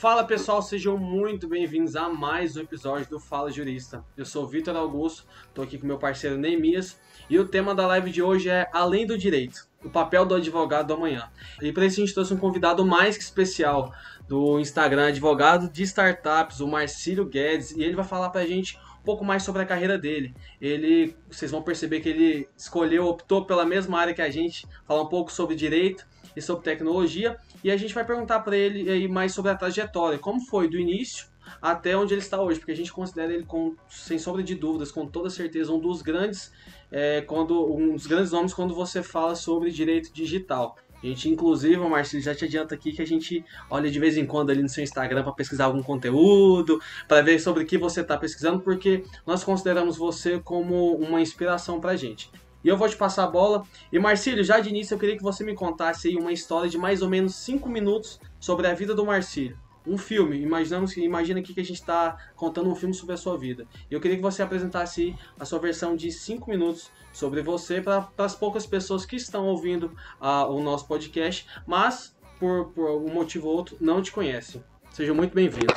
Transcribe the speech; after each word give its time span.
Fala 0.00 0.24
pessoal, 0.24 0.62
sejam 0.62 0.96
muito 0.96 1.46
bem-vindos 1.46 1.94
a 1.94 2.08
mais 2.08 2.56
um 2.56 2.62
episódio 2.62 3.06
do 3.10 3.20
Fala 3.20 3.50
Jurista. 3.50 4.02
Eu 4.16 4.24
sou 4.24 4.46
Vitor 4.46 4.74
Augusto, 4.74 5.26
estou 5.46 5.62
aqui 5.62 5.76
com 5.76 5.86
meu 5.86 5.98
parceiro 5.98 6.38
Neemias 6.38 6.98
e 7.28 7.38
o 7.38 7.46
tema 7.46 7.74
da 7.74 7.86
live 7.86 8.10
de 8.10 8.22
hoje 8.22 8.48
é 8.48 8.66
Além 8.72 9.06
do 9.06 9.18
Direito, 9.18 9.68
o 9.84 9.90
papel 9.90 10.24
do 10.24 10.34
advogado 10.34 10.86
do 10.86 10.94
amanhã. 10.94 11.30
E 11.60 11.70
para 11.70 11.84
isso 11.84 12.00
a 12.00 12.06
gente 12.06 12.14
trouxe 12.14 12.32
um 12.32 12.38
convidado 12.38 12.82
mais 12.82 13.18
que 13.18 13.22
especial 13.22 13.92
do 14.26 14.58
Instagram, 14.58 15.08
advogado 15.08 15.70
de 15.70 15.82
startups, 15.82 16.60
o 16.60 16.66
Marcílio 16.66 17.26
Guedes, 17.26 17.72
e 17.72 17.82
ele 17.82 17.94
vai 17.94 18.04
falar 18.06 18.30
para 18.30 18.40
a 18.40 18.46
gente 18.46 18.78
um 19.00 19.04
pouco 19.04 19.22
mais 19.22 19.42
sobre 19.42 19.60
a 19.60 19.66
carreira 19.66 19.98
dele. 19.98 20.34
Ele, 20.58 21.14
vocês 21.30 21.50
vão 21.50 21.60
perceber 21.60 22.00
que 22.00 22.08
ele 22.08 22.48
escolheu, 22.56 23.06
optou 23.06 23.44
pela 23.44 23.66
mesma 23.66 24.00
área 24.00 24.14
que 24.14 24.22
a 24.22 24.30
gente, 24.30 24.66
falar 24.86 25.02
um 25.02 25.08
pouco 25.08 25.30
sobre 25.30 25.54
direito 25.54 26.06
e 26.34 26.40
sobre 26.40 26.64
tecnologia. 26.64 27.36
E 27.62 27.70
a 27.70 27.76
gente 27.76 27.94
vai 27.94 28.04
perguntar 28.04 28.40
para 28.40 28.56
ele 28.56 28.90
aí 28.90 29.08
mais 29.08 29.32
sobre 29.32 29.50
a 29.50 29.54
trajetória, 29.54 30.18
como 30.18 30.40
foi 30.40 30.68
do 30.68 30.78
início 30.78 31.30
até 31.60 31.96
onde 31.96 32.14
ele 32.14 32.20
está 32.20 32.40
hoje, 32.40 32.58
porque 32.58 32.72
a 32.72 32.76
gente 32.76 32.92
considera 32.92 33.32
ele, 33.32 33.44
com, 33.44 33.74
sem 33.88 34.18
sombra 34.18 34.42
de 34.42 34.54
dúvidas, 34.54 34.92
com 34.92 35.06
toda 35.06 35.30
certeza, 35.30 35.72
um 35.72 35.78
dos 35.78 36.02
grandes, 36.02 36.52
é, 36.90 37.22
quando, 37.22 37.72
um 37.74 37.94
dos 37.94 38.06
grandes 38.06 38.30
nomes 38.30 38.54
quando 38.54 38.74
você 38.74 39.02
fala 39.02 39.34
sobre 39.34 39.70
direito 39.70 40.12
digital. 40.12 40.76
A 41.02 41.06
gente, 41.06 41.30
inclusive, 41.30 41.76
Marcelo, 41.78 42.22
já 42.22 42.34
te 42.34 42.44
adianta 42.44 42.74
aqui 42.74 42.92
que 42.92 43.00
a 43.00 43.06
gente 43.06 43.42
olha 43.70 43.90
de 43.90 43.98
vez 43.98 44.18
em 44.18 44.26
quando 44.26 44.50
ali 44.50 44.62
no 44.62 44.68
seu 44.68 44.84
Instagram 44.84 45.22
para 45.22 45.32
pesquisar 45.32 45.64
algum 45.64 45.82
conteúdo, 45.82 46.78
para 47.08 47.22
ver 47.22 47.38
sobre 47.40 47.62
o 47.62 47.66
que 47.66 47.78
você 47.78 48.02
está 48.02 48.18
pesquisando, 48.18 48.60
porque 48.60 49.02
nós 49.26 49.42
consideramos 49.42 49.96
você 49.96 50.38
como 50.38 50.94
uma 50.96 51.20
inspiração 51.20 51.80
para 51.80 51.92
a 51.92 51.96
gente. 51.96 52.30
E 52.62 52.68
eu 52.68 52.76
vou 52.76 52.88
te 52.88 52.96
passar 52.96 53.24
a 53.24 53.26
bola. 53.26 53.64
E 53.92 53.98
Marcílio, 53.98 54.44
já 54.44 54.60
de 54.60 54.68
início 54.68 54.94
eu 54.94 54.98
queria 54.98 55.16
que 55.16 55.22
você 55.22 55.42
me 55.44 55.54
contasse 55.54 56.08
aí 56.08 56.16
uma 56.16 56.32
história 56.32 56.68
de 56.68 56.78
mais 56.78 57.02
ou 57.02 57.08
menos 57.08 57.34
5 57.36 57.68
minutos 57.68 58.20
sobre 58.38 58.66
a 58.66 58.74
vida 58.74 58.94
do 58.94 59.04
Marcílio. 59.04 59.58
Um 59.86 59.96
filme, 59.96 60.38
imaginamos 60.38 60.94
imagina 60.98 61.40
aqui 61.40 61.54
que 61.54 61.60
a 61.60 61.64
gente 61.64 61.80
está 61.80 62.16
contando 62.36 62.70
um 62.70 62.74
filme 62.74 62.94
sobre 62.94 63.14
a 63.14 63.16
sua 63.16 63.36
vida. 63.38 63.66
E 63.90 63.94
eu 63.94 64.00
queria 64.00 64.16
que 64.16 64.22
você 64.22 64.42
apresentasse 64.42 65.16
a 65.38 65.44
sua 65.46 65.58
versão 65.58 65.96
de 65.96 66.12
5 66.12 66.50
minutos 66.50 66.90
sobre 67.12 67.42
você 67.42 67.80
para 67.80 68.08
as 68.18 68.34
poucas 68.34 68.66
pessoas 68.66 69.06
que 69.06 69.16
estão 69.16 69.46
ouvindo 69.46 69.96
o 70.20 70.62
nosso 70.62 70.86
podcast, 70.86 71.46
mas 71.66 72.14
por, 72.38 72.72
por 72.72 72.88
algum 72.88 73.12
motivo 73.12 73.48
ou 73.48 73.56
outro 73.56 73.76
não 73.80 74.02
te 74.02 74.12
conhecem. 74.12 74.62
Seja 74.92 75.14
muito 75.14 75.34
bem-vindo. 75.34 75.74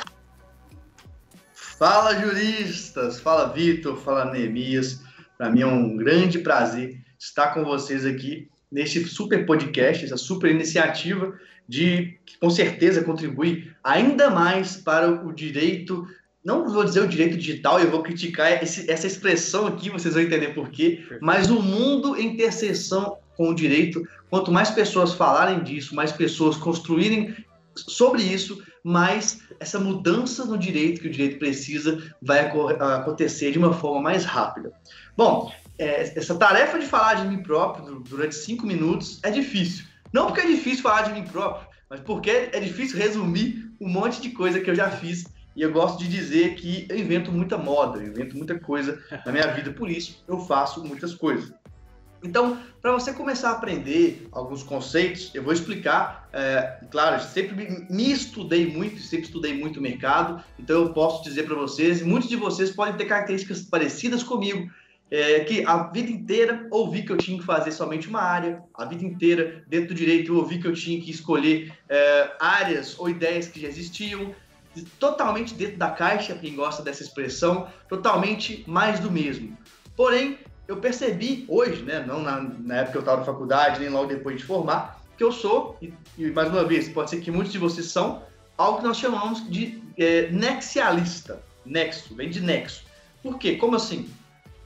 Fala 1.52 2.14
juristas, 2.20 3.20
fala 3.20 3.52
Vitor, 3.52 3.96
fala 3.96 4.32
Neemias. 4.32 5.02
Para 5.36 5.50
mim 5.50 5.62
é 5.62 5.66
um 5.66 5.96
grande 5.96 6.38
prazer 6.38 7.00
estar 7.18 7.48
com 7.48 7.64
vocês 7.64 8.04
aqui 8.04 8.48
neste 8.70 9.04
super 9.04 9.46
podcast, 9.46 10.04
essa 10.04 10.16
super 10.16 10.50
iniciativa 10.50 11.38
de 11.68 12.18
que 12.26 12.38
com 12.38 12.50
certeza 12.50 13.02
contribui 13.02 13.70
ainda 13.82 14.30
mais 14.30 14.76
para 14.76 15.10
o 15.10 15.32
direito, 15.32 16.06
não 16.44 16.68
vou 16.68 16.84
dizer 16.84 17.02
o 17.02 17.08
direito 17.08 17.36
digital, 17.36 17.80
eu 17.80 17.90
vou 17.90 18.02
criticar 18.02 18.62
esse, 18.62 18.90
essa 18.90 19.06
expressão 19.06 19.66
aqui, 19.66 19.88
vocês 19.88 20.14
vão 20.14 20.22
entender 20.22 20.48
por 20.48 20.70
quê, 20.70 21.04
mas 21.20 21.50
o 21.50 21.62
mundo 21.62 22.16
em 22.16 22.32
interseção 22.32 23.16
com 23.36 23.50
o 23.50 23.54
direito, 23.54 24.06
quanto 24.28 24.52
mais 24.52 24.70
pessoas 24.70 25.14
falarem 25.14 25.62
disso, 25.62 25.94
mais 25.94 26.12
pessoas 26.12 26.56
construírem 26.56 27.34
sobre 27.74 28.22
isso, 28.22 28.62
mais 28.84 29.40
essa 29.58 29.80
mudança 29.80 30.44
no 30.44 30.58
direito 30.58 31.00
que 31.00 31.08
o 31.08 31.10
direito 31.10 31.38
precisa 31.38 32.14
vai 32.20 32.40
acontecer 32.40 33.50
de 33.50 33.58
uma 33.58 33.72
forma 33.72 34.02
mais 34.02 34.26
rápida. 34.26 34.72
Bom, 35.16 35.50
é, 35.78 36.02
essa 36.02 36.34
tarefa 36.36 36.78
de 36.78 36.86
falar 36.86 37.14
de 37.14 37.26
mim 37.26 37.42
próprio 37.42 38.00
durante 38.00 38.34
cinco 38.34 38.66
minutos 38.66 39.18
é 39.22 39.30
difícil. 39.30 39.86
Não 40.12 40.26
porque 40.26 40.42
é 40.42 40.46
difícil 40.46 40.82
falar 40.82 41.02
de 41.02 41.12
mim 41.12 41.24
próprio, 41.24 41.66
mas 41.88 42.00
porque 42.00 42.30
é 42.30 42.60
difícil 42.60 42.98
resumir 42.98 43.70
um 43.80 43.88
monte 43.88 44.20
de 44.20 44.30
coisa 44.30 44.60
que 44.60 44.70
eu 44.70 44.74
já 44.74 44.90
fiz. 44.90 45.24
E 45.56 45.62
eu 45.62 45.72
gosto 45.72 45.98
de 46.00 46.08
dizer 46.08 46.56
que 46.56 46.86
eu 46.90 46.98
invento 46.98 47.30
muita 47.30 47.56
moda, 47.56 47.98
eu 47.98 48.08
invento 48.08 48.36
muita 48.36 48.58
coisa 48.58 49.00
na 49.24 49.30
minha 49.32 49.46
vida, 49.48 49.72
por 49.72 49.88
isso 49.88 50.22
eu 50.26 50.40
faço 50.40 50.84
muitas 50.84 51.14
coisas. 51.14 51.52
Então, 52.24 52.58
para 52.80 52.90
você 52.90 53.12
começar 53.12 53.50
a 53.50 53.52
aprender 53.52 54.26
alguns 54.32 54.62
conceitos, 54.62 55.30
eu 55.34 55.42
vou 55.42 55.52
explicar. 55.52 56.26
É, 56.32 56.78
claro, 56.90 57.22
sempre 57.22 57.86
me 57.90 58.10
estudei 58.10 58.66
muito, 58.66 58.98
sempre 59.00 59.26
estudei 59.26 59.52
muito 59.52 59.78
o 59.78 59.82
mercado, 59.82 60.42
então 60.58 60.82
eu 60.82 60.92
posso 60.92 61.22
dizer 61.22 61.44
para 61.44 61.54
vocês, 61.54 62.02
muitos 62.02 62.28
de 62.28 62.36
vocês 62.36 62.70
podem 62.70 62.96
ter 62.96 63.04
características 63.04 63.62
parecidas 63.62 64.22
comigo, 64.22 64.68
é, 65.10 65.40
que 65.40 65.64
a 65.66 65.84
vida 65.88 66.10
inteira 66.10 66.66
ouvi 66.70 67.02
que 67.02 67.12
eu 67.12 67.18
tinha 67.18 67.38
que 67.38 67.44
fazer 67.44 67.70
somente 67.72 68.08
uma 68.08 68.22
área, 68.22 68.62
a 68.74 68.86
vida 68.86 69.04
inteira 69.04 69.62
dentro 69.68 69.88
do 69.88 69.94
direito 69.94 70.32
eu 70.32 70.38
ouvi 70.38 70.58
que 70.58 70.66
eu 70.66 70.72
tinha 70.72 71.00
que 71.00 71.10
escolher 71.10 71.72
é, 71.88 72.32
áreas 72.40 72.98
ou 72.98 73.08
ideias 73.08 73.46
que 73.46 73.60
já 73.60 73.68
existiam, 73.68 74.34
totalmente 74.98 75.54
dentro 75.54 75.76
da 75.76 75.90
caixa, 75.90 76.34
quem 76.34 76.56
gosta 76.56 76.82
dessa 76.82 77.02
expressão, 77.02 77.68
totalmente 77.86 78.64
mais 78.66 78.98
do 78.98 79.10
mesmo. 79.10 79.56
Porém, 79.94 80.38
eu 80.66 80.76
percebi 80.78 81.44
hoje, 81.48 81.82
né, 81.82 82.04
não 82.06 82.22
na, 82.22 82.40
na 82.40 82.76
época 82.76 82.92
que 82.92 82.98
eu 82.98 83.00
estava 83.00 83.18
na 83.18 83.24
faculdade, 83.24 83.80
nem 83.80 83.88
logo 83.88 84.06
depois 84.06 84.38
de 84.38 84.44
formar, 84.44 85.00
que 85.16 85.22
eu 85.22 85.30
sou, 85.30 85.76
e, 85.80 85.92
e, 86.18 86.30
mais 86.30 86.48
uma 86.48 86.64
vez, 86.64 86.88
pode 86.88 87.10
ser 87.10 87.20
que 87.20 87.30
muitos 87.30 87.52
de 87.52 87.58
vocês 87.58 87.86
são, 87.86 88.22
algo 88.56 88.78
que 88.78 88.84
nós 88.84 88.96
chamamos 88.96 89.48
de 89.48 89.82
é, 89.98 90.30
nexialista. 90.30 91.42
Nexo, 91.64 92.14
vem 92.14 92.30
de 92.30 92.40
nexo. 92.40 92.84
Por 93.22 93.38
quê? 93.38 93.56
Como 93.56 93.76
assim? 93.76 94.10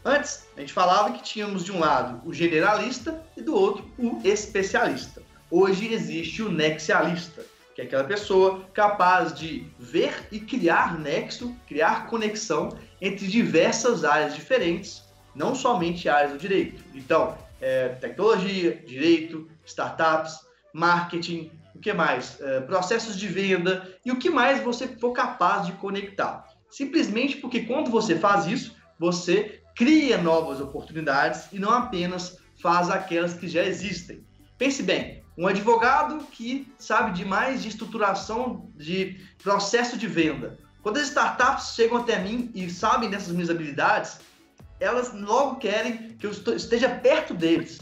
Antes, 0.04 0.46
a 0.56 0.60
gente 0.60 0.72
falava 0.72 1.12
que 1.12 1.22
tínhamos 1.22 1.64
de 1.64 1.72
um 1.72 1.78
lado 1.78 2.20
o 2.26 2.32
generalista 2.32 3.22
e 3.36 3.42
do 3.42 3.54
outro 3.54 3.84
o 3.98 4.20
especialista. 4.24 5.22
Hoje 5.50 5.92
existe 5.92 6.42
o 6.42 6.50
nexialista, 6.50 7.44
que 7.74 7.82
é 7.82 7.84
aquela 7.84 8.04
pessoa 8.04 8.64
capaz 8.72 9.34
de 9.34 9.66
ver 9.78 10.26
e 10.32 10.40
criar 10.40 10.98
nexo, 10.98 11.54
criar 11.66 12.06
conexão 12.06 12.76
entre 13.00 13.26
diversas 13.26 14.04
áreas 14.04 14.34
diferentes, 14.34 15.07
não 15.38 15.54
somente 15.54 16.08
áreas 16.08 16.32
do 16.32 16.38
direito. 16.38 16.82
Então, 16.94 17.38
é, 17.60 17.90
tecnologia, 17.90 18.82
direito, 18.86 19.48
startups, 19.64 20.40
marketing, 20.72 21.50
o 21.74 21.78
que 21.78 21.92
mais? 21.92 22.40
É, 22.40 22.60
processos 22.60 23.16
de 23.16 23.28
venda 23.28 23.88
e 24.04 24.10
o 24.10 24.18
que 24.18 24.28
mais 24.28 24.62
você 24.62 24.88
for 24.88 25.12
capaz 25.12 25.66
de 25.66 25.72
conectar. 25.72 26.44
Simplesmente 26.68 27.36
porque 27.36 27.60
quando 27.60 27.90
você 27.90 28.18
faz 28.18 28.46
isso, 28.46 28.74
você 28.98 29.62
cria 29.76 30.18
novas 30.18 30.60
oportunidades 30.60 31.46
e 31.52 31.58
não 31.58 31.70
apenas 31.70 32.36
faz 32.60 32.90
aquelas 32.90 33.34
que 33.34 33.46
já 33.46 33.62
existem. 33.62 34.26
Pense 34.58 34.82
bem, 34.82 35.22
um 35.36 35.46
advogado 35.46 36.18
que 36.32 36.66
sabe 36.76 37.12
demais 37.12 37.62
de 37.62 37.68
estruturação 37.68 38.72
de 38.74 39.20
processo 39.40 39.96
de 39.96 40.08
venda. 40.08 40.58
Quando 40.82 40.96
as 40.96 41.04
startups 41.04 41.74
chegam 41.74 41.98
até 41.98 42.18
mim 42.18 42.50
e 42.54 42.68
sabem 42.68 43.08
dessas 43.08 43.32
minhas 43.32 43.50
habilidades, 43.50 44.18
elas 44.80 45.12
logo 45.12 45.56
querem 45.56 46.16
que 46.18 46.26
eu 46.26 46.30
esteja 46.30 46.88
perto 46.88 47.34
deles. 47.34 47.80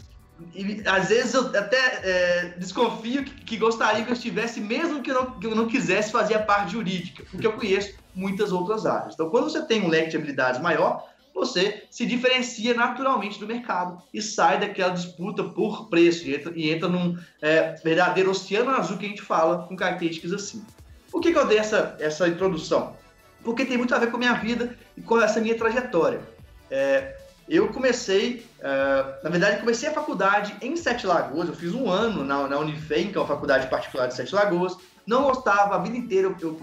E 0.53 0.83
às 0.85 1.09
vezes 1.09 1.33
eu 1.33 1.47
até 1.47 1.99
é, 2.03 2.53
desconfio 2.57 3.23
que, 3.23 3.31
que, 3.43 3.57
gostaria 3.57 4.03
que 4.03 4.11
eu 4.11 4.15
estivesse, 4.15 4.61
mesmo 4.61 5.01
que 5.01 5.09
eu, 5.09 5.15
não, 5.15 5.39
que 5.39 5.47
eu 5.47 5.55
não 5.55 5.67
quisesse 5.67 6.11
fazer 6.11 6.35
a 6.35 6.43
parte 6.43 6.73
jurídica, 6.73 7.23
porque 7.31 7.47
eu 7.47 7.53
conheço 7.53 7.95
muitas 8.13 8.51
outras 8.51 8.85
áreas. 8.85 9.15
Então, 9.15 9.29
quando 9.29 9.45
você 9.45 9.63
tem 9.63 9.81
um 9.83 9.87
leque 9.87 10.11
de 10.11 10.17
habilidades 10.17 10.61
maior, 10.61 11.07
você 11.33 11.83
se 11.89 12.05
diferencia 12.05 12.73
naturalmente 12.73 13.39
do 13.39 13.47
mercado 13.47 14.01
e 14.13 14.21
sai 14.21 14.59
daquela 14.59 14.93
disputa 14.93 15.43
por 15.43 15.87
preço 15.87 16.27
e 16.27 16.35
entra, 16.35 16.53
e 16.55 16.69
entra 16.69 16.89
num 16.89 17.17
é, 17.41 17.75
verdadeiro 17.83 18.31
oceano 18.31 18.71
azul 18.71 18.97
que 18.97 19.05
a 19.05 19.09
gente 19.09 19.21
fala 19.21 19.67
com 19.67 19.75
características 19.75 20.33
assim. 20.33 20.65
Por 21.11 21.21
que, 21.21 21.31
que 21.31 21.37
eu 21.37 21.47
dei 21.47 21.59
essa, 21.59 21.95
essa 21.99 22.27
introdução? 22.27 22.95
Porque 23.43 23.65
tem 23.65 23.77
muito 23.77 23.93
a 23.93 23.99
ver 23.99 24.09
com 24.09 24.17
a 24.17 24.19
minha 24.19 24.33
vida 24.33 24.77
e 24.95 25.01
com 25.01 25.19
essa 25.21 25.39
minha 25.39 25.55
trajetória. 25.55 26.21
É, 26.69 27.15
eu 27.47 27.69
comecei, 27.69 28.45
uh, 28.59 29.23
na 29.23 29.29
verdade, 29.29 29.61
comecei 29.61 29.87
a 29.87 29.93
faculdade 29.93 30.53
em 30.61 30.75
Sete 30.75 31.07
Lagoas. 31.07 31.47
Eu 31.47 31.55
fiz 31.55 31.73
um 31.73 31.89
ano 31.89 32.23
na, 32.25 32.47
na 32.47 32.59
Unifem, 32.59 33.09
que 33.09 33.17
é 33.17 33.21
uma 33.21 33.27
faculdade 33.27 33.67
particular 33.67 34.07
de 34.07 34.15
Sete 34.15 34.35
Lagoas. 34.35 34.75
Não 35.05 35.23
gostava, 35.23 35.75
a 35.75 35.77
vida 35.77 35.95
inteira, 35.95 36.35
eu, 36.41 36.59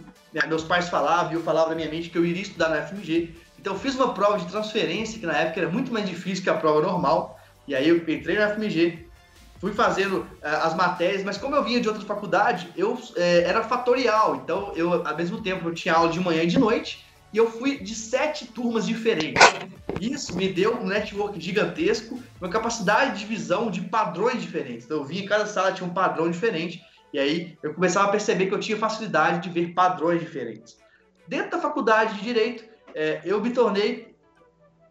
meus 0.46 0.62
pais 0.62 0.90
falavam 0.90 1.32
e 1.32 1.36
eu 1.36 1.42
falava 1.42 1.70
na 1.70 1.76
minha 1.76 1.88
mente 1.88 2.10
que 2.10 2.18
eu 2.18 2.26
iria 2.26 2.42
estudar 2.42 2.68
na 2.68 2.82
FMG. 2.82 3.34
Então, 3.58 3.78
fiz 3.78 3.94
uma 3.94 4.12
prova 4.12 4.36
de 4.36 4.44
transferência, 4.46 5.18
que 5.18 5.24
na 5.24 5.32
época 5.32 5.60
era 5.60 5.70
muito 5.70 5.90
mais 5.90 6.06
difícil 6.06 6.44
que 6.44 6.50
a 6.50 6.54
prova 6.54 6.82
normal. 6.82 7.40
E 7.66 7.74
aí, 7.74 7.88
eu 7.88 7.96
entrei 7.96 8.38
na 8.38 8.50
FMG, 8.50 9.08
fui 9.58 9.72
fazendo 9.72 10.18
uh, 10.18 10.26
as 10.42 10.74
matérias, 10.74 11.24
mas 11.24 11.38
como 11.38 11.56
eu 11.56 11.64
vinha 11.64 11.80
de 11.80 11.88
outra 11.88 12.04
faculdade, 12.04 12.70
eu 12.76 12.92
uh, 12.92 13.12
era 13.16 13.62
fatorial. 13.62 14.36
Então, 14.36 14.74
eu, 14.76 15.06
ao 15.06 15.16
mesmo 15.16 15.40
tempo, 15.40 15.66
eu 15.66 15.74
tinha 15.74 15.94
aula 15.94 16.10
de 16.10 16.20
manhã 16.20 16.42
e 16.42 16.46
de 16.46 16.58
noite. 16.58 17.02
E 17.34 17.36
eu 17.36 17.50
fui 17.50 17.80
de 17.80 17.96
sete 17.96 18.46
turmas 18.46 18.86
diferentes. 18.86 19.58
Isso 19.98 20.36
me 20.36 20.52
deu 20.52 20.76
um 20.76 20.86
network 20.86 21.40
gigantesco, 21.40 22.22
uma 22.40 22.48
capacidade 22.48 23.18
de 23.18 23.26
visão 23.26 23.72
de 23.72 23.80
padrões 23.80 24.40
diferentes. 24.40 24.84
Então, 24.84 24.98
eu 24.98 25.04
vinha 25.04 25.24
em 25.24 25.26
cada 25.26 25.44
sala 25.44 25.72
tinha 25.72 25.88
um 25.88 25.92
padrão 25.92 26.30
diferente. 26.30 26.80
E 27.12 27.18
aí, 27.18 27.58
eu 27.60 27.74
começava 27.74 28.06
a 28.06 28.10
perceber 28.12 28.46
que 28.46 28.54
eu 28.54 28.60
tinha 28.60 28.78
facilidade 28.78 29.48
de 29.48 29.50
ver 29.52 29.74
padrões 29.74 30.20
diferentes. 30.20 30.78
Dentro 31.26 31.50
da 31.50 31.58
faculdade 31.58 32.14
de 32.14 32.22
Direito, 32.22 32.64
é, 32.94 33.20
eu 33.24 33.40
me 33.40 33.50
tornei 33.50 34.14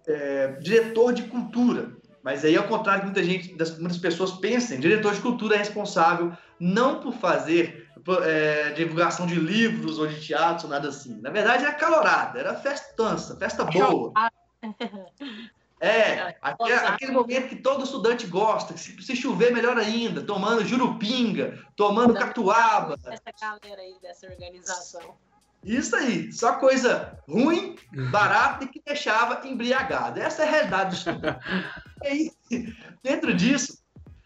é, 0.05 0.47
diretor 0.61 1.13
de 1.13 1.23
cultura. 1.23 1.95
Mas 2.21 2.43
aí, 2.43 2.57
ao 2.57 2.65
contrário 2.65 3.01
que 3.01 3.05
muita 3.07 3.23
gente, 3.23 3.55
das, 3.55 3.79
muitas 3.79 3.97
pessoas 3.97 4.31
pensam, 4.33 4.79
diretor 4.79 5.13
de 5.13 5.21
cultura 5.21 5.55
é 5.55 5.59
responsável 5.59 6.33
não 6.59 6.99
por 6.99 7.13
fazer 7.13 7.82
é, 8.23 8.71
divulgação 8.71 9.25
de 9.25 9.35
livros 9.35 9.99
ou 9.99 10.07
de 10.07 10.19
teatro, 10.19 10.67
nada 10.67 10.89
assim. 10.89 11.19
Na 11.21 11.29
verdade, 11.29 11.63
era 11.63 11.73
calorada, 11.73 12.39
era 12.39 12.55
festança, 12.55 13.35
festa 13.37 13.63
boa. 13.63 14.13
É, 15.83 16.37
aquele, 16.41 16.73
aquele, 16.75 17.11
momento 17.11 17.49
que 17.49 17.57
todo 17.57 17.83
estudante 17.83 18.25
gosta, 18.25 18.73
que 18.73 18.79
se, 18.79 19.03
se, 19.03 19.17
chover, 19.17 19.51
melhor 19.51 19.77
ainda, 19.77 20.21
tomando 20.21 20.65
jurupinga, 20.65 21.61
tomando 21.75 22.13
catuaba. 22.13 22.97
Essa 23.05 23.21
galera 23.41 23.81
aí 23.81 23.97
dessa 24.01 24.27
organização. 24.27 25.13
Isso 25.61 25.93
aí, 25.93 26.31
só 26.31 26.53
coisa 26.53 27.19
ruim, 27.27 27.75
barata 28.11 28.63
e 28.63 28.67
que 28.69 28.81
deixava 28.81 29.45
embriagado. 29.45 30.21
Essa 30.21 30.43
é 30.43 30.47
a 30.47 30.51
realidade 30.51 30.89
do 30.91 30.95
estudante. 30.95 31.39
e 32.01 32.07
aí, 32.07 32.31
dentro 33.03 33.33
disso, 33.33 33.82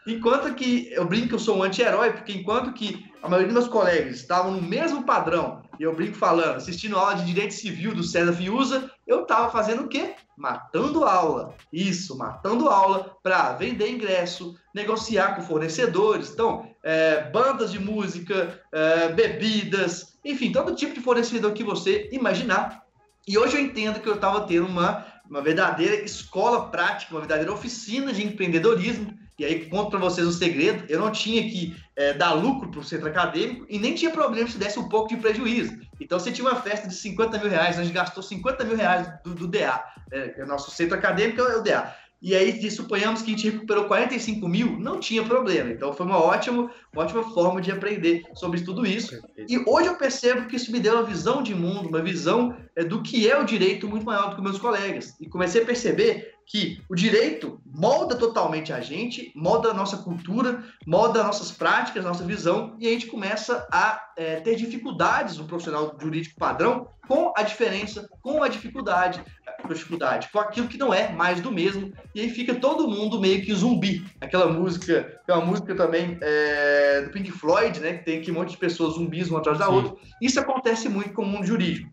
enquanto 0.08 0.54
que 0.56 0.90
eu 0.92 1.06
brinco 1.06 1.30
que 1.30 1.36
eu 1.36 1.40
sou 1.40 1.58
um 1.58 1.64
anti-herói, 1.64 2.12
porque 2.12 2.34
enquanto 2.34 2.74
que 2.74 3.06
a 3.22 3.28
maioria 3.28 3.54
dos 3.54 3.64
meus 3.64 3.74
colegas 3.74 4.16
estavam 4.16 4.52
no 4.52 4.62
mesmo 4.62 5.04
padrão, 5.04 5.62
e 5.80 5.84
eu 5.84 5.96
brinco 5.96 6.18
falando, 6.18 6.58
assistindo 6.58 6.98
aula 6.98 7.16
de 7.16 7.26
direito 7.26 7.54
civil 7.54 7.94
do 7.94 8.04
César 8.04 8.34
Fiuza, 8.34 8.90
eu 9.06 9.24
estava 9.24 9.52
fazendo 9.52 9.84
o 9.84 9.88
quê? 9.88 10.16
Matando 10.36 11.04
aula. 11.04 11.56
Isso, 11.72 12.18
matando 12.18 12.68
aula 12.68 13.16
para 13.22 13.54
vender 13.54 13.92
ingresso, 13.92 14.56
negociar 14.74 15.36
com 15.36 15.42
fornecedores, 15.42 16.32
então, 16.32 16.68
é, 16.84 17.30
bandas 17.30 17.72
de 17.72 17.80
música, 17.80 18.60
é, 18.72 19.10
bebidas, 19.10 20.18
enfim, 20.24 20.52
todo 20.52 20.76
tipo 20.76 20.94
de 20.94 21.02
fornecedor 21.02 21.54
que 21.54 21.64
você 21.64 22.10
imaginar. 22.12 22.84
E 23.28 23.38
hoje 23.38 23.58
eu 23.58 23.62
entendo 23.62 24.00
que 24.00 24.08
eu 24.08 24.16
estava 24.16 24.48
tendo 24.48 24.68
uma, 24.68 25.06
uma 25.30 25.42
verdadeira 25.42 25.96
escola 25.96 26.70
prática, 26.70 27.14
uma 27.14 27.20
verdadeira 27.20 27.52
oficina 27.52 28.14
de 28.14 28.26
empreendedorismo, 28.26 29.14
e 29.38 29.46
aí 29.46 29.70
conto 29.70 29.92
para 29.92 30.00
vocês 30.00 30.28
um 30.28 30.32
segredo, 30.32 30.84
eu 30.90 31.00
não 31.00 31.12
tinha 31.12 31.44
que 31.44 31.76
é, 31.96 32.14
dar 32.14 32.34
lucro 32.34 32.72
para 32.72 32.80
o 32.80 32.84
centro 32.84 33.08
acadêmico 33.08 33.66
e 33.70 33.78
nem 33.78 33.94
tinha 33.94 34.12
problema 34.12 34.50
se 34.50 34.58
desse 34.58 34.80
um 34.80 34.90
pouco 34.90 35.10
de 35.10 35.18
prejuízo. 35.18 35.78
Então, 36.00 36.20
você 36.20 36.32
tinha 36.32 36.48
uma 36.48 36.60
festa 36.62 36.88
de 36.88 36.96
50 36.96 37.38
mil 37.38 37.50
reais, 37.50 37.78
a 37.78 37.84
gente 37.84 37.94
gastou 37.94 38.24
50 38.24 38.64
mil 38.64 38.76
reais 38.76 39.08
do, 39.24 39.36
do 39.36 39.48
DA, 39.48 39.84
é, 40.12 40.42
é, 40.42 40.46
nosso 40.46 40.72
centro 40.72 40.98
acadêmico 40.98 41.42
é 41.42 41.56
o 41.56 41.62
DA. 41.62 41.96
E 42.22 42.36
aí, 42.36 42.72
suponhamos 42.72 43.22
que 43.22 43.32
a 43.32 43.36
gente 43.36 43.50
recuperou 43.50 43.86
45 43.86 44.48
mil, 44.48 44.80
não 44.80 45.00
tinha 45.00 45.24
problema. 45.24 45.70
Então, 45.70 45.94
foi 45.94 46.06
uma 46.06 46.18
ótima, 46.18 46.72
uma 46.92 47.04
ótima 47.04 47.24
forma 47.32 47.62
de 47.62 47.72
aprender 47.72 48.24
sobre 48.34 48.62
tudo 48.62 48.86
isso. 48.86 49.20
E 49.48 49.58
hoje 49.68 49.88
eu 49.88 49.96
percebo 49.96 50.48
que 50.48 50.56
isso 50.56 50.72
me 50.72 50.80
deu 50.80 50.96
uma 50.96 51.04
visão 51.04 51.44
de 51.44 51.54
mundo, 51.54 51.90
uma 51.90 52.02
visão 52.02 52.58
é, 52.76 52.84
do 52.84 53.04
que 53.04 53.30
é 53.30 53.40
o 53.40 53.46
direito 53.46 53.88
muito 53.88 54.06
maior 54.06 54.30
do 54.30 54.36
que 54.36 54.42
meus 54.42 54.58
colegas. 54.58 55.16
E 55.22 55.30
comecei 55.30 55.62
a 55.62 55.66
perceber 55.66 56.34
que 56.48 56.82
o 56.90 56.96
direito 56.96 57.60
molda 57.66 58.16
totalmente 58.16 58.72
a 58.72 58.80
gente, 58.80 59.32
molda 59.36 59.70
a 59.70 59.74
nossa 59.74 59.98
cultura, 59.98 60.64
molda 60.86 61.22
nossas 61.22 61.52
práticas, 61.52 62.06
nossa 62.06 62.24
visão, 62.24 62.76
e 62.80 62.88
a 62.88 62.92
gente 62.92 63.08
começa 63.08 63.68
a 63.72 64.02
é, 64.16 64.38
ter 64.38 64.56
dificuldades 64.56 65.38
no 65.38 65.46
profissional 65.46 65.96
jurídico 66.00 66.40
padrão 66.40 66.88
com 67.06 67.34
a 67.36 67.44
diferença, 67.44 68.08
com 68.22 68.42
a 68.42 68.48
dificuldade, 68.48 69.24
dificuldade, 69.70 70.30
com 70.32 70.40
aquilo 70.40 70.68
que 70.68 70.78
não 70.78 70.94
é 70.94 71.12
mais 71.12 71.42
do 71.42 71.52
mesmo, 71.52 71.92
e 72.14 72.22
aí 72.22 72.30
fica 72.30 72.56
todo 72.56 72.88
mundo 72.88 73.20
meio 73.20 73.44
que 73.44 73.54
zumbi. 73.54 74.06
Aquela 74.22 74.48
música, 74.48 75.20
que 75.26 75.32
uma 75.32 75.46
música 75.46 75.76
também 75.76 76.18
é, 76.22 77.02
do 77.02 77.10
Pink 77.12 77.32
Floyd, 77.32 77.80
né, 77.80 77.94
que 77.94 78.06
tem 78.06 78.22
que 78.22 78.32
um 78.32 78.36
monte 78.36 78.52
de 78.52 78.58
pessoas 78.58 78.94
zumbis 78.94 79.30
uma 79.30 79.40
atrás 79.40 79.58
da 79.58 79.66
Sim. 79.66 79.72
outra. 79.72 79.96
Isso 80.22 80.40
acontece 80.40 80.88
muito 80.88 81.14
com 81.14 81.24
o 81.24 81.26
mundo 81.26 81.46
jurídico. 81.46 81.90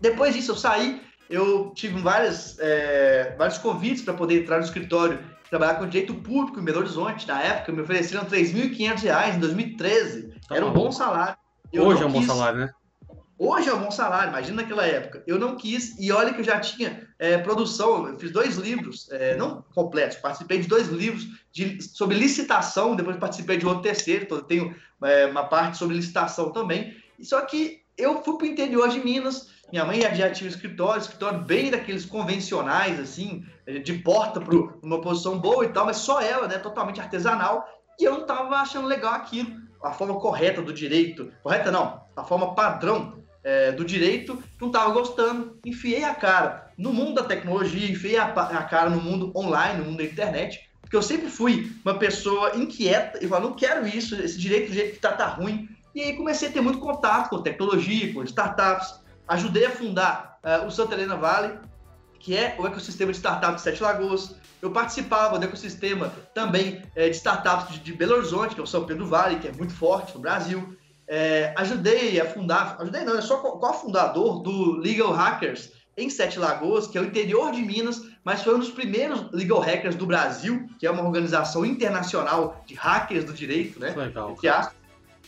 Depois 0.00 0.34
disso, 0.34 0.50
eu 0.50 0.56
saí 0.56 1.00
eu 1.28 1.72
tive 1.74 2.00
várias, 2.00 2.56
é, 2.60 3.34
vários 3.36 3.58
convites 3.58 4.02
para 4.02 4.14
poder 4.14 4.42
entrar 4.42 4.58
no 4.58 4.64
escritório 4.64 5.18
trabalhar 5.50 5.74
com 5.74 5.86
direito 5.86 6.14
público 6.14 6.58
em 6.58 6.64
Belo 6.64 6.78
Horizonte. 6.78 7.26
Na 7.26 7.40
época, 7.40 7.72
me 7.72 7.80
ofereceram 7.80 8.24
R$ 8.24 8.30
3.500 8.30 9.36
em 9.36 9.38
2013. 9.38 10.28
Tá 10.48 10.56
Era 10.56 10.66
um 10.66 10.72
bom 10.72 10.90
salário. 10.90 11.36
Eu 11.72 11.84
Hoje 11.84 12.02
é 12.02 12.06
um 12.06 12.12
quis... 12.12 12.26
bom 12.26 12.34
salário, 12.34 12.60
né? 12.60 12.70
Hoje 13.38 13.68
é 13.68 13.74
um 13.74 13.80
bom 13.80 13.90
salário, 13.90 14.30
imagina 14.30 14.62
naquela 14.62 14.86
época. 14.86 15.22
Eu 15.26 15.38
não 15.38 15.56
quis, 15.56 15.98
e 15.98 16.10
olha 16.10 16.32
que 16.32 16.40
eu 16.40 16.44
já 16.44 16.58
tinha 16.58 17.06
é, 17.18 17.36
produção, 17.36 18.08
eu 18.08 18.18
fiz 18.18 18.30
dois 18.30 18.56
livros, 18.56 19.10
é, 19.10 19.36
não 19.36 19.62
completos, 19.74 20.16
participei 20.16 20.60
de 20.60 20.66
dois 20.66 20.88
livros 20.88 21.26
de, 21.52 21.82
sobre 21.82 22.16
licitação, 22.16 22.96
depois 22.96 23.18
participei 23.18 23.58
de 23.58 23.66
outro 23.66 23.82
terceiro, 23.82 24.24
então 24.24 24.38
eu 24.38 24.44
tenho 24.44 24.74
é, 25.04 25.26
uma 25.26 25.44
parte 25.44 25.76
sobre 25.76 25.96
licitação 25.96 26.50
também. 26.50 26.96
Só 27.20 27.42
que 27.42 27.82
eu 27.98 28.22
fui 28.22 28.38
para 28.38 28.46
o 28.46 28.50
interior 28.50 28.88
de 28.88 29.00
Minas, 29.00 29.50
minha 29.70 29.84
mãe 29.84 30.00
já 30.00 30.30
tinha 30.30 30.48
um 30.48 30.50
escritório, 30.50 31.02
escritório 31.02 31.40
bem 31.40 31.70
daqueles 31.70 32.06
convencionais, 32.06 32.98
assim, 32.98 33.44
de 33.84 33.94
porta 33.98 34.40
para 34.40 34.56
uma 34.82 35.02
posição 35.02 35.38
boa 35.38 35.66
e 35.66 35.68
tal, 35.68 35.84
mas 35.84 35.98
só 35.98 36.22
ela, 36.22 36.48
né, 36.48 36.58
totalmente 36.58 37.00
artesanal, 37.02 37.68
e 38.00 38.04
eu 38.04 38.12
não 38.14 38.22
estava 38.22 38.56
achando 38.56 38.88
legal 38.88 39.12
aquilo, 39.12 39.50
a 39.82 39.92
forma 39.92 40.18
correta 40.18 40.62
do 40.62 40.72
direito, 40.72 41.30
correta 41.42 41.70
não, 41.70 42.00
a 42.16 42.24
forma 42.24 42.54
padrão 42.54 43.25
é, 43.46 43.70
do 43.70 43.84
direito, 43.84 44.42
não 44.60 44.66
estava 44.66 44.92
gostando, 44.92 45.56
enfiei 45.64 46.02
a 46.02 46.12
cara 46.12 46.68
no 46.76 46.92
mundo 46.92 47.14
da 47.14 47.22
tecnologia, 47.22 47.88
enfiei 47.88 48.18
a, 48.18 48.24
a 48.24 48.64
cara 48.64 48.90
no 48.90 49.00
mundo 49.00 49.30
online, 49.36 49.78
no 49.78 49.84
mundo 49.84 49.98
da 49.98 50.04
internet, 50.04 50.68
porque 50.80 50.96
eu 50.96 51.02
sempre 51.02 51.30
fui 51.30 51.72
uma 51.84 51.94
pessoa 51.96 52.56
inquieta 52.56 53.24
e 53.24 53.28
falava, 53.28 53.48
não 53.48 53.54
quero 53.54 53.86
isso, 53.86 54.16
esse 54.16 54.36
direito 54.36 54.70
do 54.70 54.74
jeito 54.74 54.90
que 54.90 54.96
está 54.96 55.12
tá 55.12 55.26
ruim, 55.26 55.68
e 55.94 56.02
aí 56.02 56.16
comecei 56.16 56.48
a 56.48 56.52
ter 56.52 56.60
muito 56.60 56.80
contato 56.80 57.30
com 57.30 57.40
tecnologia, 57.40 58.12
com 58.12 58.24
startups, 58.24 59.00
ajudei 59.28 59.66
a 59.66 59.70
fundar 59.70 60.40
uh, 60.42 60.66
o 60.66 60.70
Santa 60.70 60.94
Helena 60.94 61.14
Valley, 61.14 61.56
que 62.18 62.36
é 62.36 62.56
o 62.58 62.66
ecossistema 62.66 63.12
de 63.12 63.18
startups 63.18 63.58
de 63.58 63.62
Sete 63.62 63.80
Lagoas. 63.80 64.34
Eu 64.60 64.72
participava 64.72 65.38
do 65.38 65.44
ecossistema 65.44 66.12
também 66.34 66.82
é, 66.96 67.08
de 67.08 67.14
startups 67.14 67.74
de, 67.74 67.78
de, 67.78 67.92
Belo 67.92 68.16
Horizonte, 68.16 68.56
que 68.56 68.60
é 68.60 68.64
o 68.64 68.66
São 68.66 68.84
Pedro 68.84 69.06
Vale, 69.06 69.36
que 69.36 69.46
é 69.46 69.52
muito 69.52 69.72
forte 69.72 70.12
no 70.14 70.20
Brasil. 70.20 70.76
É, 71.08 71.54
ajudei 71.56 72.20
a 72.20 72.26
fundar, 72.26 72.76
ajudei 72.80 73.04
não, 73.04 73.16
é 73.16 73.22
só 73.22 73.36
cofundador 73.36 74.40
do 74.40 74.76
Legal 74.76 75.12
Hackers 75.12 75.70
em 75.96 76.10
Sete 76.10 76.38
Lagoas, 76.38 76.86
que 76.86 76.98
é 76.98 77.00
o 77.00 77.04
interior 77.04 77.52
de 77.52 77.62
Minas, 77.62 78.02
mas 78.22 78.42
foi 78.42 78.54
um 78.54 78.58
dos 78.58 78.70
primeiros 78.70 79.30
legal 79.32 79.60
hackers 79.60 79.94
do 79.94 80.04
Brasil, 80.04 80.68
que 80.78 80.86
é 80.86 80.90
uma 80.90 81.02
organização 81.02 81.64
internacional 81.64 82.62
de 82.66 82.74
hackers 82.74 83.24
do 83.24 83.32
direito, 83.32 83.80
né? 83.80 83.94
Legal. 83.96 84.36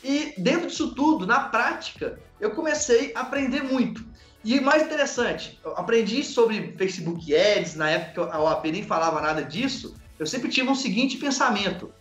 E 0.05 0.35
dentro 0.37 0.67
disso 0.67 0.95
tudo, 0.95 1.27
na 1.27 1.41
prática, 1.41 2.19
eu 2.39 2.51
comecei 2.51 3.13
a 3.15 3.21
aprender 3.21 3.63
muito. 3.63 4.05
E 4.45 4.61
mais 4.61 4.83
interessante, 4.83 5.59
eu 5.65 5.73
aprendi 5.73 6.23
sobre 6.23 6.75
Facebook 6.77 7.35
Ads, 7.35 7.75
na 7.75 7.91
época 7.91 8.33
a 8.33 8.41
OAB 8.41 8.67
nem 8.67 8.83
falava 8.83 9.21
nada 9.21 9.43
disso, 9.43 9.97
eu 10.19 10.27
sempre 10.27 10.49
tive 10.49 10.69
um 10.69 10.75
seguinte 10.75 11.17
pensamento. 11.17 11.93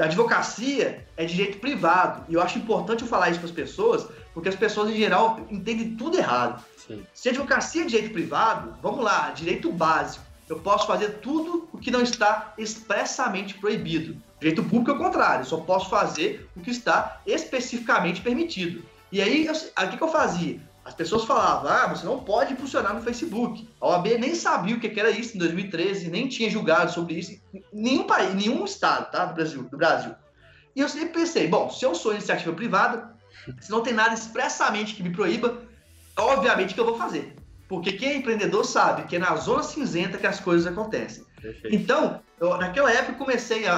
A 0.00 0.04
advocacia 0.04 1.06
é 1.14 1.24
direito 1.26 1.58
privado, 1.58 2.24
e 2.28 2.34
eu 2.34 2.40
acho 2.40 2.58
importante 2.58 3.02
eu 3.02 3.08
falar 3.08 3.28
isso 3.28 3.38
para 3.38 3.48
as 3.48 3.54
pessoas, 3.54 4.08
porque 4.32 4.48
as 4.48 4.56
pessoas 4.56 4.90
em 4.90 4.96
geral 4.96 5.40
entendem 5.50 5.94
tudo 5.94 6.16
errado. 6.16 6.64
Sim. 6.86 7.04
Se 7.12 7.28
a 7.28 7.32
advocacia 7.32 7.82
é 7.82 7.86
direito 7.86 8.12
privado, 8.12 8.74
vamos 8.80 9.04
lá, 9.04 9.30
direito 9.30 9.70
básico. 9.70 10.24
Eu 10.48 10.58
posso 10.60 10.86
fazer 10.86 11.18
tudo 11.20 11.68
o 11.72 11.78
que 11.78 11.90
não 11.90 12.00
está 12.00 12.54
expressamente 12.56 13.54
proibido. 13.54 14.16
Direito 14.40 14.64
público 14.64 14.90
é 14.90 14.94
o 14.94 14.98
contrário, 14.98 15.44
só 15.44 15.58
posso 15.58 15.90
fazer 15.90 16.48
o 16.56 16.60
que 16.60 16.70
está 16.70 17.20
especificamente 17.26 18.22
permitido. 18.22 18.82
E 19.12 19.20
aí, 19.20 19.48
o 19.48 19.88
que, 19.88 19.96
que 19.98 20.02
eu 20.02 20.08
fazia? 20.08 20.60
As 20.84 20.94
pessoas 20.94 21.24
falavam, 21.24 21.70
ah, 21.70 21.86
você 21.88 22.06
não 22.06 22.20
pode 22.20 22.52
impulsionar 22.52 22.94
no 22.94 23.02
Facebook. 23.02 23.68
A 23.80 23.88
OAB 23.88 24.06
nem 24.18 24.34
sabia 24.34 24.74
o 24.74 24.80
que 24.80 24.98
era 24.98 25.10
isso 25.10 25.36
em 25.36 25.38
2013, 25.38 26.10
nem 26.10 26.26
tinha 26.26 26.50
julgado 26.50 26.92
sobre 26.92 27.14
isso 27.14 27.38
em 27.52 27.62
nenhum 27.72 28.04
país, 28.04 28.34
nenhum 28.34 28.64
estado 28.64 29.10
tá, 29.10 29.26
do, 29.26 29.34
Brasil, 29.34 29.62
do 29.64 29.76
Brasil. 29.76 30.14
E 30.74 30.80
eu 30.80 30.88
sempre 30.88 31.20
pensei, 31.20 31.48
bom, 31.48 31.68
se 31.68 31.84
eu 31.84 31.94
sou 31.94 32.12
iniciativa 32.12 32.52
privada, 32.54 33.14
se 33.60 33.70
não 33.70 33.82
tem 33.82 33.92
nada 33.92 34.14
expressamente 34.14 34.94
que 34.94 35.02
me 35.02 35.10
proíba, 35.10 35.58
obviamente 36.16 36.74
que 36.74 36.80
eu 36.80 36.86
vou 36.86 36.96
fazer. 36.96 37.36
Porque 37.68 37.92
quem 37.92 38.08
é 38.10 38.16
empreendedor 38.16 38.64
sabe 38.64 39.04
que 39.04 39.16
é 39.16 39.18
na 39.18 39.36
zona 39.36 39.62
cinzenta 39.62 40.18
que 40.18 40.26
as 40.26 40.40
coisas 40.40 40.66
acontecem. 40.66 41.24
Perfeito. 41.40 41.74
Então, 41.74 42.20
eu, 42.40 42.56
naquela 42.56 42.90
época, 42.90 43.18
comecei 43.18 43.66
a, 43.66 43.76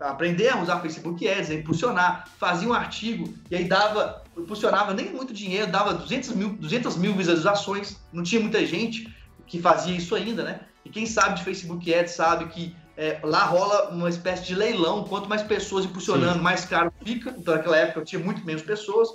a, 0.00 0.10
aprender 0.10 0.48
a 0.48 0.60
usar 0.60 0.80
Facebook 0.80 1.28
Ads, 1.28 1.50
a 1.50 1.54
impulsionar, 1.54 2.28
fazia 2.38 2.68
um 2.68 2.72
artigo 2.72 3.32
e 3.50 3.56
aí 3.56 3.64
dava, 3.64 4.22
impulsionava 4.42 4.94
nem 4.94 5.12
muito 5.12 5.32
dinheiro, 5.32 5.70
dava 5.70 5.94
200 5.94 6.30
mil, 6.34 6.50
200 6.50 6.96
mil 6.96 7.14
visualizações, 7.14 7.96
não 8.12 8.22
tinha 8.22 8.40
muita 8.40 8.64
gente 8.64 9.12
que 9.46 9.60
fazia 9.60 9.96
isso 9.96 10.14
ainda, 10.14 10.42
né? 10.42 10.60
E 10.84 10.90
quem 10.90 11.06
sabe 11.06 11.38
de 11.38 11.44
Facebook 11.44 11.92
Ads 11.92 12.12
sabe 12.12 12.46
que 12.46 12.74
é, 12.96 13.20
lá 13.22 13.44
rola 13.44 13.90
uma 13.90 14.08
espécie 14.08 14.44
de 14.44 14.54
leilão, 14.54 15.04
quanto 15.04 15.28
mais 15.28 15.42
pessoas 15.42 15.84
impulsionando, 15.84 16.34
Sim. 16.34 16.40
mais 16.40 16.64
caro 16.64 16.92
fica. 17.04 17.34
Então, 17.38 17.54
naquela 17.54 17.76
época, 17.76 18.00
eu 18.00 18.04
tinha 18.04 18.22
muito 18.22 18.44
menos 18.44 18.62
pessoas. 18.62 19.08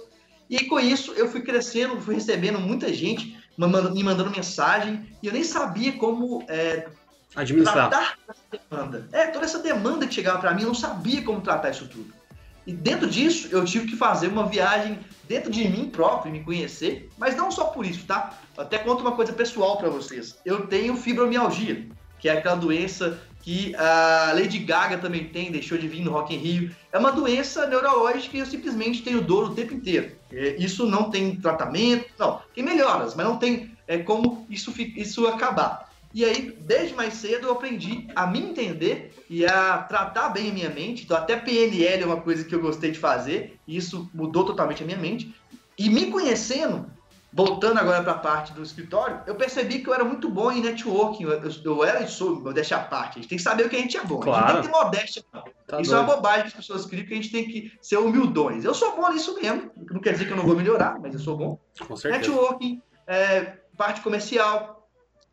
E 0.49 0.65
com 0.65 0.79
isso, 0.79 1.13
eu 1.13 1.29
fui 1.29 1.41
crescendo, 1.41 1.99
fui 1.99 2.15
recebendo 2.15 2.59
muita 2.59 2.93
gente 2.93 3.37
me 3.57 4.03
mandando 4.03 4.31
mensagem, 4.31 5.05
e 5.21 5.27
eu 5.27 5.33
nem 5.33 5.43
sabia 5.43 5.93
como 5.93 6.43
é, 6.47 6.87
Administrar. 7.35 7.89
Tratar 7.89 8.17
essa 8.29 8.63
demanda. 8.69 9.07
É, 9.11 9.27
toda 9.27 9.45
essa 9.45 9.59
demanda 9.59 10.05
que 10.05 10.13
chegava 10.13 10.39
para 10.39 10.53
mim, 10.53 10.61
eu 10.61 10.67
não 10.67 10.75
sabia 10.75 11.21
como 11.23 11.41
tratar 11.41 11.71
isso 11.71 11.87
tudo. 11.87 12.13
E 12.65 12.73
dentro 12.73 13.09
disso, 13.09 13.49
eu 13.51 13.65
tive 13.65 13.87
que 13.87 13.95
fazer 13.95 14.27
uma 14.27 14.45
viagem 14.45 14.97
dentro 15.27 15.51
de 15.51 15.67
mim 15.67 15.89
próprio, 15.89 16.31
me 16.31 16.43
conhecer, 16.43 17.09
mas 17.17 17.35
não 17.35 17.51
só 17.51 17.65
por 17.65 17.85
isso, 17.85 18.05
tá? 18.05 18.39
Até 18.57 18.77
conto 18.77 19.01
uma 19.01 19.13
coisa 19.13 19.33
pessoal 19.33 19.77
para 19.77 19.89
vocês. 19.89 20.37
Eu 20.45 20.67
tenho 20.67 20.95
fibromialgia, 20.95 21.87
que 22.19 22.29
é 22.29 22.37
aquela 22.37 22.55
doença 22.55 23.19
que 23.41 23.75
a 23.75 24.31
Lady 24.33 24.59
Gaga 24.59 24.97
também 24.97 25.25
tem, 25.25 25.51
deixou 25.51 25.77
de 25.77 25.87
vir 25.87 26.01
no 26.01 26.11
Rock 26.11 26.33
in 26.33 26.37
Rio. 26.37 26.75
É 26.93 26.97
uma 26.97 27.11
doença 27.11 27.67
neurológica 27.67 28.37
e 28.37 28.39
eu 28.39 28.45
simplesmente 28.45 29.01
tenho 29.01 29.21
dor 29.21 29.51
o 29.51 29.53
tempo 29.53 29.73
inteiro. 29.73 30.15
Isso 30.57 30.87
não 30.87 31.09
tem 31.09 31.35
tratamento, 31.35 32.05
não, 32.17 32.41
tem 32.55 32.63
melhoras, 32.63 33.13
mas 33.13 33.25
não 33.25 33.37
tem 33.37 33.77
é, 33.85 33.97
como 33.97 34.47
isso, 34.49 34.73
isso 34.95 35.27
acabar. 35.27 35.92
E 36.13 36.23
aí, 36.23 36.55
desde 36.61 36.93
mais 36.93 37.15
cedo, 37.15 37.47
eu 37.47 37.53
aprendi 37.53 38.07
a 38.15 38.27
me 38.27 38.39
entender 38.39 39.13
e 39.27 39.45
a 39.45 39.79
tratar 39.79 40.29
bem 40.29 40.51
a 40.51 40.53
minha 40.53 40.69
mente. 40.69 41.03
Então, 41.03 41.17
até 41.17 41.35
PNL 41.35 42.03
é 42.03 42.05
uma 42.05 42.21
coisa 42.21 42.43
que 42.43 42.53
eu 42.53 42.61
gostei 42.61 42.91
de 42.91 42.99
fazer, 42.99 43.59
e 43.67 43.75
isso 43.75 44.09
mudou 44.13 44.45
totalmente 44.45 44.83
a 44.83 44.85
minha 44.85 44.97
mente. 44.97 45.33
E 45.75 45.89
me 45.89 46.11
conhecendo, 46.11 46.85
voltando 47.33 47.79
agora 47.79 48.03
para 48.03 48.11
a 48.11 48.17
parte 48.17 48.53
do 48.53 48.61
escritório, 48.61 49.21
eu 49.25 49.33
percebi 49.33 49.79
que 49.79 49.89
eu 49.89 49.93
era 49.93 50.03
muito 50.03 50.29
bom 50.29 50.51
em 50.51 50.61
networking. 50.61 51.23
Eu, 51.23 51.41
eu 51.65 51.83
era 51.83 52.03
e 52.03 52.07
sou, 52.07 52.39
modéstia 52.39 52.77
à 52.77 52.81
parte. 52.81 53.17
A 53.17 53.21
gente 53.21 53.29
tem 53.29 53.37
que 53.39 53.43
saber 53.43 53.65
o 53.65 53.69
que 53.69 53.75
a 53.75 53.79
gente 53.79 53.97
é 53.97 54.05
bom. 54.05 54.19
Claro. 54.19 54.45
A 54.45 54.47
gente 54.47 54.53
tem 54.53 54.61
que 54.61 54.77
ter 54.77 54.83
modéstia. 54.83 55.23
Tá 55.31 55.81
Isso 55.81 55.89
doido. 55.89 55.93
é 55.93 55.99
uma 55.99 56.15
bobagem 56.15 56.41
que 56.43 56.47
as 56.49 56.53
pessoas 56.53 56.85
criam, 56.85 57.07
que 57.07 57.13
a 57.13 57.15
gente 57.15 57.31
tem 57.31 57.45
que 57.45 57.71
ser 57.81 57.97
humildões. 57.97 58.63
Eu 58.63 58.75
sou 58.75 58.95
bom 58.95 59.11
nisso 59.11 59.33
mesmo. 59.41 59.71
Não 59.89 59.99
quer 59.99 60.13
dizer 60.13 60.25
que 60.25 60.31
eu 60.31 60.37
não 60.37 60.45
vou 60.45 60.55
melhorar, 60.55 60.99
mas 61.01 61.11
eu 61.11 61.19
sou 61.19 61.35
bom. 61.35 61.59
Com 61.87 61.95
certeza. 61.95 62.29
Networking, 62.29 62.79
é, 63.07 63.57
parte 63.75 64.01
comercial, 64.01 64.82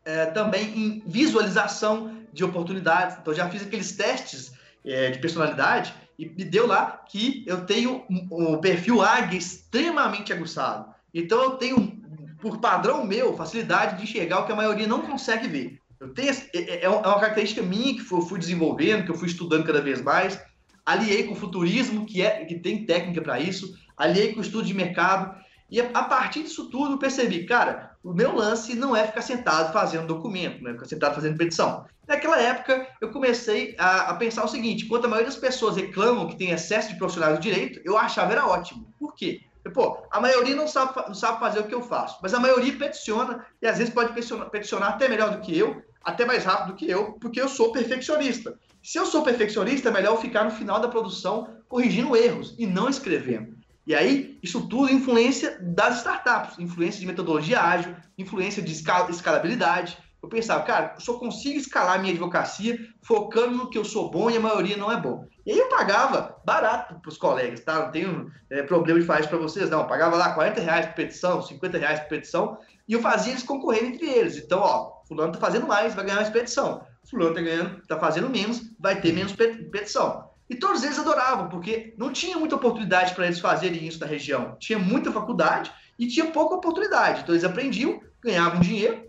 é, 0.05 0.25
também 0.27 0.77
em 0.77 1.03
visualização 1.05 2.17
de 2.33 2.43
oportunidades. 2.43 3.17
Então, 3.19 3.33
já 3.33 3.49
fiz 3.49 3.61
aqueles 3.61 3.91
testes 3.91 4.53
é, 4.85 5.11
de 5.11 5.19
personalidade 5.19 5.93
e 6.17 6.25
me 6.25 6.43
deu 6.43 6.67
lá 6.67 7.03
que 7.09 7.43
eu 7.47 7.65
tenho 7.65 8.03
um, 8.09 8.53
um 8.53 8.57
perfil 8.61 9.01
águia 9.01 9.37
extremamente 9.37 10.31
aguçado. 10.31 10.93
Então 11.13 11.41
eu 11.41 11.51
tenho, 11.51 11.99
por 12.39 12.59
padrão 12.59 13.05
meu, 13.05 13.35
facilidade 13.35 13.97
de 13.97 14.03
enxergar 14.03 14.39
o 14.39 14.45
que 14.45 14.51
a 14.51 14.55
maioria 14.55 14.87
não 14.87 15.01
consegue 15.01 15.47
ver. 15.47 15.79
Eu 15.99 16.13
tenho, 16.13 16.29
é, 16.29 16.59
é, 16.59 16.83
é 16.83 16.89
uma 16.89 17.19
característica 17.19 17.61
minha 17.61 17.95
que 17.95 18.11
eu 18.11 18.21
fui 18.21 18.39
desenvolvendo, 18.39 19.05
que 19.05 19.11
eu 19.11 19.17
fui 19.17 19.27
estudando 19.27 19.65
cada 19.65 19.81
vez 19.81 20.01
mais. 20.01 20.39
Aliei 20.85 21.23
com 21.23 21.33
o 21.33 21.35
futurismo, 21.35 22.05
que, 22.05 22.21
é, 22.21 22.43
que 22.45 22.55
tem 22.55 22.85
técnica 22.85 23.21
para 23.21 23.39
isso. 23.39 23.75
Aliei 23.95 24.33
com 24.33 24.39
o 24.39 24.43
estudo 24.43 24.65
de 24.65 24.73
mercado. 24.73 25.35
E 25.71 25.79
a 25.79 26.03
partir 26.03 26.43
disso 26.43 26.69
tudo, 26.69 26.95
eu 26.95 26.97
percebi, 26.97 27.45
cara, 27.45 27.95
o 28.03 28.13
meu 28.13 28.35
lance 28.35 28.75
não 28.75 28.93
é 28.93 29.07
ficar 29.07 29.21
sentado 29.21 29.71
fazendo 29.71 30.05
documento, 30.05 30.61
não 30.61 30.71
é 30.71 30.73
ficar 30.73 30.85
sentado 30.85 31.15
fazendo 31.15 31.37
petição. 31.37 31.85
Naquela 32.05 32.37
época, 32.41 32.85
eu 32.99 33.09
comecei 33.09 33.73
a, 33.79 34.09
a, 34.09 34.15
pensar 34.15 34.43
o 34.43 34.49
seguinte: 34.49 34.83
enquanto 34.83 35.05
a 35.05 35.07
maioria 35.07 35.31
das 35.31 35.39
pessoas 35.39 35.77
reclamam 35.77 36.27
que 36.27 36.35
tem 36.35 36.51
excesso 36.51 36.89
de 36.89 36.97
profissionais 36.97 37.37
do 37.37 37.41
direito, 37.41 37.79
eu 37.85 37.97
achava 37.97 38.33
era 38.33 38.45
ótimo. 38.45 38.93
Por 38.99 39.15
quê? 39.15 39.39
Pô, 39.73 39.97
a 40.11 40.19
maioria 40.19 40.55
não 40.55 40.67
sabe, 40.67 40.93
não 41.07 41.13
sabe 41.13 41.39
fazer 41.39 41.59
o 41.59 41.67
que 41.67 41.75
eu 41.75 41.83
faço, 41.83 42.19
mas 42.21 42.33
a 42.33 42.39
maioria 42.39 42.75
peticiona 42.77 43.45
e 43.61 43.67
às 43.67 43.77
vezes 43.77 43.93
pode 43.93 44.11
peticionar, 44.11 44.49
peticionar 44.49 44.89
até 44.89 45.07
melhor 45.07 45.31
do 45.31 45.39
que 45.39 45.57
eu, 45.57 45.81
até 46.03 46.25
mais 46.25 46.43
rápido 46.43 46.73
do 46.73 46.75
que 46.75 46.89
eu, 46.89 47.13
porque 47.13 47.39
eu 47.39 47.47
sou 47.47 47.71
perfeccionista. 47.71 48.57
Se 48.83 48.97
eu 48.97 49.05
sou 49.05 49.21
perfeccionista, 49.21 49.89
é 49.89 49.91
melhor 49.91 50.15
eu 50.15 50.21
ficar 50.21 50.43
no 50.43 50.51
final 50.51 50.79
da 50.79 50.87
produção 50.87 51.47
corrigindo 51.69 52.17
erros 52.17 52.55
e 52.57 52.65
não 52.65 52.89
escrevendo. 52.89 53.60
E 53.85 53.95
aí, 53.95 54.37
isso 54.43 54.67
tudo 54.67 54.91
influência 54.91 55.57
das 55.59 55.97
startups, 55.97 56.59
influência 56.59 56.99
de 56.99 57.07
metodologia 57.07 57.61
ágil, 57.61 57.95
influência 58.17 58.61
de 58.61 58.71
escalabilidade. 58.71 59.97
Eu 60.21 60.29
pensava, 60.29 60.63
cara, 60.63 60.93
eu 60.95 61.01
só 61.01 61.15
consigo 61.15 61.57
escalar 61.57 61.99
minha 61.99 62.13
advocacia 62.13 62.79
focando 63.01 63.57
no 63.57 63.69
que 63.69 63.77
eu 63.77 63.83
sou 63.83 64.11
bom 64.11 64.29
e 64.29 64.37
a 64.37 64.39
maioria 64.39 64.77
não 64.77 64.91
é 64.91 64.97
bom. 64.97 65.25
E 65.43 65.51
aí 65.51 65.57
eu 65.57 65.67
pagava 65.67 66.39
barato 66.45 66.99
para 67.01 67.09
os 67.09 67.17
colegas, 67.17 67.61
tá? 67.61 67.85
Não 67.85 67.91
tenho 67.91 68.31
é, 68.51 68.61
problema 68.61 68.99
de 68.99 69.05
fazer 69.05 69.21
isso 69.21 69.29
para 69.29 69.39
vocês, 69.39 69.69
não. 69.71 69.79
Eu 69.79 69.87
pagava 69.87 70.15
lá 70.15 70.35
40 70.35 70.61
reais 70.61 70.85
por 70.85 70.95
petição, 70.95 71.41
50 71.41 71.77
reais 71.79 71.99
por 72.01 72.09
petição, 72.09 72.59
e 72.87 72.93
eu 72.93 73.01
fazia 73.01 73.33
eles 73.33 73.41
concorrerem 73.41 73.93
entre 73.93 74.07
eles. 74.07 74.37
Então, 74.37 74.59
ó, 74.59 75.01
fulano 75.07 75.33
tá 75.33 75.39
fazendo 75.39 75.65
mais, 75.65 75.95
vai 75.95 76.05
ganhar 76.05 76.17
mais 76.17 76.29
petição. 76.29 76.85
Fulano 77.09 77.33
tá 77.33 77.41
ganhando, 77.41 77.81
tá 77.87 77.99
fazendo 77.99 78.29
menos, 78.29 78.61
vai 78.79 79.01
ter 79.01 79.11
menos 79.11 79.33
petição. 79.33 80.30
E 80.51 80.55
todos 80.55 80.83
eles 80.83 80.99
adoravam, 80.99 81.47
porque 81.47 81.93
não 81.97 82.11
tinha 82.11 82.37
muita 82.37 82.57
oportunidade 82.57 83.15
para 83.15 83.23
eles 83.25 83.39
fazerem 83.39 83.87
isso 83.87 84.01
na 84.01 84.05
região. 84.05 84.57
Tinha 84.59 84.77
muita 84.77 85.09
faculdade 85.09 85.71
e 85.97 86.05
tinha 86.07 86.25
pouca 86.25 86.55
oportunidade. 86.55 87.21
Então 87.21 87.33
eles 87.33 87.45
aprendiam, 87.45 88.01
ganhavam 88.21 88.59
dinheiro, 88.59 89.01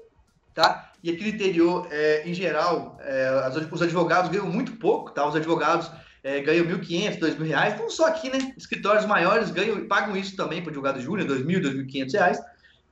tá? 0.55 0.93
E 1.03 1.11
aqui 1.11 1.23
no 1.25 1.31
interior, 1.31 1.89
é, 1.91 2.23
em 2.25 2.33
geral, 2.33 2.97
é, 3.01 3.51
os 3.73 3.83
advogados 3.83 4.31
ganham 4.31 4.47
muito 4.47 4.77
pouco, 4.77 5.11
tá? 5.11 5.27
Os 5.27 5.35
advogados 5.35 5.91
é, 6.23 6.41
ganham 6.43 6.65
1.500, 6.65 7.19
2.000 7.19 7.45
reais. 7.45 7.77
Não 7.77 7.91
só 7.91 8.07
aqui, 8.07 8.31
né? 8.31 8.55
Escritórios 8.57 9.05
maiores 9.05 9.51
ganham, 9.51 9.89
pagam 9.89 10.17
isso 10.17 10.37
também 10.37 10.63
para 10.63 10.71
advogado 10.71 11.01
júnior, 11.01 11.27
2.000, 11.27 11.61
2.500 11.61 12.13
reais. 12.13 12.41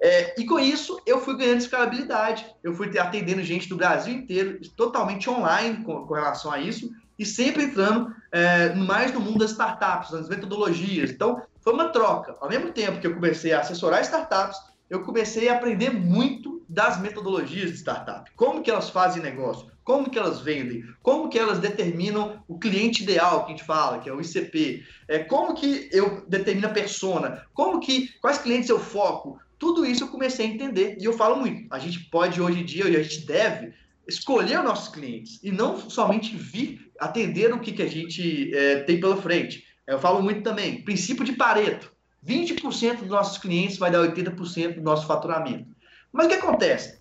É, 0.02 0.40
e 0.40 0.45
com 0.45 0.59
isso, 0.59 1.00
eu 1.07 1.21
fui 1.21 1.37
ganhando 1.37 1.59
escalabilidade. 1.59 2.45
Eu 2.64 2.75
fui 2.75 2.99
atendendo 2.99 3.45
gente 3.45 3.69
do 3.69 3.76
Brasil 3.76 4.12
inteiro, 4.12 4.59
totalmente 4.76 5.30
online 5.30 5.85
com, 5.85 6.04
com 6.04 6.14
relação 6.14 6.50
a 6.50 6.59
isso, 6.59 6.90
e 7.21 7.27
sempre 7.27 7.65
entrando 7.65 8.17
é, 8.33 8.73
mais 8.75 9.12
no 9.12 9.21
mundo 9.21 9.41
das 9.41 9.50
startups, 9.50 10.11
das 10.11 10.27
metodologias. 10.27 11.11
Então, 11.11 11.43
foi 11.61 11.75
uma 11.75 11.91
troca. 11.91 12.35
Ao 12.41 12.49
mesmo 12.49 12.73
tempo 12.73 12.99
que 12.99 13.07
eu 13.07 13.15
comecei 13.15 13.53
a 13.53 13.61
assessorar 13.61 14.00
startups, 14.00 14.59
eu 14.89 15.03
comecei 15.03 15.50
a 15.50 15.53
aprender 15.53 15.91
muito 15.91 16.65
das 16.67 16.99
metodologias 16.99 17.73
de 17.73 17.77
startup. 17.77 18.31
Como 18.35 18.62
que 18.62 18.71
elas 18.71 18.89
fazem 18.89 19.23
negócio, 19.23 19.71
como 19.85 20.09
que 20.09 20.19
elas 20.19 20.41
vendem, 20.41 20.83
como 21.03 21.29
que 21.29 21.39
elas 21.39 21.59
determinam 21.59 22.43
o 22.49 22.59
cliente 22.59 23.03
ideal 23.03 23.45
que 23.45 23.53
a 23.53 23.57
gente 23.57 23.67
fala, 23.67 23.99
que 23.99 24.09
é 24.09 24.15
o 24.15 24.21
ICP, 24.21 24.83
é, 25.07 25.19
como 25.19 25.55
que 25.55 25.91
eu 25.93 26.25
determino 26.27 26.69
a 26.69 26.71
persona, 26.71 27.45
como 27.53 27.81
que, 27.81 28.09
quais 28.23 28.39
clientes 28.39 28.71
eu 28.71 28.79
foco, 28.79 29.39
tudo 29.59 29.85
isso 29.85 30.05
eu 30.05 30.09
comecei 30.09 30.47
a 30.47 30.49
entender 30.49 30.97
e 30.99 31.05
eu 31.05 31.12
falo 31.12 31.37
muito. 31.37 31.67
A 31.71 31.79
gente 31.79 32.00
pode 32.09 32.41
hoje 32.41 32.61
em 32.61 32.65
dia, 32.65 32.89
e 32.89 32.97
a 32.97 33.03
gente 33.03 33.27
deve, 33.27 33.75
escolher 34.11 34.59
os 34.59 34.64
nossos 34.64 34.88
clientes 34.88 35.40
e 35.43 35.50
não 35.50 35.79
somente 35.88 36.37
vir 36.37 36.93
atender 36.99 37.52
o 37.52 37.61
que, 37.61 37.73
que 37.73 37.83
a 37.83 37.88
gente 37.88 38.55
é, 38.55 38.81
tem 38.83 39.00
pela 39.00 39.17
frente. 39.17 39.64
Eu 39.87 39.99
falo 39.99 40.23
muito 40.23 40.43
também, 40.43 40.83
princípio 40.83 41.25
de 41.25 41.33
Pareto. 41.33 41.93
20% 42.26 42.99
dos 42.99 43.09
nossos 43.09 43.38
clientes 43.38 43.79
vai 43.79 43.90
dar 43.90 44.07
80% 44.07 44.75
do 44.75 44.83
nosso 44.83 45.07
faturamento. 45.07 45.67
Mas 46.12 46.26
o 46.26 46.29
que 46.29 46.35
acontece? 46.35 47.00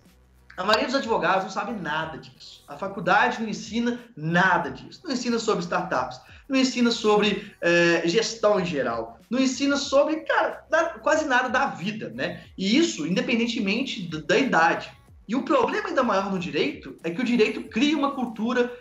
A 0.56 0.64
maioria 0.64 0.86
dos 0.86 0.96
advogados 0.96 1.44
não 1.44 1.50
sabe 1.50 1.72
nada 1.72 2.18
disso. 2.18 2.64
A 2.68 2.76
faculdade 2.76 3.40
não 3.40 3.48
ensina 3.48 4.00
nada 4.16 4.70
disso. 4.70 5.00
Não 5.04 5.12
ensina 5.12 5.38
sobre 5.38 5.62
startups, 5.62 6.20
não 6.48 6.58
ensina 6.58 6.90
sobre 6.90 7.54
é, 7.60 8.02
gestão 8.06 8.60
em 8.60 8.64
geral, 8.64 9.18
não 9.30 9.38
ensina 9.38 9.76
sobre, 9.76 10.16
cara, 10.20 10.66
quase 11.02 11.24
nada 11.24 11.48
da 11.48 11.66
vida, 11.66 12.10
né? 12.10 12.44
E 12.58 12.76
isso, 12.76 13.06
independentemente 13.06 14.02
da 14.26 14.36
idade. 14.36 14.92
E 15.30 15.36
o 15.36 15.42
problema 15.42 15.86
ainda 15.86 16.02
maior 16.02 16.28
no 16.28 16.40
direito 16.40 16.96
é 17.04 17.10
que 17.10 17.20
o 17.20 17.24
direito 17.24 17.62
cria 17.68 17.96
uma 17.96 18.16
cultura 18.16 18.76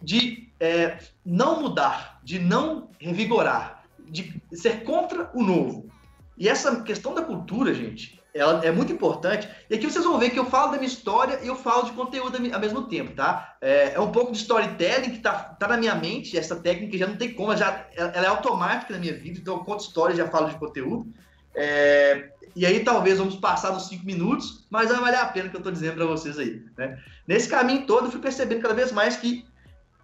de 0.00 0.48
é, 0.60 0.96
não 1.26 1.60
mudar, 1.60 2.20
de 2.22 2.38
não 2.38 2.88
revigorar, 3.00 3.82
de 4.06 4.40
ser 4.52 4.84
contra 4.84 5.28
o 5.34 5.42
novo. 5.42 5.90
E 6.36 6.48
essa 6.48 6.84
questão 6.84 7.14
da 7.14 7.22
cultura, 7.22 7.74
gente, 7.74 8.22
ela 8.32 8.64
é 8.64 8.70
muito 8.70 8.92
importante. 8.92 9.48
E 9.68 9.74
aqui 9.74 9.90
vocês 9.90 10.04
vão 10.04 10.20
ver 10.20 10.30
que 10.30 10.38
eu 10.38 10.44
falo 10.44 10.70
da 10.70 10.76
minha 10.76 10.86
história 10.86 11.40
e 11.42 11.48
eu 11.48 11.56
falo 11.56 11.82
de 11.82 11.90
conteúdo 11.90 12.38
ao 12.54 12.60
mesmo 12.60 12.86
tempo, 12.86 13.16
tá? 13.16 13.56
É, 13.60 13.94
é 13.94 14.00
um 14.00 14.12
pouco 14.12 14.30
de 14.30 14.38
storytelling 14.38 15.10
que 15.10 15.18
tá, 15.18 15.32
tá 15.32 15.66
na 15.66 15.76
minha 15.76 15.96
mente, 15.96 16.38
essa 16.38 16.54
técnica 16.54 16.96
já 16.96 17.08
não 17.08 17.16
tem 17.16 17.34
como, 17.34 17.56
já, 17.56 17.88
ela 17.96 18.24
é 18.24 18.28
automática 18.28 18.94
na 18.94 19.00
minha 19.00 19.14
vida, 19.14 19.40
então 19.40 19.56
eu 19.56 19.64
conto 19.64 19.80
história 19.80 20.14
e 20.14 20.16
já 20.16 20.28
falo 20.28 20.48
de 20.48 20.58
conteúdo. 20.60 21.12
É, 21.56 22.30
e 22.58 22.66
aí 22.66 22.82
talvez 22.82 23.18
vamos 23.18 23.36
passar 23.36 23.70
dos 23.70 23.86
cinco 23.86 24.04
minutos, 24.04 24.66
mas 24.68 24.88
vai 24.88 24.98
valer 24.98 25.20
a 25.20 25.26
pena 25.26 25.48
que 25.48 25.54
eu 25.54 25.60
estou 25.60 25.72
dizendo 25.72 25.94
para 25.94 26.06
vocês 26.06 26.36
aí. 26.40 26.60
Né? 26.76 26.98
Nesse 27.24 27.48
caminho 27.48 27.86
todo, 27.86 28.06
eu 28.06 28.10
fui 28.10 28.20
percebendo 28.20 28.62
cada 28.62 28.74
vez 28.74 28.90
mais 28.90 29.16
que 29.16 29.46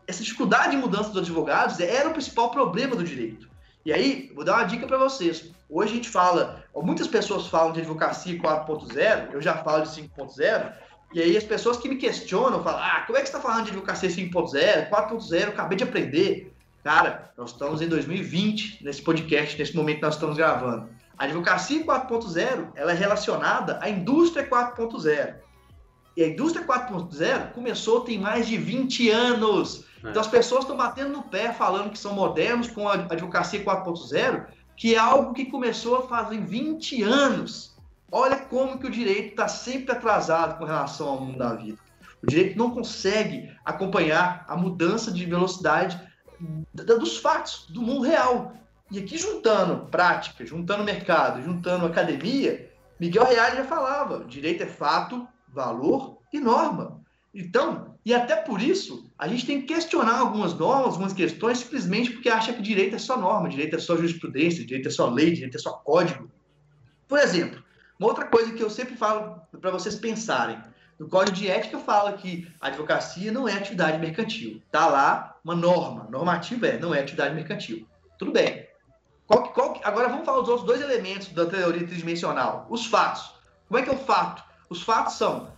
essa 0.07 0.23
dificuldade 0.23 0.71
de 0.71 0.77
mudança 0.77 1.11
dos 1.11 1.23
advogados 1.23 1.81
era 1.81 2.09
o 2.09 2.13
principal 2.13 2.53
problema 2.53 2.95
do 2.95 3.03
direito. 3.03 3.49
E 3.85 3.93
aí, 3.93 4.31
vou 4.37 4.45
dar 4.45 4.59
uma 4.59 4.65
dica 4.65 4.87
para 4.87 4.97
vocês. 4.97 5.51
Hoje 5.69 5.93
a 5.93 5.97
gente 5.97 6.09
fala, 6.09 6.65
muitas 6.77 7.09
pessoas 7.09 7.49
falam 7.49 7.73
de 7.73 7.81
advocacia 7.81 8.39
4.0, 8.39 9.33
eu 9.33 9.43
já 9.43 9.57
falo 9.57 9.83
de 9.83 9.89
5.0, 9.89 10.73
e 11.13 11.21
aí 11.21 11.37
as 11.37 11.43
pessoas 11.43 11.77
que 11.77 11.89
me 11.89 11.97
questionam 11.97 12.63
falam: 12.63 12.81
ah, 12.81 13.03
como 13.05 13.19
é 13.19 13.23
que 13.23 13.29
você 13.29 13.37
está 13.37 13.41
falando 13.41 13.65
de 13.65 13.71
advocacia 13.73 14.09
5.0, 14.09 14.91
4.0, 14.91 15.49
acabei 15.49 15.77
de 15.77 15.83
aprender. 15.83 16.55
Cara, 16.85 17.33
nós 17.37 17.51
estamos 17.51 17.83
em 17.83 17.89
2020, 17.89 18.85
nesse 18.85 19.03
podcast, 19.03 19.59
nesse 19.59 19.75
momento 19.75 19.97
que 19.97 20.03
nós 20.03 20.15
estamos 20.15 20.37
gravando. 20.37 20.89
A 21.19 21.25
advocacia 21.25 21.85
4.0 21.85 22.71
ela 22.75 22.93
é 22.93 22.95
relacionada 22.95 23.79
à 23.81 23.89
indústria 23.89 24.49
4.0. 24.49 25.37
E 26.17 26.23
a 26.23 26.29
indústria 26.29 26.67
4.0 26.67 27.53
começou 27.53 28.01
tem 28.01 28.19
mais 28.19 28.47
de 28.47 28.57
20 28.57 29.11
anos. 29.11 29.85
É. 30.03 30.11
Então 30.11 30.21
as 30.21 30.29
pessoas 30.29 30.63
estão 30.63 30.77
batendo 30.77 31.11
no 31.11 31.23
pé 31.23 31.53
falando 31.53 31.91
que 31.91 31.99
são 31.99 32.15
modernos 32.15 32.69
com 32.69 32.89
a 32.89 32.95
advocacia 32.95 33.65
4.0, 33.65 34.47
que 34.77 34.95
é 34.95 34.99
algo 34.99 35.33
que 35.33 35.47
começou 35.47 36.07
fazem 36.09 36.45
20 36.45 37.03
anos. 37.03 37.75
Olha 38.11 38.37
como 38.37 38.79
que 38.79 38.87
o 38.87 38.91
direito 38.91 39.31
está 39.31 39.49
sempre 39.49 39.93
atrasado 39.93 40.59
com 40.59 40.65
relação 40.65 41.09
ao 41.09 41.21
mundo 41.21 41.39
da 41.39 41.55
vida. 41.55 41.79
O 42.23 42.27
direito 42.27 42.57
não 42.57 42.71
consegue 42.71 43.51
acompanhar 43.65 44.45
a 44.49 44.57
mudança 44.57 45.11
de 45.11 45.27
velocidade 45.27 46.01
dos 46.73 47.19
fatos, 47.19 47.67
do 47.69 47.83
mundo 47.83 48.03
real. 48.03 48.55
E 48.91 48.99
aqui 48.99 49.17
juntando 49.17 49.87
prática, 49.87 50.45
juntando 50.45 50.85
mercado, 50.85 51.43
juntando 51.43 51.87
academia, 51.87 52.71
Miguel 53.01 53.25
Reale 53.25 53.57
já 53.57 53.65
falava, 53.65 54.25
direito 54.25 54.63
é 54.63 54.67
fato, 54.67 55.27
valor 55.49 56.19
e 56.33 56.39
norma. 56.39 57.01
Então, 57.35 57.97
e 58.05 58.15
até 58.15 58.37
por 58.37 58.61
isso, 58.61 59.11
a 59.19 59.27
gente 59.27 59.47
tem 59.47 59.61
que 59.61 59.75
questionar 59.75 60.19
algumas 60.19 60.55
normas, 60.55 60.93
algumas 60.93 61.13
questões, 61.13 61.59
simplesmente 61.59 62.11
porque 62.11 62.29
acha 62.29 62.53
que 62.53 62.63
direito 62.63 62.95
é 62.95 62.99
só 62.99 63.17
norma, 63.17 63.49
direito 63.49 63.75
é 63.75 63.79
só 63.79 63.97
jurisprudência, 63.97 64.65
direito 64.65 64.89
é 64.89 64.91
só 64.91 65.09
lei, 65.09 65.33
direito 65.33 65.57
é 65.57 65.61
só 65.61 65.73
código. 65.73 66.31
Por 67.09 67.19
exemplo, 67.19 67.63
uma 67.99 68.09
outra 68.09 68.27
coisa 68.27 68.53
que 68.53 68.63
eu 68.63 68.71
sempre 68.71 68.97
falo 68.97 69.41
para 69.61 69.71
vocês 69.71 69.97
pensarem, 69.97 70.61
no 70.99 71.09
Código 71.09 71.37
de 71.37 71.49
Ética 71.49 71.79
fala 71.79 72.13
que 72.13 72.47
a 72.61 72.69
advocacia 72.69 73.33
não 73.33 73.49
é 73.49 73.55
atividade 73.55 73.99
mercantil. 73.99 74.63
Está 74.65 74.87
lá 74.87 75.37
uma 75.45 75.55
norma, 75.55 76.07
normativa 76.09 76.69
é, 76.69 76.79
não 76.79 76.95
é 76.95 77.01
atividade 77.01 77.35
mercantil. 77.35 77.87
Tudo 78.17 78.31
bem. 78.31 78.67
Qual, 79.27 79.53
qual, 79.53 79.81
agora 79.83 80.09
vamos 80.09 80.25
falar 80.25 80.41
dos 80.41 80.49
outros 80.49 80.67
dois 80.67 80.81
elementos 80.81 81.29
da 81.29 81.47
teoria 81.47 81.87
tridimensional. 81.87 82.67
Os 82.69 82.87
fatos. 82.87 83.33
Como 83.69 83.79
é 83.79 83.83
que 83.83 83.91
é 83.91 83.93
o 83.93 83.99
fato? 83.99 84.43
Os 84.69 84.83
fatos 84.83 85.15
são 85.15 85.53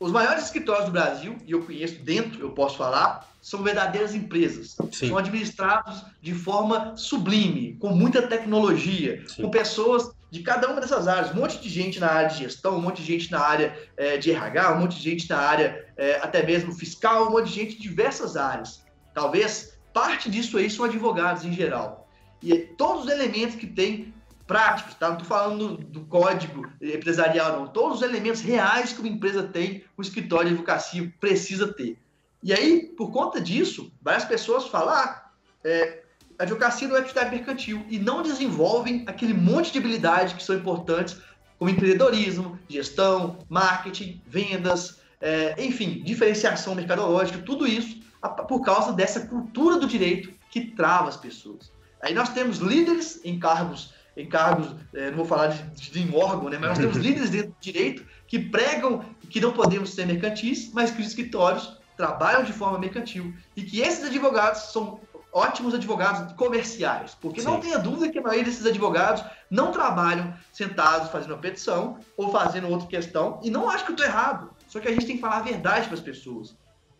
os 0.00 0.10
maiores 0.10 0.44
escritórios 0.44 0.86
do 0.86 0.92
Brasil, 0.92 1.36
e 1.46 1.52
eu 1.52 1.62
conheço 1.62 1.96
dentro, 2.02 2.40
eu 2.40 2.50
posso 2.52 2.78
falar, 2.78 3.28
são 3.42 3.62
verdadeiras 3.62 4.14
empresas. 4.14 4.74
Sim. 4.90 5.08
São 5.08 5.18
administrados 5.18 6.02
de 6.22 6.32
forma 6.32 6.96
sublime, 6.96 7.76
com 7.78 7.90
muita 7.90 8.22
tecnologia, 8.22 9.22
Sim. 9.28 9.42
com 9.42 9.50
pessoas 9.50 10.10
de 10.30 10.40
cada 10.42 10.68
uma 10.68 10.80
dessas 10.80 11.06
áreas. 11.06 11.32
Um 11.32 11.40
monte 11.40 11.58
de 11.58 11.68
gente 11.68 12.00
na 12.00 12.08
área 12.08 12.30
de 12.30 12.38
gestão, 12.38 12.76
um 12.76 12.80
monte 12.80 13.02
de 13.02 13.08
gente 13.08 13.30
na 13.30 13.40
área 13.40 13.76
é, 13.96 14.16
de 14.16 14.30
RH, 14.30 14.72
um 14.72 14.80
monte 14.80 14.96
de 14.96 15.02
gente 15.02 15.28
na 15.28 15.38
área 15.38 15.86
é, 15.98 16.16
até 16.22 16.42
mesmo 16.44 16.72
fiscal, 16.72 17.28
um 17.28 17.32
monte 17.32 17.48
de 17.48 17.54
gente 17.54 17.76
de 17.76 17.82
diversas 17.82 18.36
áreas. 18.38 18.82
Talvez 19.12 19.78
parte 19.92 20.30
disso 20.30 20.56
aí 20.56 20.70
são 20.70 20.86
advogados 20.86 21.44
em 21.44 21.52
geral. 21.52 21.99
E 22.42 22.56
todos 22.58 23.04
os 23.04 23.10
elementos 23.10 23.56
que 23.56 23.66
tem 23.66 24.14
práticos, 24.46 24.94
tá? 24.94 25.08
Não 25.08 25.16
estou 25.16 25.28
falando 25.28 25.76
do, 25.76 26.00
código 26.00 26.68
empresarial, 26.80 27.60
não. 27.60 27.66
Todos 27.68 27.98
os 27.98 28.02
elementos 28.02 28.40
reais 28.40 28.92
que 28.92 28.98
uma 29.00 29.08
empresa 29.08 29.42
tem, 29.42 29.84
o 29.96 30.02
escritório 30.02 30.48
de 30.48 30.54
advocacia 30.54 31.12
precisa 31.20 31.72
ter. 31.72 31.96
E 32.42 32.52
aí, 32.52 32.82
por 32.96 33.12
conta 33.12 33.40
disso, 33.40 33.92
várias 34.02 34.24
pessoas 34.24 34.66
falam, 34.66 34.94
ah, 34.94 35.30
é, 35.62 36.02
advocacia 36.38 36.88
não 36.88 36.96
é 36.96 37.00
atividade 37.00 37.30
mercantil 37.30 37.84
e 37.88 37.98
não 37.98 38.22
desenvolvem 38.22 39.04
aquele 39.06 39.34
monte 39.34 39.70
de 39.70 39.78
habilidades 39.78 40.32
que 40.32 40.42
são 40.42 40.56
importantes, 40.56 41.16
como 41.58 41.70
empreendedorismo, 41.70 42.58
gestão, 42.68 43.38
marketing, 43.48 44.20
vendas, 44.26 44.98
é, 45.20 45.54
enfim, 45.62 46.02
diferenciação 46.02 46.74
mercadológica, 46.74 47.38
tudo 47.38 47.66
isso 47.66 48.00
por 48.48 48.62
causa 48.62 48.92
dessa 48.92 49.26
cultura 49.26 49.78
do 49.78 49.86
direito 49.86 50.32
que 50.50 50.60
trava 50.72 51.08
as 51.08 51.16
pessoas. 51.16 51.70
Aí 52.02 52.14
nós 52.14 52.30
temos 52.30 52.58
líderes 52.58 53.20
em 53.24 53.38
cargos 53.38 53.92
em 54.16 54.28
cargos, 54.28 54.74
é, 54.92 55.10
não 55.10 55.18
vou 55.18 55.24
falar 55.24 55.48
de, 55.48 55.90
de, 55.90 56.00
em 56.00 56.14
órgão, 56.14 56.48
né, 56.48 56.58
mas 56.58 56.70
nós 56.70 56.78
temos 56.78 56.96
líderes 56.98 57.30
dentro 57.30 57.50
do 57.50 57.56
direito 57.60 58.04
que 58.26 58.38
pregam 58.38 59.04
que 59.28 59.40
não 59.40 59.52
podemos 59.52 59.94
ser 59.94 60.06
mercantis, 60.06 60.70
mas 60.72 60.90
que 60.90 61.00
os 61.00 61.06
escritórios 61.06 61.78
trabalham 61.96 62.42
de 62.42 62.52
forma 62.52 62.78
mercantil 62.78 63.32
e 63.56 63.62
que 63.62 63.80
esses 63.80 64.04
advogados 64.04 64.72
são 64.72 65.00
ótimos 65.32 65.74
advogados 65.74 66.32
comerciais, 66.32 67.16
porque 67.20 67.40
Sim. 67.40 67.46
não 67.46 67.60
tenha 67.60 67.78
dúvida 67.78 68.10
que 68.10 68.18
a 68.18 68.22
maioria 68.22 68.44
desses 68.44 68.66
advogados 68.66 69.22
não 69.48 69.70
trabalham 69.70 70.34
sentados 70.52 71.08
fazendo 71.10 71.32
uma 71.32 71.38
petição 71.38 71.98
ou 72.16 72.32
fazendo 72.32 72.68
outra 72.68 72.88
questão, 72.88 73.38
e 73.42 73.50
não 73.50 73.70
acho 73.70 73.84
que 73.84 73.92
eu 73.92 73.94
estou 73.94 74.08
errado, 74.08 74.50
só 74.66 74.80
que 74.80 74.88
a 74.88 74.90
gente 74.90 75.06
tem 75.06 75.16
que 75.16 75.22
falar 75.22 75.36
a 75.36 75.42
verdade 75.42 75.86
para 75.86 75.94
as 75.94 76.00
pessoas. 76.00 76.56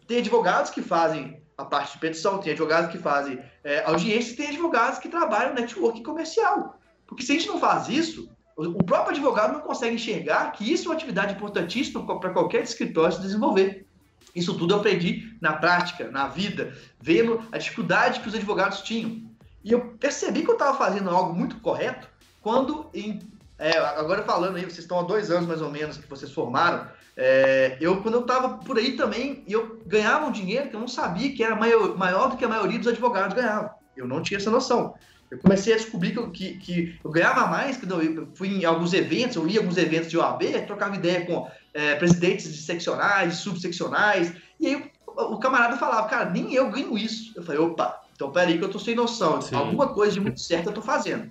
Tem 0.06 0.18
advogados 0.18 0.70
que 0.70 0.80
fazem 0.80 1.42
a 1.60 1.64
parte 1.64 1.92
de 1.92 1.98
petição, 1.98 2.38
tem 2.38 2.52
advogados 2.52 2.90
que 2.90 2.98
fazem 2.98 3.38
é, 3.62 3.84
audiência, 3.84 4.36
tem 4.36 4.48
advogados 4.48 4.98
que 4.98 5.08
trabalham 5.08 5.54
network 5.54 6.02
comercial. 6.02 6.78
Porque 7.06 7.22
se 7.22 7.32
a 7.32 7.34
gente 7.34 7.48
não 7.48 7.58
faz 7.58 7.88
isso, 7.88 8.30
o 8.56 8.82
próprio 8.84 9.10
advogado 9.10 9.54
não 9.54 9.60
consegue 9.60 9.94
enxergar 9.94 10.52
que 10.52 10.70
isso 10.70 10.84
é 10.84 10.88
uma 10.88 10.94
atividade 10.94 11.34
importantíssima 11.34 12.04
para 12.18 12.30
qualquer 12.30 12.62
escritório 12.62 13.14
se 13.14 13.22
desenvolver. 13.22 13.86
Isso 14.34 14.56
tudo 14.56 14.74
eu 14.74 14.78
aprendi 14.78 15.36
na 15.40 15.54
prática, 15.54 16.10
na 16.10 16.28
vida, 16.28 16.76
vendo 17.00 17.42
a 17.50 17.58
dificuldade 17.58 18.20
que 18.20 18.28
os 18.28 18.34
advogados 18.34 18.82
tinham. 18.82 19.22
E 19.64 19.72
eu 19.72 19.80
percebi 19.98 20.42
que 20.42 20.50
eu 20.50 20.54
estava 20.54 20.76
fazendo 20.76 21.10
algo 21.10 21.34
muito 21.34 21.56
correto 21.60 22.08
quando, 22.40 22.88
em, 22.94 23.18
é, 23.60 23.76
agora 23.76 24.22
falando 24.22 24.56
aí, 24.56 24.64
vocês 24.64 24.78
estão 24.78 24.98
há 24.98 25.02
dois 25.02 25.30
anos 25.30 25.46
mais 25.46 25.60
ou 25.60 25.70
menos 25.70 25.98
que 25.98 26.08
vocês 26.08 26.32
formaram, 26.32 26.88
é, 27.16 27.76
eu 27.80 28.02
quando 28.02 28.14
eu 28.14 28.20
estava 28.22 28.56
por 28.58 28.78
aí 28.78 28.96
também, 28.96 29.44
eu 29.46 29.78
ganhava 29.86 30.26
um 30.26 30.32
dinheiro 30.32 30.70
que 30.70 30.74
eu 30.74 30.80
não 30.80 30.88
sabia 30.88 31.34
que 31.34 31.44
era 31.44 31.54
maior, 31.54 31.96
maior 31.96 32.30
do 32.30 32.36
que 32.38 32.44
a 32.44 32.48
maioria 32.48 32.78
dos 32.78 32.88
advogados 32.88 33.34
ganhava. 33.34 33.74
Eu 33.94 34.08
não 34.08 34.22
tinha 34.22 34.38
essa 34.38 34.50
noção. 34.50 34.94
Eu 35.30 35.38
comecei 35.38 35.74
a 35.74 35.76
descobrir 35.76 36.12
que 36.12 36.18
eu, 36.18 36.30
que, 36.30 36.58
que 36.58 36.98
eu 37.04 37.10
ganhava 37.10 37.46
mais 37.46 37.76
quando 37.76 38.02
eu 38.02 38.28
fui 38.34 38.48
em 38.48 38.64
alguns 38.64 38.94
eventos, 38.94 39.36
eu 39.36 39.46
ia 39.46 39.56
em 39.56 39.58
alguns 39.58 39.76
eventos 39.76 40.08
de 40.08 40.16
OAB, 40.16 40.42
trocava 40.66 40.96
ideia 40.96 41.26
com 41.26 41.48
é, 41.74 41.94
presidentes 41.96 42.50
de 42.50 42.62
seccionais, 42.62 43.34
subseccionais, 43.36 44.32
e 44.58 44.66
aí 44.66 44.90
o, 45.06 45.34
o, 45.34 45.38
camarada 45.38 45.76
falava, 45.76 46.08
cara, 46.08 46.30
nem 46.30 46.52
eu 46.54 46.70
ganho 46.70 46.96
isso. 46.98 47.32
Eu 47.36 47.42
falei, 47.42 47.60
opa, 47.60 48.00
então 48.14 48.32
peraí 48.32 48.58
que 48.58 48.64
eu 48.64 48.70
tô 48.70 48.78
sem 48.78 48.94
noção, 48.94 49.40
Sim. 49.40 49.54
alguma 49.54 49.88
coisa 49.88 50.14
de 50.14 50.20
muito 50.20 50.40
certo 50.40 50.70
eu 50.70 50.72
tô 50.72 50.82
fazendo. 50.82 51.30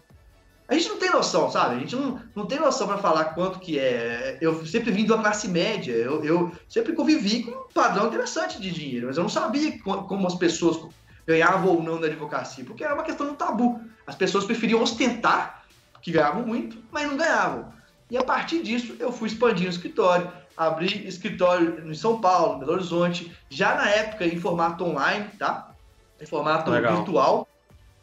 A 0.69 0.75
gente 0.75 0.89
não 0.89 0.97
tem 0.97 1.09
noção, 1.09 1.49
sabe? 1.49 1.75
A 1.75 1.79
gente 1.79 1.95
não, 1.95 2.21
não 2.35 2.45
tem 2.45 2.59
noção 2.59 2.87
para 2.87 2.99
falar 2.99 3.25
quanto 3.33 3.59
que 3.59 3.79
é. 3.79 4.37
Eu 4.39 4.63
sempre 4.67 4.91
vim 4.91 5.03
da 5.03 5.17
classe 5.17 5.47
média, 5.47 5.91
eu, 5.91 6.23
eu 6.23 6.51
sempre 6.69 6.93
convivi 6.93 7.43
com 7.43 7.51
um 7.51 7.73
padrão 7.73 8.07
interessante 8.07 8.61
de 8.61 8.69
dinheiro, 8.69 9.07
mas 9.07 9.17
eu 9.17 9.23
não 9.23 9.29
sabia 9.29 9.79
como 9.81 10.27
as 10.27 10.35
pessoas 10.35 10.79
ganhavam 11.25 11.75
ou 11.75 11.83
não 11.83 11.99
na 11.99 12.05
advocacia, 12.05 12.63
porque 12.63 12.83
era 12.83 12.93
uma 12.93 13.03
questão 13.03 13.25
de 13.25 13.33
um 13.33 13.35
tabu. 13.35 13.81
As 14.05 14.15
pessoas 14.15 14.45
preferiam 14.45 14.81
ostentar 14.81 15.63
que 16.03 16.11
ganhavam 16.11 16.45
muito, 16.45 16.77
mas 16.91 17.07
não 17.07 17.17
ganhavam. 17.17 17.73
E 18.09 18.17
a 18.17 18.23
partir 18.23 18.61
disso, 18.61 18.95
eu 18.99 19.11
fui 19.11 19.27
expandindo 19.27 19.69
o 19.69 19.73
escritório, 19.73 20.31
abri 20.55 21.07
escritório 21.07 21.87
em 21.87 21.93
São 21.95 22.21
Paulo, 22.21 22.59
Belo 22.59 22.73
Horizonte, 22.73 23.35
já 23.49 23.75
na 23.75 23.89
época 23.89 24.25
em 24.25 24.39
formato 24.39 24.83
online, 24.83 25.29
tá? 25.37 25.71
Em 26.21 26.25
formato 26.25 26.69
Legal. 26.69 26.97
virtual. 26.97 27.47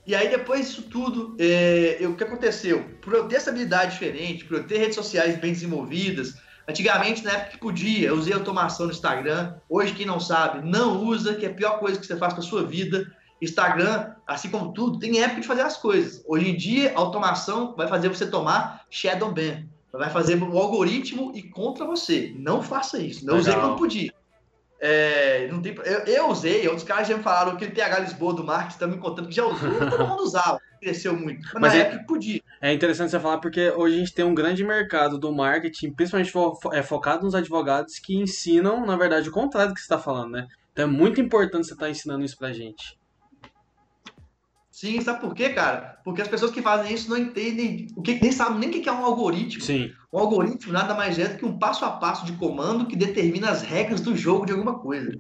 E 0.07 0.15
aí, 0.15 0.29
depois 0.29 0.69
disso 0.69 0.83
tudo, 0.83 1.35
é, 1.37 1.97
eu, 1.99 2.13
o 2.13 2.17
que 2.17 2.23
aconteceu? 2.23 2.85
Por 3.03 3.13
eu 3.13 3.27
ter 3.27 3.37
essa 3.37 3.51
habilidade 3.51 3.93
diferente, 3.93 4.45
por 4.45 4.59
eu 4.59 4.65
ter 4.65 4.79
redes 4.79 4.95
sociais 4.95 5.37
bem 5.37 5.53
desenvolvidas, 5.53 6.37
antigamente, 6.69 7.25
na 7.25 7.33
época 7.33 7.51
que 7.51 7.59
podia, 7.59 8.09
eu 8.09 8.15
usei 8.15 8.33
automação 8.33 8.87
no 8.87 8.93
Instagram. 8.93 9.55
Hoje, 9.69 9.95
quem 9.95 10.07
não 10.07 10.21
sabe, 10.21 10.65
não 10.69 11.05
usa, 11.05 11.35
que 11.35 11.45
é 11.45 11.49
a 11.49 11.55
pior 11.55 11.81
coisa 11.81 11.99
que 11.99 12.07
você 12.07 12.17
faz 12.17 12.35
com 12.35 12.41
a 12.41 12.45
sua 12.45 12.65
vida. 12.65 13.13
Instagram, 13.43 14.13
assim 14.27 14.49
como 14.49 14.73
tudo, 14.73 14.99
tem 15.01 15.21
época 15.21 15.41
de 15.41 15.47
fazer 15.47 15.63
as 15.63 15.77
coisas. 15.77 16.23
Hoje 16.27 16.51
em 16.51 16.57
dia, 16.57 16.93
a 16.95 17.01
automação 17.01 17.75
vai 17.77 17.89
fazer 17.89 18.09
você 18.09 18.27
tomar 18.27 18.85
shadow 18.89 19.33
ban. 19.33 19.65
Vai 19.93 20.11
fazer 20.11 20.41
o 20.41 20.59
algoritmo 20.59 21.33
e 21.35 21.43
contra 21.43 21.85
você. 21.85 22.33
Não 22.37 22.63
faça 22.63 22.99
isso. 22.99 23.27
Não 23.27 23.39
usei 23.39 23.55
quando 23.55 23.77
podia. 23.77 24.13
É, 24.79 25.49
não 25.51 25.63
tem, 25.63 25.75
eu, 25.85 26.01
eu, 26.01 26.29
usei, 26.29 26.67
outros 26.69 26.87
caras 26.87 27.09
já 27.09 27.17
me 27.17 27.23
falaram 27.23 27.53
aquele 27.53 27.71
PH 27.71 27.99
Lisboa 28.01 28.35
do 28.35 28.45
marketing, 28.45 28.73
estão 28.73 28.89
me 28.89 28.99
contando 28.99 29.29
que 29.29 29.35
já 29.35 29.47
usou, 29.47 29.71
todo 29.89 30.07
mundo 30.07 30.23
usava, 30.23 30.61
cresceu 30.81 31.19
muito. 31.19 31.43
Mas, 31.55 31.63
mas 31.63 31.73
na 31.73 31.79
é, 31.79 31.83
época 31.83 32.05
podia. 32.07 32.41
É 32.61 32.73
interessante 32.73 33.11
você 33.11 33.21
falar 33.21 33.39
porque 33.39 33.71
hoje 33.71 33.95
a 33.95 33.99
gente 33.99 34.15
tem 34.15 34.25
um 34.25 34.35
grande 34.35 34.63
mercado 34.63 35.19
do 35.19 35.33
marketing, 35.33 35.93
principalmente 35.93 36.31
fo, 36.31 36.59
é, 36.73 36.83
focado 36.83 37.25
nos 37.25 37.35
advogados 37.35 37.99
que 37.99 38.17
ensinam, 38.17 38.85
na 38.85 38.97
verdade, 38.97 39.29
o 39.29 39.33
contrário 39.33 39.71
do 39.71 39.75
que 39.75 39.81
você 39.81 39.85
está 39.85 39.99
falando, 39.99 40.33
né? 40.33 40.47
Então 40.73 40.85
é 40.85 40.89
muito 40.89 41.21
importante 41.21 41.67
você 41.67 41.73
estar 41.73 41.87
tá 41.87 41.91
ensinando 41.91 42.25
isso 42.25 42.37
pra 42.37 42.53
gente. 42.53 42.99
Sim, 44.77 45.01
sabe 45.01 45.23
por 45.23 45.35
quê, 45.35 45.49
cara? 45.49 45.99
Porque 46.05 46.21
as 46.21 46.29
pessoas 46.29 46.51
que 46.51 46.61
fazem 46.61 46.93
isso 46.93 47.09
não 47.09 47.17
entendem, 47.17 47.87
o 47.97 48.03
que, 48.03 48.21
nem 48.21 48.31
sabem 48.31 48.59
nem 48.59 48.69
o 48.69 48.73
que 48.83 48.87
é 48.87 48.93
um 48.93 49.07
algoritmo. 49.07 49.63
Sim. 49.63 49.91
Um 50.13 50.19
algoritmo 50.19 50.71
nada 50.71 50.93
mais 50.93 51.19
é 51.19 51.29
do 51.29 51.39
que 51.39 51.47
um 51.47 51.59
passo 51.59 51.83
a 51.83 51.93
passo 51.93 52.27
de 52.27 52.33
comando 52.33 52.87
que 52.87 52.95
determina 52.95 53.49
as 53.49 53.63
regras 53.63 54.03
do 54.03 54.15
jogo 54.15 54.45
de 54.45 54.53
alguma 54.53 54.79
coisa. 54.79 55.19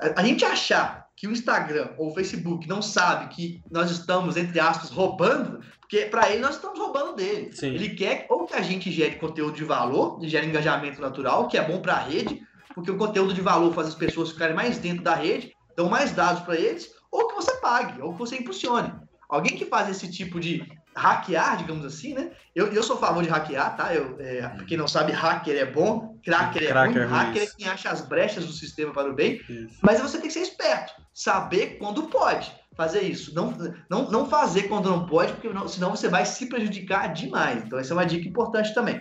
A, 0.00 0.22
a 0.22 0.24
gente 0.24 0.46
achar 0.46 1.08
que 1.14 1.28
o 1.28 1.30
Instagram 1.30 1.90
ou 1.98 2.08
o 2.08 2.14
Facebook 2.14 2.66
não 2.66 2.80
sabe 2.80 3.34
que 3.34 3.60
nós 3.70 3.90
estamos, 3.90 4.34
entre 4.34 4.58
aspas, 4.58 4.88
roubando, 4.88 5.60
porque 5.78 6.06
para 6.06 6.30
ele 6.30 6.40
nós 6.40 6.54
estamos 6.54 6.78
roubando 6.78 7.16
dele. 7.16 7.52
Sim. 7.52 7.74
Ele 7.74 7.90
quer 7.90 8.24
ou 8.30 8.46
que 8.46 8.54
a 8.54 8.62
gente 8.62 8.90
gere 8.90 9.16
conteúdo 9.16 9.56
de 9.56 9.64
valor, 9.64 10.18
gere 10.22 10.46
engajamento 10.46 11.02
natural, 11.02 11.48
que 11.48 11.58
é 11.58 11.62
bom 11.62 11.82
para 11.82 11.96
a 11.96 12.02
rede, 12.02 12.40
porque 12.74 12.90
o 12.90 12.96
conteúdo 12.96 13.34
de 13.34 13.42
valor 13.42 13.74
faz 13.74 13.88
as 13.88 13.94
pessoas 13.94 14.32
ficarem 14.32 14.56
mais 14.56 14.78
dentro 14.78 15.04
da 15.04 15.14
rede, 15.14 15.52
dão 15.76 15.90
mais 15.90 16.12
dados 16.12 16.42
para 16.44 16.56
eles, 16.56 16.95
ou 17.16 17.28
que 17.28 17.34
você 17.34 17.54
pague, 17.56 18.00
ou 18.02 18.12
que 18.12 18.18
você 18.18 18.36
impulsione. 18.36 18.92
Alguém 19.28 19.56
que 19.56 19.64
faz 19.64 19.88
esse 19.88 20.10
tipo 20.10 20.38
de 20.38 20.70
hackear, 20.94 21.56
digamos 21.56 21.84
assim, 21.84 22.14
né? 22.14 22.30
Eu, 22.54 22.72
eu 22.72 22.82
sou 22.82 22.96
a 22.96 23.00
favor 23.00 23.22
de 23.22 23.28
hackear, 23.28 23.76
tá? 23.76 23.94
Eu, 23.94 24.16
é, 24.18 24.46
pra 24.48 24.64
quem 24.64 24.76
não 24.76 24.86
sabe, 24.86 25.12
hacker 25.12 25.56
é 25.56 25.64
bom, 25.64 26.18
cracker 26.22 26.62
é 26.64 26.86
ruim, 26.86 26.98
é 26.98 27.04
hacker 27.04 27.42
é 27.42 27.46
quem 27.46 27.68
acha 27.68 27.90
as 27.90 28.02
brechas 28.02 28.46
do 28.46 28.52
sistema 28.52 28.92
para 28.92 29.10
o 29.10 29.14
bem, 29.14 29.40
isso. 29.48 29.78
mas 29.82 30.00
você 30.00 30.18
tem 30.18 30.28
que 30.28 30.32
ser 30.32 30.40
esperto, 30.40 30.92
saber 31.12 31.78
quando 31.78 32.04
pode 32.04 32.52
fazer 32.76 33.00
isso. 33.00 33.34
Não, 33.34 33.56
não, 33.88 34.10
não 34.10 34.28
fazer 34.28 34.64
quando 34.64 34.90
não 34.90 35.06
pode, 35.06 35.32
porque 35.32 35.48
não, 35.48 35.66
senão 35.66 35.90
você 35.90 36.08
vai 36.08 36.26
se 36.26 36.46
prejudicar 36.46 37.12
demais. 37.12 37.64
Então, 37.64 37.78
essa 37.78 37.94
é 37.94 37.96
uma 37.96 38.04
dica 38.04 38.28
importante 38.28 38.74
também. 38.74 39.00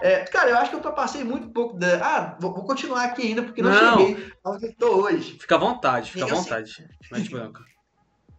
É, 0.00 0.20
cara, 0.24 0.50
eu 0.50 0.56
acho 0.56 0.70
que 0.70 0.76
eu 0.76 0.92
passei 0.92 1.24
muito 1.24 1.48
pouco 1.50 1.78
da. 1.78 1.96
Ah, 2.04 2.36
vou, 2.40 2.52
vou 2.52 2.64
continuar 2.64 3.04
aqui 3.04 3.22
ainda, 3.22 3.42
porque 3.42 3.62
não, 3.62 3.70
não. 3.70 3.98
cheguei 3.98 4.32
onde 4.44 4.66
estou 4.66 5.02
hoje. 5.02 5.36
Fica 5.38 5.54
à 5.54 5.58
vontade, 5.58 6.10
fica 6.10 6.24
à 6.24 6.28
vontade. 6.28 6.86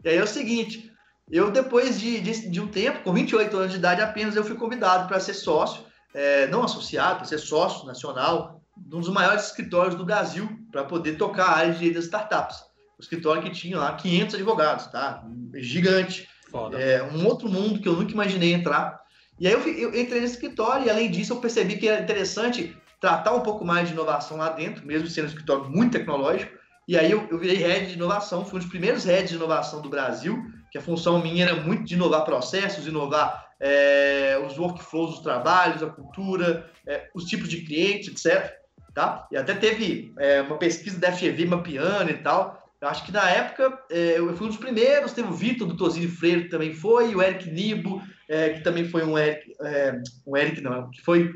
e 0.04 0.10
aí 0.10 0.18
é 0.18 0.24
o 0.24 0.28
seguinte: 0.28 0.92
eu, 1.30 1.52
depois 1.52 2.00
de, 2.00 2.20
de, 2.20 2.50
de, 2.50 2.62
um 2.62 2.68
tempo, 2.68 3.04
com 3.04 3.14
28 3.14 3.58
anos 3.58 3.72
de 3.72 3.78
idade 3.78 4.02
apenas, 4.02 4.36
eu 4.36 4.44
fui 4.44 4.56
convidado 4.56 5.08
para 5.08 5.20
ser 5.20 5.34
sócio, 5.34 5.84
é, 6.14 6.48
não 6.48 6.64
associado, 6.64 7.18
para 7.18 7.26
ser 7.26 7.38
sócio 7.38 7.86
nacional 7.86 8.62
um 8.78 9.00
dos 9.00 9.10
maiores 9.10 9.46
escritórios 9.46 9.96
do 9.96 10.06
Brasil 10.06 10.50
para 10.72 10.84
poder 10.84 11.18
tocar 11.18 11.46
a 11.46 11.58
área 11.58 11.72
de 11.72 11.80
direito 11.80 11.96
das 11.96 12.06
startups. 12.06 12.58
O 12.98 13.02
escritório 13.02 13.42
que 13.42 13.50
tinha 13.50 13.78
lá 13.78 13.94
500 13.94 14.36
advogados, 14.36 14.88
tá? 14.88 15.24
Gigante. 15.56 16.28
Foda. 16.50 16.80
É 16.80 17.04
um 17.04 17.26
outro 17.26 17.50
mundo 17.50 17.80
que 17.80 17.88
eu 17.88 17.94
nunca 17.94 18.12
imaginei 18.12 18.54
entrar. 18.54 19.02
E 19.40 19.48
aí 19.48 19.54
eu, 19.54 19.60
eu 19.60 19.90
entrei 20.00 20.22
nesse 20.22 20.36
escritório 20.36 20.86
e, 20.86 20.90
além 20.90 21.12
disso, 21.12 21.34
eu 21.34 21.38
percebi 21.38 21.78
que 21.78 21.88
era 21.88 22.02
interessante 22.02 22.76
tratar 23.00 23.34
um 23.34 23.42
pouco 23.42 23.66
mais 23.66 23.88
de 23.88 23.94
inovação 23.94 24.38
lá 24.38 24.50
dentro, 24.50 24.86
mesmo 24.86 25.08
sendo 25.08 25.26
um 25.26 25.30
escritório 25.30 25.70
muito 25.70 25.94
tecnológico. 25.94 26.52
E 26.88 26.98
aí 26.98 27.12
eu, 27.12 27.28
eu 27.30 27.38
virei 27.38 27.58
head 27.58 27.88
de 27.88 27.94
inovação, 27.94 28.46
fui 28.46 28.58
um 28.58 28.62
dos 28.62 28.70
primeiros 28.70 29.04
heads 29.04 29.30
de 29.30 29.36
inovação 29.36 29.82
do 29.82 29.90
Brasil, 29.90 30.44
que 30.72 30.78
a 30.78 30.82
função 30.82 31.22
minha 31.22 31.46
era 31.46 31.56
muito 31.56 31.84
de 31.84 31.96
inovar 31.96 32.24
processos, 32.24 32.88
inovar 32.88 33.46
é, 33.60 34.40
os 34.46 34.58
workflows 34.58 35.12
dos 35.12 35.20
trabalhos, 35.20 35.82
a 35.82 35.88
cultura, 35.88 36.70
é, 36.88 37.10
os 37.14 37.26
tipos 37.26 37.50
de 37.50 37.62
clientes, 37.62 38.08
etc. 38.08 38.54
Tá? 38.94 39.28
E 39.32 39.38
até 39.38 39.54
teve 39.54 40.14
é, 40.18 40.42
uma 40.42 40.58
pesquisa 40.58 41.00
da 41.00 41.12
FGV 41.12 41.46
mapeando 41.46 42.12
e 42.12 42.18
tal. 42.18 42.65
Eu 42.86 42.90
acho 42.92 43.04
que 43.04 43.12
na 43.12 43.28
época 43.28 43.80
é, 43.90 44.20
eu 44.20 44.38
fui 44.38 44.46
um 44.46 44.50
dos 44.50 44.60
primeiros, 44.60 45.12
teve 45.12 45.28
o 45.28 45.34
Vitor 45.34 45.68
do 45.68 45.76
Tozinho 45.76 46.08
Freire 46.08 46.44
que 46.44 46.50
também 46.50 46.72
foi, 46.72 47.16
o 47.16 47.22
Eric 47.22 47.50
Nibo, 47.50 48.00
é, 48.30 48.50
que 48.50 48.62
também 48.62 48.88
foi 48.88 49.04
um 49.04 49.18
Eric, 49.18 49.56
é, 49.60 50.00
um 50.24 50.38
Eric 50.38 50.62
não, 50.62 50.92
que 50.92 51.02
foi 51.02 51.34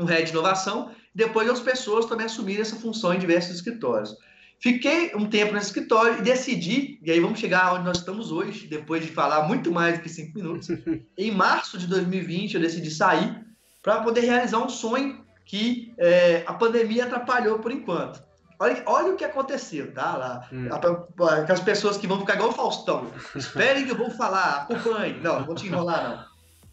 um 0.00 0.06
head 0.06 0.24
de 0.24 0.30
inovação. 0.30 0.90
Depois 1.14 1.50
as 1.50 1.60
pessoas 1.60 2.06
também 2.06 2.24
assumiram 2.24 2.62
essa 2.62 2.76
função 2.76 3.12
em 3.12 3.18
diversos 3.18 3.56
escritórios. 3.56 4.16
Fiquei 4.58 5.14
um 5.14 5.26
tempo 5.28 5.52
nesse 5.52 5.66
escritório 5.66 6.18
e 6.18 6.22
decidi, 6.22 6.98
e 7.02 7.10
aí 7.10 7.20
vamos 7.20 7.40
chegar 7.40 7.74
onde 7.74 7.84
nós 7.84 7.98
estamos 7.98 8.32
hoje, 8.32 8.66
depois 8.66 9.04
de 9.04 9.12
falar 9.12 9.46
muito 9.46 9.70
mais 9.70 9.98
do 9.98 10.02
que 10.02 10.08
cinco 10.08 10.38
minutos. 10.38 10.70
em 11.18 11.30
março 11.30 11.76
de 11.76 11.86
2020, 11.88 12.54
eu 12.54 12.60
decidi 12.62 12.90
sair 12.90 13.38
para 13.82 14.00
poder 14.00 14.22
realizar 14.22 14.64
um 14.64 14.70
sonho 14.70 15.22
que 15.44 15.92
é, 15.98 16.42
a 16.46 16.54
pandemia 16.54 17.04
atrapalhou 17.04 17.58
por 17.58 17.70
enquanto. 17.70 18.25
Olha, 18.58 18.82
olha 18.86 19.12
o 19.12 19.16
que 19.16 19.24
aconteceu, 19.24 19.92
tá? 19.92 20.16
Lá, 20.16 20.48
hum. 20.52 20.68
Aquelas 20.72 21.60
pessoas 21.60 21.96
que 21.96 22.06
vão 22.06 22.20
ficar 22.20 22.34
igual 22.34 22.50
o 22.50 22.52
Faustão. 22.52 23.10
Esperem 23.34 23.84
que 23.84 23.92
eu 23.92 23.98
vou 23.98 24.10
falar, 24.10 24.62
acompanhe. 24.62 25.20
Não, 25.20 25.40
não 25.40 25.46
vou 25.46 25.54
te 25.54 25.66
enrolar, 25.66 26.08
não. 26.08 26.24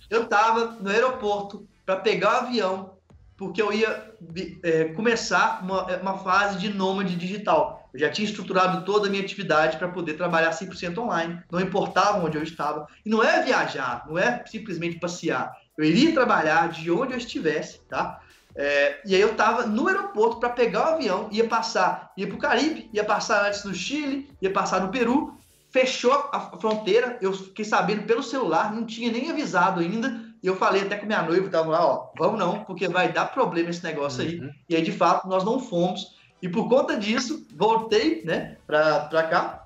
Eu 0.10 0.24
estava 0.24 0.78
no 0.80 0.90
aeroporto 0.90 1.68
para 1.86 1.98
pegar 1.98 2.44
o 2.44 2.48
avião 2.48 2.94
porque 3.38 3.62
eu 3.62 3.74
ia 3.74 4.14
é, 4.64 4.86
começar 4.86 5.62
uma, 5.64 5.88
é, 5.90 5.98
uma 5.98 6.18
fase 6.20 6.60
de 6.60 6.74
nômade 6.74 7.16
digital. 7.16 7.90
Eu 7.94 8.00
já 8.00 8.10
tinha 8.10 8.28
estruturado 8.28 8.86
toda 8.86 9.08
a 9.08 9.10
minha 9.10 9.22
atividade 9.22 9.78
para 9.78 9.90
poder 9.90 10.14
trabalhar 10.14 10.52
100% 10.52 10.98
online, 10.98 11.42
não 11.52 11.60
importava 11.60 12.24
onde 12.24 12.38
eu 12.38 12.44
estava. 12.44 12.88
E 13.06 13.10
não 13.10 13.24
é 13.24 13.44
viajar, 13.44 14.06
não 14.08 14.18
é 14.18 14.44
simplesmente 14.46 15.00
passear. 15.00 15.52
Eu 15.78 15.86
iria 15.86 16.14
trabalhar 16.14 16.70
de 16.70 16.90
onde 16.92 17.14
eu 17.14 17.18
estivesse, 17.18 17.80
tá? 17.90 18.22
É, 18.56 19.02
e 19.06 19.16
aí 19.16 19.22
eu 19.22 19.32
estava 19.32 19.66
no 19.66 19.88
aeroporto 19.88 20.40
para 20.40 20.50
pegar 20.50 20.92
o 20.92 20.94
avião, 20.96 21.28
ia 21.32 21.48
passar, 21.48 22.12
ia 22.16 22.28
para 22.28 22.36
o 22.36 22.40
Caribe, 22.40 22.90
ia 22.94 23.04
passar 23.04 23.48
antes 23.48 23.64
no 23.64 23.74
Chile, 23.74 24.30
ia 24.42 24.52
passar 24.52 24.82
no 24.82 24.90
Peru, 24.90 25.36
fechou 25.72 26.30
a 26.32 26.40
fronteira, 26.60 27.18
eu 27.20 27.34
fiquei 27.34 27.66
sabendo 27.66 28.04
pelo 28.04 28.22
celular, 28.22 28.72
não 28.72 28.86
tinha 28.86 29.12
nem 29.12 29.32
avisado 29.32 29.80
ainda, 29.80 30.22
e 30.44 30.48
eu 30.48 30.56
falei 30.56 30.82
até 30.82 30.98
com 30.98 31.06
minha 31.06 31.24
noiva, 31.24 31.50
tava 31.50 31.72
lá, 31.72 31.86
ó, 31.86 32.12
vamos 32.18 32.38
não, 32.38 32.64
porque 32.66 32.88
vai 32.88 33.12
dar 33.12 33.28
problema 33.28 33.70
esse 33.70 33.84
negócio 33.84 34.22
aí. 34.22 34.40
Uhum. 34.40 34.52
E 34.70 34.76
aí, 34.76 34.82
de 34.82 34.92
fato, 34.92 35.28
nós 35.28 35.44
não 35.46 35.58
fomos. 35.58 36.18
E 36.42 36.50
por 36.50 36.68
conta 36.68 36.98
disso, 36.98 37.48
voltei, 37.56 38.22
né, 38.26 38.58
pra, 38.68 39.06
pra 39.06 39.24
cá. 39.24 39.63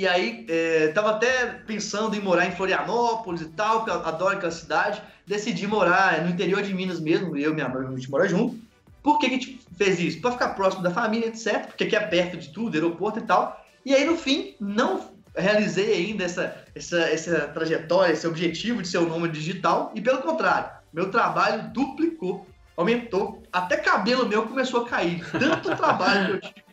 E 0.00 0.08
aí, 0.08 0.46
é, 0.48 0.88
tava 0.94 1.10
até 1.10 1.44
pensando 1.66 2.16
em 2.16 2.20
morar 2.20 2.46
em 2.46 2.52
Florianópolis 2.52 3.42
e 3.42 3.48
tal, 3.50 3.80
porque 3.80 3.90
eu 3.90 3.96
adoro 3.96 4.38
aquela 4.38 4.50
cidade. 4.50 5.02
Decidi 5.26 5.66
morar 5.66 6.22
no 6.22 6.30
interior 6.30 6.62
de 6.62 6.72
Minas 6.72 6.98
mesmo, 6.98 7.36
eu 7.36 7.50
e 7.50 7.54
minha 7.54 7.68
noiva, 7.68 7.92
a 7.92 7.94
gente 7.94 8.10
mora 8.10 8.26
junto. 8.26 8.58
Por 9.02 9.18
que, 9.18 9.28
que 9.28 9.34
a 9.34 9.38
gente 9.38 9.60
fez 9.76 10.00
isso? 10.00 10.18
Para 10.22 10.32
ficar 10.32 10.48
próximo 10.54 10.82
da 10.82 10.90
família, 10.90 11.26
etc. 11.26 11.66
Porque 11.66 11.84
aqui 11.84 11.94
é 11.94 12.00
perto 12.00 12.38
de 12.38 12.48
tudo, 12.48 12.76
aeroporto 12.76 13.18
e 13.18 13.22
tal. 13.24 13.62
E 13.84 13.94
aí, 13.94 14.06
no 14.06 14.16
fim, 14.16 14.54
não 14.58 15.06
realizei 15.36 15.92
ainda 15.92 16.24
essa, 16.24 16.56
essa, 16.74 17.00
essa 17.00 17.48
trajetória, 17.48 18.14
esse 18.14 18.26
objetivo 18.26 18.80
de 18.80 18.88
ser 18.88 18.96
o 18.96 19.02
um 19.02 19.08
nome 19.10 19.28
digital, 19.28 19.92
e 19.94 20.00
pelo 20.00 20.22
contrário, 20.22 20.70
meu 20.94 21.10
trabalho 21.10 21.70
duplicou, 21.74 22.46
aumentou, 22.74 23.42
até 23.52 23.76
cabelo 23.76 24.26
meu 24.26 24.46
começou 24.46 24.86
a 24.86 24.88
cair, 24.88 25.22
tanto 25.38 25.76
trabalho 25.76 26.40
que 26.40 26.46
eu 26.46 26.52
tive, 26.54 26.69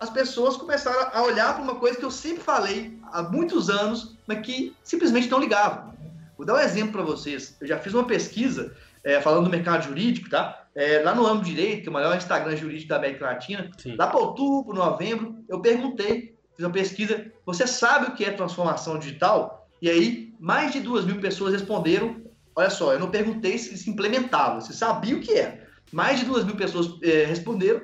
as 0.00 0.10
pessoas 0.10 0.56
começaram 0.56 1.10
a 1.12 1.22
olhar 1.22 1.54
para 1.54 1.62
uma 1.62 1.74
coisa 1.74 1.98
que 1.98 2.04
eu 2.04 2.10
sempre 2.10 2.42
falei 2.42 2.98
há 3.12 3.22
muitos 3.22 3.68
anos, 3.68 4.16
mas 4.26 4.40
que 4.40 4.74
simplesmente 4.82 5.28
não 5.28 5.38
ligavam. 5.38 5.92
Vou 6.36 6.46
dar 6.46 6.54
um 6.54 6.60
exemplo 6.60 6.92
para 6.92 7.02
vocês. 7.02 7.54
Eu 7.60 7.66
já 7.66 7.78
fiz 7.78 7.92
uma 7.92 8.04
pesquisa 8.04 8.74
é, 9.04 9.20
falando 9.20 9.44
do 9.44 9.50
mercado 9.50 9.84
jurídico, 9.84 10.30
tá? 10.30 10.64
É, 10.74 11.02
lá 11.02 11.14
no 11.14 11.26
âmbito 11.26 11.50
direito, 11.50 11.82
que 11.82 11.88
é 11.88 11.90
o 11.90 11.92
maior 11.92 12.16
Instagram 12.16 12.56
jurídico 12.56 12.88
da 12.88 12.96
América 12.96 13.26
Latina, 13.26 13.70
Sim. 13.76 13.94
lá 13.96 14.06
para 14.06 14.18
outubro, 14.18 14.74
novembro, 14.74 15.36
eu 15.48 15.60
perguntei 15.60 16.34
fiz 16.60 16.64
uma 16.64 16.72
pesquisa. 16.72 17.32
Você 17.46 17.66
sabe 17.66 18.06
o 18.06 18.14
que 18.14 18.24
é 18.24 18.30
transformação 18.30 18.98
digital? 18.98 19.68
E 19.80 19.88
aí, 19.88 20.32
mais 20.38 20.72
de 20.72 20.80
duas 20.80 21.04
mil 21.04 21.20
pessoas 21.20 21.52
responderam. 21.52 22.16
Olha 22.54 22.70
só, 22.70 22.92
eu 22.92 22.98
não 22.98 23.10
perguntei 23.10 23.56
se 23.56 23.76
se 23.76 23.88
implementava, 23.88 24.60
se 24.60 24.74
sabia 24.74 25.16
o 25.16 25.20
que 25.20 25.32
era. 25.32 25.66
Mais 25.92 26.20
de 26.20 26.26
duas 26.26 26.44
mil 26.44 26.56
pessoas 26.56 26.98
é, 27.02 27.24
responderam 27.24 27.80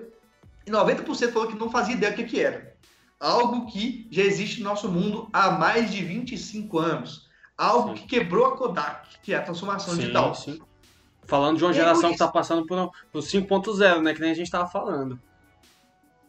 e 0.66 0.70
90% 0.70 1.32
falou 1.32 1.48
que 1.48 1.56
não 1.56 1.70
fazia 1.70 1.94
ideia 1.94 2.12
do 2.12 2.16
que, 2.16 2.24
que 2.24 2.40
era. 2.40 2.74
Algo 3.18 3.66
que 3.66 4.06
já 4.10 4.22
existe 4.22 4.60
no 4.60 4.68
nosso 4.68 4.90
mundo 4.90 5.28
há 5.32 5.52
mais 5.52 5.90
de 5.90 6.04
25 6.04 6.78
anos. 6.78 7.28
Algo 7.56 7.90
sim. 7.90 8.02
que 8.02 8.06
quebrou 8.06 8.46
a 8.46 8.56
Kodak, 8.56 9.08
que 9.22 9.32
é 9.32 9.36
a 9.36 9.42
transformação 9.42 9.94
sim, 9.94 10.00
digital. 10.00 10.34
Sim. 10.34 10.60
Falando 11.24 11.56
de 11.56 11.64
uma 11.64 11.70
e 11.70 11.74
geração 11.74 12.10
que 12.10 12.16
está 12.16 12.28
passando 12.28 12.66
por, 12.66 12.90
por 13.10 13.22
5.0, 13.22 14.02
né? 14.02 14.12
Que 14.12 14.20
nem 14.20 14.32
a 14.32 14.34
gente 14.34 14.46
estava 14.46 14.68
falando. 14.68 15.18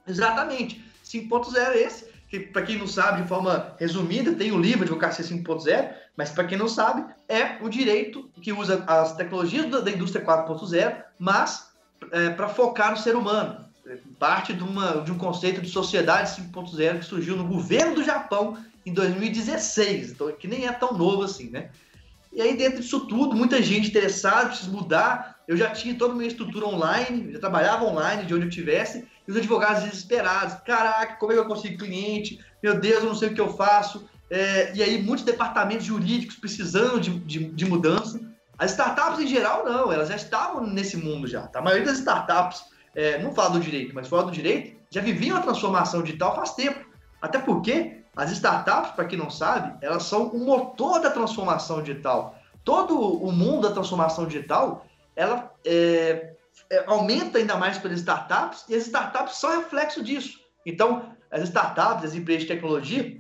Exatamente. 0.08 0.84
5.0 1.04 1.58
é 1.58 1.82
esse 1.82 2.18
que 2.28 2.40
para 2.40 2.62
quem 2.62 2.78
não 2.78 2.88
sabe, 2.88 3.22
de 3.22 3.28
forma 3.28 3.76
resumida, 3.80 4.34
tem 4.34 4.52
o 4.52 4.60
livro 4.60 4.84
Advocacia 4.84 5.24
5.0, 5.24 5.94
mas 6.16 6.30
para 6.30 6.44
quem 6.44 6.58
não 6.58 6.68
sabe, 6.68 7.06
é 7.28 7.58
o 7.62 7.70
direito 7.70 8.30
que 8.42 8.52
usa 8.52 8.84
as 8.86 9.16
tecnologias 9.16 9.70
da, 9.70 9.80
da 9.80 9.92
indústria 9.92 10.26
4.0, 10.26 11.04
mas 11.18 11.72
é, 12.12 12.30
para 12.32 12.50
focar 12.50 12.92
no 12.92 12.98
ser 12.98 13.16
humano. 13.16 13.67
Parte 14.20 14.54
de, 14.54 14.64
uma, 14.64 15.02
de 15.02 15.12
um 15.12 15.18
conceito 15.18 15.62
de 15.62 15.70
sociedade 15.70 16.42
5.0 16.42 17.00
que 17.00 17.06
surgiu 17.06 17.36
no 17.36 17.46
governo 17.46 17.96
do 17.96 18.04
Japão 18.04 18.58
em 18.86 18.94
2016, 18.94 20.12
então 20.12 20.32
que 20.32 20.48
nem 20.48 20.66
é 20.66 20.72
tão 20.72 20.94
novo 20.94 21.24
assim, 21.24 21.50
né? 21.50 21.70
E 22.38 22.42
aí, 22.42 22.56
dentro 22.56 22.82
disso 22.82 23.00
tudo, 23.08 23.36
muita 23.36 23.62
gente 23.64 23.88
interessada, 23.88 24.50
precisa 24.50 24.70
mudar. 24.70 25.40
Eu 25.48 25.58
já 25.58 25.72
tinha 25.72 25.96
toda 25.96 26.14
a 26.14 26.16
minha 26.16 26.28
estrutura 26.28 26.68
online, 26.68 27.32
já 27.32 27.40
trabalhava 27.40 27.86
online 27.86 28.26
de 28.26 28.34
onde 28.36 28.44
eu 28.44 28.50
estivesse, 28.50 29.08
e 29.28 29.32
os 29.32 29.36
advogados 29.36 29.84
desesperados. 29.84 30.56
Caraca, 30.64 31.16
como 31.16 31.32
é 31.32 31.36
que 31.36 31.42
eu 31.42 31.48
consigo 31.48 31.80
cliente? 31.80 32.40
Meu 32.62 32.80
Deus, 32.80 33.02
eu 33.02 33.10
não 33.10 33.16
sei 33.16 33.30
o 33.30 33.34
que 33.34 33.42
eu 33.42 33.56
faço. 33.56 34.08
É, 34.30 34.72
e 34.76 34.84
aí, 34.84 35.02
muitos 35.02 35.26
departamentos 35.26 35.86
jurídicos 35.86 36.36
precisando 36.36 37.00
de, 37.00 37.18
de, 37.22 37.46
de, 37.46 37.66
mudança. 37.66 38.22
As 38.58 38.72
startups, 38.72 39.20
em 39.20 39.28
geral, 39.28 39.66
não. 39.66 39.92
Elas 39.92 40.10
já 40.10 40.16
estavam 40.16 40.68
nesse 40.68 40.96
mundo 40.96 41.28
já. 41.28 41.48
Tá? 41.48 41.58
A 41.58 41.64
maioria 41.64 41.88
das 41.88 41.98
startups, 41.98 42.62
é, 42.98 43.20
não 43.20 43.32
fala 43.32 43.52
do 43.52 43.60
direito, 43.60 43.94
mas 43.94 44.08
fora 44.08 44.24
do 44.24 44.32
direito, 44.32 44.76
já 44.90 45.02
viviam 45.02 45.38
a 45.38 45.42
transformação 45.42 46.02
digital 46.02 46.36
faz 46.36 46.56
tempo. 46.56 46.84
Até 47.22 47.38
porque 47.38 48.02
as 48.16 48.32
startups, 48.32 48.92
para 48.92 49.06
quem 49.06 49.20
não 49.20 49.30
sabe, 49.30 49.78
elas 49.86 50.04
são 50.04 50.30
o 50.30 50.40
motor 50.40 51.00
da 51.00 51.12
transformação 51.12 51.84
digital. 51.84 52.36
Todo 52.64 53.00
o 53.00 53.32
mundo 53.32 53.68
da 53.68 53.74
transformação 53.74 54.26
digital, 54.26 54.84
ela 55.16 55.54
é, 55.64 56.34
é, 56.72 56.84
aumenta 56.88 57.38
ainda 57.38 57.56
mais 57.56 57.78
pelas 57.78 58.00
startups 58.00 58.66
e 58.68 58.74
as 58.74 58.88
startups 58.88 59.38
são 59.38 59.52
reflexo 59.52 60.04
disso. 60.04 60.40
Então, 60.66 61.12
as 61.30 61.44
startups, 61.44 62.04
as 62.04 62.16
empresas 62.16 62.44
de 62.44 62.48
tecnologia, 62.48 63.16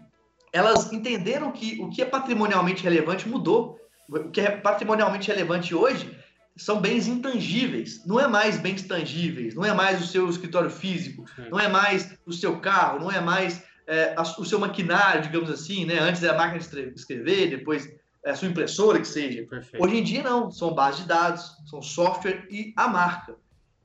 elas 0.51 0.91
entenderam 0.91 1.51
que 1.51 1.79
o 1.79 1.89
que 1.91 2.01
é 2.01 2.05
patrimonialmente 2.05 2.83
relevante 2.83 3.29
mudou. 3.29 3.77
O 4.09 4.31
que 4.31 4.41
é 4.41 4.49
patrimonialmente 4.49 5.27
relevante 5.27 5.75
hoje 5.75 6.17
são 6.57 6.81
bens 6.81 7.07
intangíveis, 7.07 8.03
não 8.05 8.19
é 8.19 8.27
mais 8.27 8.57
bens 8.57 8.81
tangíveis, 8.83 9.53
não 9.55 9.63
é 9.63 9.73
mais 9.73 10.01
o 10.01 10.07
seu 10.07 10.29
escritório 10.29 10.69
físico, 10.69 11.23
não 11.49 11.59
é 11.59 11.67
mais 11.67 12.17
o 12.25 12.33
seu 12.33 12.59
carro, 12.59 12.99
não 12.99 13.11
é 13.11 13.21
mais 13.21 13.63
é, 13.85 14.15
o 14.37 14.43
seu 14.43 14.59
maquinário, 14.59 15.21
digamos 15.21 15.49
assim, 15.49 15.85
né? 15.85 15.99
Antes 15.99 16.21
era 16.21 16.33
a 16.33 16.37
máquina 16.37 16.59
de 16.59 16.93
escrever, 16.95 17.49
depois 17.49 17.89
a 18.25 18.35
sua 18.35 18.47
impressora, 18.47 18.99
que 18.99 19.07
seja. 19.07 19.43
Perfeito. 19.43 19.83
Hoje 19.83 19.97
em 19.97 20.03
dia, 20.03 20.23
não. 20.23 20.51
São 20.51 20.73
bases 20.73 21.01
de 21.01 21.07
dados, 21.07 21.55
são 21.69 21.81
software 21.81 22.45
e 22.49 22.73
a 22.75 22.87
marca. 22.87 23.35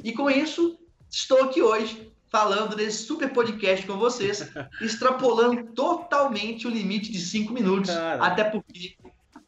E 0.03 0.13
com 0.13 0.29
isso, 0.29 0.79
estou 1.09 1.43
aqui 1.45 1.63
hoje 1.63 2.11
falando 2.29 2.75
nesse 2.75 3.05
super 3.05 3.33
podcast 3.33 3.87
com 3.87 3.99
vocês, 3.99 4.51
extrapolando 4.81 5.65
totalmente 5.75 6.67
o 6.67 6.71
limite 6.71 7.13
de 7.13 7.21
cinco 7.21 7.53
minutos. 7.53 7.91
Cara. 7.91 8.25
Até 8.25 8.45
porque 8.45 8.97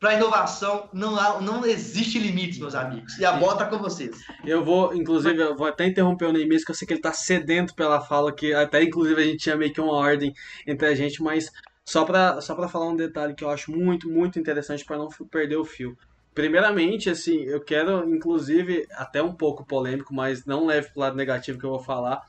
para 0.05 0.17
inovação 0.17 0.87
não, 0.93 1.19
há, 1.19 1.41
não 1.41 1.65
existe 1.65 2.19
limites, 2.19 2.59
meus 2.59 2.75
amigos. 2.75 3.19
E 3.19 3.25
a 3.25 3.33
bola 3.33 3.57
tá 3.57 3.65
com 3.65 3.79
vocês. 3.79 4.23
Eu 4.45 4.63
vou, 4.63 4.95
inclusive, 4.95 5.41
eu 5.41 5.57
vou 5.57 5.67
até 5.67 5.87
interromper 5.87 6.27
o 6.27 6.33
Neemias, 6.33 6.63
que 6.63 6.71
eu 6.71 6.75
sei 6.75 6.87
que 6.87 6.93
ele 6.93 7.01
tá 7.01 7.15
sedento 7.15 7.75
pela 7.75 7.99
fala, 8.03 8.31
que 8.31 8.53
até 8.53 8.83
inclusive 8.83 9.23
a 9.23 9.25
gente 9.25 9.39
tinha 9.39 9.57
meio 9.57 9.73
que 9.73 9.81
uma 9.81 9.95
ordem 9.95 10.35
entre 10.67 10.87
a 10.89 10.95
gente, 10.95 11.23
mas 11.23 11.51
só 11.87 12.05
para 12.05 12.39
só 12.43 12.55
pra 12.55 12.69
falar 12.69 12.91
um 12.91 12.97
detalhe 12.97 13.35
que 13.35 13.43
eu 13.43 13.49
acho 13.49 13.73
muito, 13.73 14.07
muito 14.11 14.39
interessante 14.39 14.85
para 14.85 14.99
não 14.99 15.09
perder 15.31 15.57
o 15.57 15.65
fio. 15.65 15.97
primeiramente, 16.35 17.09
assim, 17.09 17.43
eu 17.45 17.63
quero, 17.65 18.07
inclusive, 18.07 18.87
até 18.93 19.23
um 19.23 19.33
pouco 19.35 19.65
polêmico, 19.65 20.13
mas 20.13 20.45
não 20.45 20.67
leve 20.67 20.91
pro 20.91 21.01
lado 21.01 21.17
negativo 21.17 21.59
que 21.59 21.65
eu 21.65 21.71
vou 21.71 21.83
falar. 21.83 22.21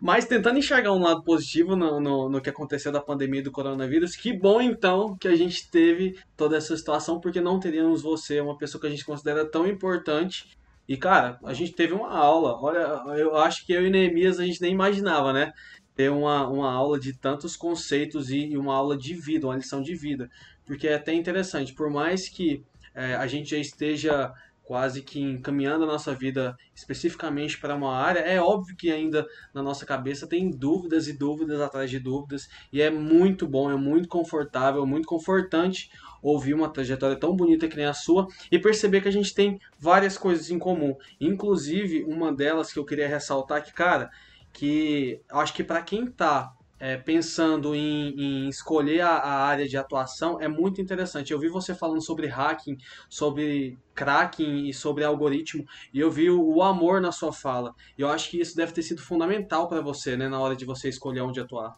Mas 0.00 0.26
tentando 0.26 0.58
enxergar 0.58 0.92
um 0.92 1.02
lado 1.02 1.22
positivo 1.22 1.74
no, 1.74 2.00
no, 2.00 2.28
no, 2.28 2.40
que 2.40 2.50
aconteceu 2.50 2.92
da 2.92 3.00
pandemia 3.00 3.42
do 3.42 3.50
coronavírus, 3.50 4.16
que 4.16 4.32
bom 4.32 4.60
então 4.60 5.16
que 5.16 5.28
a 5.28 5.36
gente 5.36 5.70
teve 5.70 6.18
toda 6.36 6.56
essa 6.56 6.76
situação, 6.76 7.20
porque 7.20 7.40
não 7.40 7.58
teríamos 7.58 8.02
você, 8.02 8.40
uma 8.40 8.56
pessoa 8.56 8.80
que 8.80 8.86
a 8.86 8.90
gente 8.90 9.04
considera 9.04 9.44
tão 9.44 9.66
importante. 9.66 10.56
E 10.88 10.96
cara, 10.96 11.38
a 11.44 11.52
gente 11.52 11.72
teve 11.72 11.92
uma 11.92 12.10
aula, 12.16 12.58
olha, 12.60 13.18
eu 13.18 13.36
acho 13.36 13.66
que 13.66 13.72
eu 13.72 13.86
e 13.86 13.90
Neemias 13.90 14.38
a 14.38 14.44
gente 14.44 14.60
nem 14.60 14.72
imaginava, 14.72 15.32
né? 15.32 15.52
Ter 15.94 16.10
uma, 16.10 16.46
uma 16.46 16.72
aula 16.72 17.00
de 17.00 17.12
tantos 17.12 17.56
conceitos 17.56 18.30
e 18.30 18.56
uma 18.56 18.74
aula 18.74 18.96
de 18.96 19.14
vida, 19.14 19.46
uma 19.46 19.56
lição 19.56 19.82
de 19.82 19.94
vida. 19.94 20.30
Porque 20.64 20.86
é 20.86 20.94
até 20.94 21.12
interessante, 21.14 21.72
por 21.72 21.90
mais 21.90 22.28
que 22.28 22.62
é, 22.94 23.14
a 23.14 23.26
gente 23.26 23.50
já 23.50 23.58
esteja 23.58 24.32
quase 24.66 25.00
que 25.00 25.20
encaminhando 25.20 25.84
a 25.84 25.86
nossa 25.86 26.12
vida 26.12 26.58
especificamente 26.74 27.58
para 27.58 27.76
uma 27.76 27.96
área, 27.96 28.18
é 28.18 28.40
óbvio 28.40 28.76
que 28.76 28.90
ainda 28.90 29.24
na 29.54 29.62
nossa 29.62 29.86
cabeça 29.86 30.26
tem 30.26 30.50
dúvidas 30.50 31.06
e 31.06 31.12
dúvidas 31.12 31.60
atrás 31.60 31.88
de 31.88 32.00
dúvidas, 32.00 32.48
e 32.72 32.82
é 32.82 32.90
muito 32.90 33.46
bom, 33.46 33.70
é 33.70 33.76
muito 33.76 34.08
confortável, 34.08 34.84
muito 34.84 35.06
confortante 35.06 35.88
ouvir 36.20 36.52
uma 36.52 36.68
trajetória 36.68 37.16
tão 37.16 37.36
bonita 37.36 37.68
que 37.68 37.76
nem 37.76 37.86
a 37.86 37.94
sua 37.94 38.26
e 38.50 38.58
perceber 38.58 39.00
que 39.00 39.08
a 39.08 39.12
gente 39.12 39.32
tem 39.32 39.60
várias 39.78 40.18
coisas 40.18 40.50
em 40.50 40.58
comum. 40.58 40.96
Inclusive, 41.20 42.02
uma 42.02 42.34
delas 42.34 42.72
que 42.72 42.78
eu 42.78 42.84
queria 42.84 43.06
ressaltar 43.06 43.62
que, 43.64 43.72
cara, 43.72 44.10
que 44.52 45.20
acho 45.30 45.54
que 45.54 45.62
para 45.62 45.80
quem 45.80 46.06
está 46.06 46.52
é, 46.78 46.96
pensando 46.96 47.74
em, 47.74 48.14
em 48.18 48.48
escolher 48.48 49.00
a, 49.00 49.16
a, 49.16 49.46
área 49.46 49.66
de 49.66 49.76
atuação 49.76 50.40
é 50.40 50.48
muito 50.48 50.80
interessante. 50.80 51.32
Eu 51.32 51.38
vi 51.38 51.48
você 51.48 51.74
falando 51.74 52.02
sobre 52.02 52.26
hacking, 52.26 52.76
sobre 53.08 53.78
cracking 53.94 54.68
e 54.68 54.74
sobre 54.74 55.04
algoritmo, 55.04 55.64
e 55.92 56.00
eu 56.00 56.10
vi 56.10 56.28
o, 56.30 56.42
o 56.42 56.62
amor 56.62 57.00
na 57.00 57.12
sua 57.12 57.32
fala. 57.32 57.74
E 57.96 58.02
eu 58.02 58.08
acho 58.08 58.30
que 58.30 58.40
isso 58.40 58.56
deve 58.56 58.72
ter 58.72 58.82
sido 58.82 59.00
fundamental 59.00 59.68
para 59.68 59.80
você, 59.80 60.16
né, 60.16 60.28
na 60.28 60.38
hora 60.38 60.54
de 60.54 60.64
você 60.64 60.88
escolher 60.88 61.22
onde 61.22 61.40
atuar. 61.40 61.76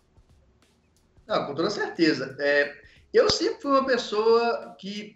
Não, 1.26 1.46
com 1.46 1.54
toda 1.54 1.70
certeza. 1.70 2.36
É, 2.40 2.74
eu 3.12 3.30
sempre 3.30 3.62
fui 3.62 3.70
uma 3.70 3.86
pessoa 3.86 4.74
que, 4.78 5.14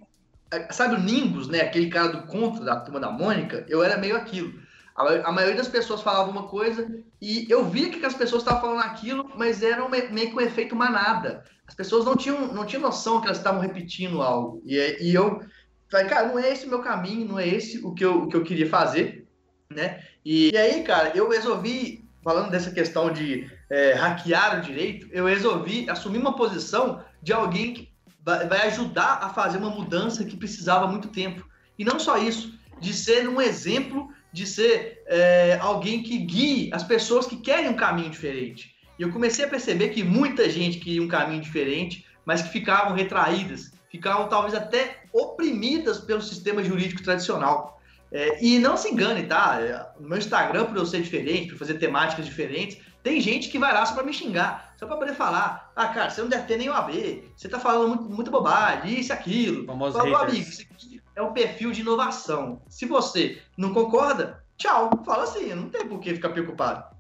é, 0.53 0.73
sabe 0.73 0.95
o 0.95 1.01
Nimbus, 1.01 1.49
né, 1.49 1.61
aquele 1.61 1.89
cara 1.89 2.09
do 2.09 2.27
conto 2.27 2.65
da 2.65 2.79
turma 2.81 3.01
da 3.01 3.11
Mônica, 3.11 3.67
eu 3.69 3.83
era 3.83 3.99
meio 3.99 4.17
aquilo. 4.17 4.62
A, 4.95 5.33
maioria 5.33 5.57
das 5.57 5.69
pessoas 5.69 6.03
falava 6.03 6.31
uma 6.31 6.45
coisa 6.45 6.87
e 7.21 7.47
eu 7.49 7.65
via 7.65 7.89
que 7.89 8.05
as 8.05 8.15
pessoas 8.15 8.43
estavam 8.43 8.61
falando 8.61 8.85
aquilo, 8.85 9.31
mas 9.37 9.63
era 9.63 9.89
meio 9.89 10.31
que 10.31 10.37
um 10.37 10.41
efeito 10.41 10.77
manada. 10.77 11.45
As 11.67 11.75
pessoas 11.75 12.05
não 12.05 12.15
tinham, 12.15 12.53
não 12.53 12.67
tinham 12.67 12.83
noção 12.83 13.21
que 13.21 13.27
elas 13.27 13.39
estavam 13.39 13.61
repetindo 13.61 14.21
algo. 14.21 14.63
E, 14.67 14.77
e 15.01 15.15
eu 15.15 15.43
falei, 15.91 16.07
cara, 16.07 16.29
não 16.29 16.39
é 16.39 16.53
esse 16.53 16.67
o 16.67 16.69
meu 16.69 16.81
caminho, 16.81 17.27
não 17.27 17.39
é 17.39 17.49
esse 17.49 17.79
o 17.85 17.95
que 17.95 18.05
eu, 18.05 18.25
o 18.25 18.29
que 18.29 18.37
eu 18.37 18.45
queria 18.45 18.69
fazer, 18.69 19.27
né? 19.71 20.05
E, 20.25 20.51
e 20.53 20.57
aí, 20.57 20.83
cara, 20.83 21.13
eu 21.15 21.29
resolvi, 21.29 22.05
falando 22.23 22.51
dessa 22.51 22.71
questão 22.71 23.11
de 23.11 23.51
é, 23.71 23.95
hackear 23.95 24.59
o 24.59 24.63
direito, 24.63 25.09
eu 25.11 25.25
resolvi 25.27 25.89
assumir 25.89 26.19
uma 26.19 26.37
posição 26.37 27.03
de 27.23 27.33
alguém 27.33 27.73
que 27.73 27.93
vai 28.23 28.69
ajudar 28.69 29.19
a 29.23 29.31
fazer 29.31 29.59
uma 29.59 29.71
mudança 29.71 30.25
que 30.25 30.37
precisava 30.37 30.87
muito 30.87 31.09
tempo. 31.09 31.47
E 31.79 31.85
não 31.85 31.99
só 31.99 32.19
isso, 32.19 32.59
de 32.79 32.93
ser 32.93 33.29
um 33.29 33.41
exemplo 33.41 34.09
de 34.33 34.47
ser 34.47 35.03
é, 35.07 35.59
alguém 35.61 36.03
que 36.03 36.19
guie 36.19 36.71
as 36.73 36.83
pessoas 36.83 37.27
que 37.27 37.37
querem 37.37 37.69
um 37.69 37.77
caminho 37.77 38.11
diferente. 38.11 38.75
E 38.99 39.03
eu 39.03 39.13
comecei 39.13 39.45
a 39.45 39.49
perceber 39.49 39.89
que 39.91 40.03
muita 40.03 40.49
gente 40.49 40.79
queria 40.79 41.03
um 41.03 41.09
caminho 41.09 41.43
diferente, 41.43 42.07
mas 42.25 42.43
que 42.43 42.49
ficavam 42.49 42.95
retraídas, 42.95 43.73
ficavam 43.91 44.29
talvez 44.29 44.55
até 44.55 45.03
oprimidas 45.13 45.99
pelo 45.99 46.23
sistema 46.23 46.63
jurídico 46.63 47.03
tradicional. 47.03 47.81
É, 48.11 48.45
e 48.45 48.59
não 48.59 48.77
se 48.77 48.91
engane, 48.91 49.25
tá? 49.25 49.59
É, 49.61 50.01
no 50.01 50.09
meu 50.09 50.19
Instagram, 50.19 50.67
por 50.67 50.77
eu 50.77 50.87
ser 50.87 51.03
diferente, 51.03 51.49
por 51.49 51.59
fazer 51.59 51.75
temáticas 51.75 52.27
diferentes, 52.27 52.79
tem 53.03 53.21
gente 53.21 53.49
que 53.49 53.59
vai 53.59 53.73
lá 53.73 53.85
só 53.85 53.95
para 53.95 54.05
me 54.05 54.13
xingar, 54.13 54.75
só 54.77 54.87
para 54.87 54.97
poder 54.97 55.15
falar. 55.15 55.73
Ah, 55.75 55.89
cara, 55.89 56.11
você 56.11 56.21
não 56.21 56.29
deve 56.29 56.47
ter 56.47 56.57
nem 56.57 56.69
AB, 56.69 57.25
você 57.35 57.49
tá 57.49 57.59
falando 57.59 57.89
muito, 57.89 58.05
muita 58.05 58.31
bobagem, 58.31 59.01
isso, 59.01 59.13
aquilo. 59.13 59.65
Famoso 59.67 59.99
amigo, 59.99 60.31
isso 60.31 60.63
aqui 60.63 60.92
é 61.15 61.23
um 61.23 61.33
perfil 61.33 61.73
de 61.73 61.81
inovação. 61.81 62.63
Se 62.69 62.87
você 62.87 63.41
não 63.57 63.73
concorda, 63.73 64.43
tchau. 64.57 64.91
Fala 65.05 65.25
assim, 65.25 65.55
não 65.55 65.69
tem 65.69 65.87
por 65.87 66.01
que 66.01 66.15
ficar 66.15 66.31
preocupado. 66.31 66.93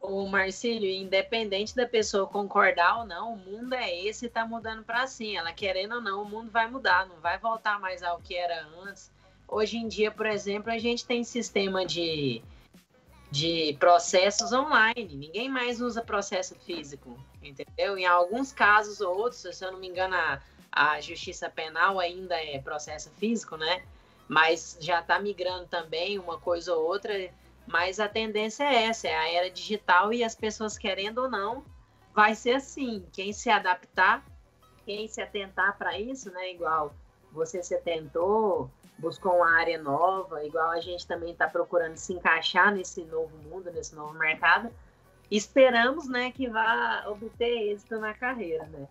O 0.00 0.26
Marcílio, 0.26 0.90
independente 0.90 1.76
da 1.76 1.86
pessoa 1.86 2.26
concordar 2.26 2.98
ou 2.98 3.06
não, 3.06 3.34
o 3.34 3.36
mundo 3.36 3.72
é 3.74 4.04
esse 4.04 4.26
e 4.26 4.28
tá 4.28 4.44
mudando 4.44 4.82
para 4.82 5.06
sim. 5.06 5.36
Ela 5.36 5.52
querendo 5.52 5.94
ou 5.94 6.00
não, 6.00 6.22
o 6.22 6.28
mundo 6.28 6.50
vai 6.50 6.68
mudar, 6.68 7.06
não 7.06 7.20
vai 7.20 7.38
voltar 7.38 7.78
mais 7.78 8.02
ao 8.02 8.18
que 8.18 8.34
era 8.34 8.66
antes. 8.84 9.12
Hoje 9.46 9.76
em 9.76 9.86
dia, 9.86 10.10
por 10.10 10.26
exemplo, 10.26 10.72
a 10.72 10.78
gente 10.78 11.06
tem 11.06 11.22
sistema 11.22 11.86
de, 11.86 12.42
de 13.30 13.76
processos 13.78 14.52
online. 14.52 15.14
Ninguém 15.14 15.48
mais 15.48 15.80
usa 15.80 16.02
processo 16.02 16.56
físico, 16.56 17.16
entendeu? 17.40 17.96
Em 17.96 18.04
alguns 18.04 18.50
casos 18.50 19.00
ou 19.00 19.16
outros, 19.16 19.40
se 19.40 19.64
eu 19.64 19.70
não 19.70 19.78
me 19.78 19.88
engano, 19.88 20.16
a, 20.16 20.40
a 20.72 21.00
justiça 21.00 21.50
penal 21.50 22.00
ainda 22.00 22.34
é 22.34 22.58
processo 22.58 23.10
físico, 23.18 23.56
né? 23.56 23.84
Mas 24.26 24.78
já 24.80 25.00
está 25.00 25.18
migrando 25.18 25.66
também 25.66 26.18
uma 26.18 26.38
coisa 26.38 26.74
ou 26.74 26.86
outra. 26.86 27.12
Mas 27.66 28.00
a 28.00 28.08
tendência 28.08 28.64
é 28.64 28.84
essa, 28.84 29.06
é 29.06 29.16
a 29.16 29.32
era 29.32 29.50
digital 29.50 30.12
e 30.12 30.24
as 30.24 30.34
pessoas 30.34 30.78
querendo 30.78 31.18
ou 31.18 31.30
não, 31.30 31.64
vai 32.14 32.34
ser 32.34 32.54
assim. 32.54 33.06
Quem 33.12 33.32
se 33.32 33.50
adaptar, 33.50 34.24
quem 34.84 35.06
se 35.06 35.20
atentar 35.20 35.76
para 35.76 35.98
isso, 35.98 36.30
né? 36.32 36.50
Igual 36.50 36.94
você 37.30 37.62
se 37.62 37.74
atentou, 37.74 38.70
buscou 38.98 39.36
uma 39.36 39.58
área 39.58 39.80
nova, 39.80 40.44
igual 40.44 40.70
a 40.70 40.80
gente 40.80 41.06
também 41.06 41.32
está 41.32 41.48
procurando 41.48 41.96
se 41.96 42.12
encaixar 42.12 42.72
nesse 42.72 43.04
novo 43.04 43.36
mundo, 43.48 43.70
nesse 43.70 43.94
novo 43.94 44.14
mercado. 44.14 44.70
Esperamos, 45.30 46.08
né, 46.08 46.30
que 46.30 46.46
vá 46.46 47.04
obter 47.06 47.72
êxito 47.72 47.98
na 47.98 48.12
carreira, 48.12 48.66
né? 48.66 48.86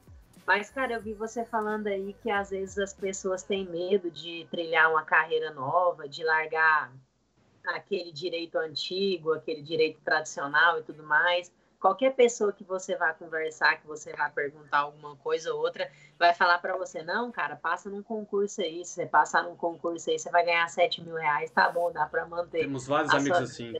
Mas, 0.45 0.69
cara, 0.69 0.93
eu 0.93 1.01
vi 1.01 1.13
você 1.13 1.45
falando 1.45 1.87
aí 1.87 2.13
que 2.21 2.29
às 2.29 2.49
vezes 2.49 2.77
as 2.77 2.93
pessoas 2.93 3.43
têm 3.43 3.65
medo 3.65 4.09
de 4.09 4.47
trilhar 4.49 4.89
uma 4.89 5.03
carreira 5.03 5.51
nova, 5.51 6.07
de 6.07 6.23
largar 6.23 6.91
aquele 7.65 8.11
direito 8.11 8.57
antigo, 8.57 9.33
aquele 9.33 9.61
direito 9.61 10.01
tradicional 10.01 10.79
e 10.79 10.83
tudo 10.83 11.03
mais. 11.03 11.51
Qualquer 11.79 12.15
pessoa 12.15 12.51
que 12.51 12.63
você 12.63 12.95
vá 12.95 13.13
conversar, 13.13 13.79
que 13.81 13.87
você 13.87 14.13
vá 14.13 14.29
perguntar 14.29 14.79
alguma 14.79 15.15
coisa 15.15 15.53
ou 15.53 15.61
outra, 15.61 15.91
vai 16.17 16.33
falar 16.33 16.59
para 16.59 16.77
você: 16.77 17.01
não, 17.01 17.31
cara, 17.31 17.55
passa 17.55 17.89
num 17.89 18.03
concurso 18.03 18.61
aí. 18.61 18.85
Se 18.85 18.93
você 18.93 19.05
passar 19.05 19.43
num 19.43 19.55
concurso 19.55 20.09
aí, 20.09 20.19
você 20.19 20.29
vai 20.29 20.45
ganhar 20.45 20.67
7 20.67 21.01
mil 21.01 21.15
reais, 21.15 21.49
tá 21.49 21.69
bom, 21.69 21.91
dá 21.91 22.05
para 22.05 22.25
manter. 22.25 22.59
Temos 22.59 22.85
vários 22.85 23.13
amigos 23.13 23.39
assim 23.39 23.73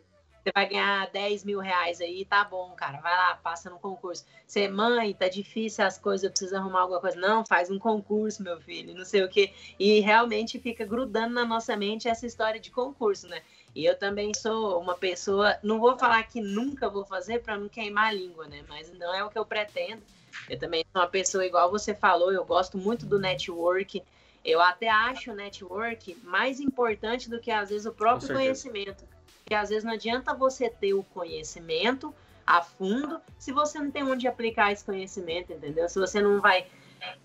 você 0.43 0.51
vai 0.53 0.67
ganhar 0.67 1.07
10 1.11 1.43
mil 1.43 1.59
reais 1.59 2.01
aí, 2.01 2.25
tá 2.25 2.43
bom, 2.43 2.71
cara, 2.71 2.99
vai 2.99 3.15
lá, 3.15 3.35
passa 3.35 3.69
no 3.69 3.77
concurso. 3.77 4.25
Você, 4.47 4.67
mãe, 4.67 5.13
tá 5.13 5.29
difícil 5.29 5.85
as 5.85 5.99
coisas, 5.99 6.23
eu 6.23 6.31
preciso 6.31 6.55
arrumar 6.55 6.81
alguma 6.81 6.99
coisa. 6.99 7.19
Não, 7.19 7.45
faz 7.45 7.69
um 7.69 7.77
concurso, 7.77 8.41
meu 8.41 8.59
filho, 8.59 8.95
não 8.95 9.05
sei 9.05 9.23
o 9.23 9.29
quê. 9.29 9.53
E 9.77 9.99
realmente 9.99 10.59
fica 10.59 10.83
grudando 10.83 11.35
na 11.35 11.45
nossa 11.45 11.77
mente 11.77 12.07
essa 12.07 12.25
história 12.25 12.59
de 12.59 12.71
concurso, 12.71 13.27
né? 13.27 13.41
E 13.75 13.85
eu 13.85 13.95
também 13.97 14.33
sou 14.33 14.79
uma 14.79 14.95
pessoa, 14.95 15.57
não 15.61 15.79
vou 15.79 15.97
falar 15.97 16.23
que 16.23 16.41
nunca 16.41 16.89
vou 16.89 17.05
fazer 17.05 17.39
para 17.39 17.57
não 17.57 17.69
queimar 17.69 18.07
a 18.07 18.13
língua, 18.13 18.47
né? 18.47 18.63
Mas 18.67 18.91
não 18.93 19.13
é 19.13 19.23
o 19.23 19.29
que 19.29 19.37
eu 19.37 19.45
pretendo. 19.45 20.01
Eu 20.49 20.57
também 20.57 20.83
sou 20.91 21.01
uma 21.01 21.07
pessoa 21.07 21.45
igual 21.45 21.69
você 21.69 21.93
falou, 21.93 22.31
eu 22.31 22.43
gosto 22.43 22.79
muito 22.79 23.05
do 23.05 23.19
network. 23.19 24.01
Eu 24.43 24.59
até 24.59 24.89
acho 24.89 25.31
o 25.31 25.35
network 25.35 26.17
mais 26.23 26.59
importante 26.59 27.29
do 27.29 27.39
que 27.39 27.51
às 27.51 27.69
vezes 27.69 27.85
o 27.85 27.93
próprio 27.93 28.27
conhecimento. 28.33 29.05
Porque 29.51 29.63
às 29.63 29.67
vezes 29.67 29.83
não 29.83 29.91
adianta 29.91 30.33
você 30.33 30.69
ter 30.69 30.93
o 30.93 31.03
conhecimento 31.03 32.15
a 32.47 32.61
fundo 32.61 33.19
se 33.37 33.51
você 33.51 33.79
não 33.79 33.91
tem 33.91 34.01
onde 34.01 34.25
aplicar 34.25 34.71
esse 34.71 34.81
conhecimento, 34.81 35.51
entendeu? 35.51 35.89
Se 35.89 35.99
você 35.99 36.21
não 36.21 36.39
vai 36.39 36.67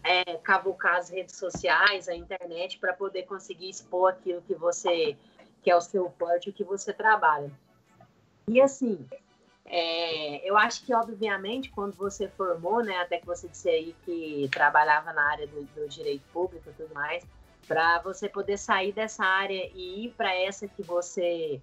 é, 0.02 0.34
cavucar 0.38 0.96
as 0.96 1.08
redes 1.08 1.36
sociais, 1.36 2.08
a 2.08 2.16
internet, 2.16 2.80
para 2.80 2.92
poder 2.92 3.26
conseguir 3.26 3.70
expor 3.70 4.10
aquilo 4.10 4.42
que 4.42 4.56
você 4.56 5.16
que 5.62 5.70
é 5.70 5.76
o 5.76 5.80
seu 5.80 6.10
porte, 6.10 6.50
o 6.50 6.52
que 6.52 6.64
você 6.64 6.92
trabalha. 6.92 7.48
E 8.48 8.60
assim, 8.60 9.06
é, 9.64 10.44
eu 10.44 10.56
acho 10.56 10.84
que, 10.84 10.92
obviamente, 10.92 11.70
quando 11.70 11.94
você 11.94 12.26
formou, 12.30 12.82
né, 12.82 12.96
até 12.96 13.20
que 13.20 13.26
você 13.26 13.46
disse 13.46 13.68
aí 13.68 13.94
que 14.04 14.48
trabalhava 14.50 15.12
na 15.12 15.30
área 15.30 15.46
do, 15.46 15.62
do 15.62 15.88
direito 15.88 16.24
público 16.32 16.68
e 16.70 16.72
tudo 16.72 16.92
mais, 16.92 17.24
para 17.68 18.00
você 18.00 18.28
poder 18.28 18.58
sair 18.58 18.90
dessa 18.90 19.24
área 19.24 19.70
e 19.72 20.06
ir 20.06 20.14
para 20.16 20.34
essa 20.34 20.66
que 20.66 20.82
você 20.82 21.60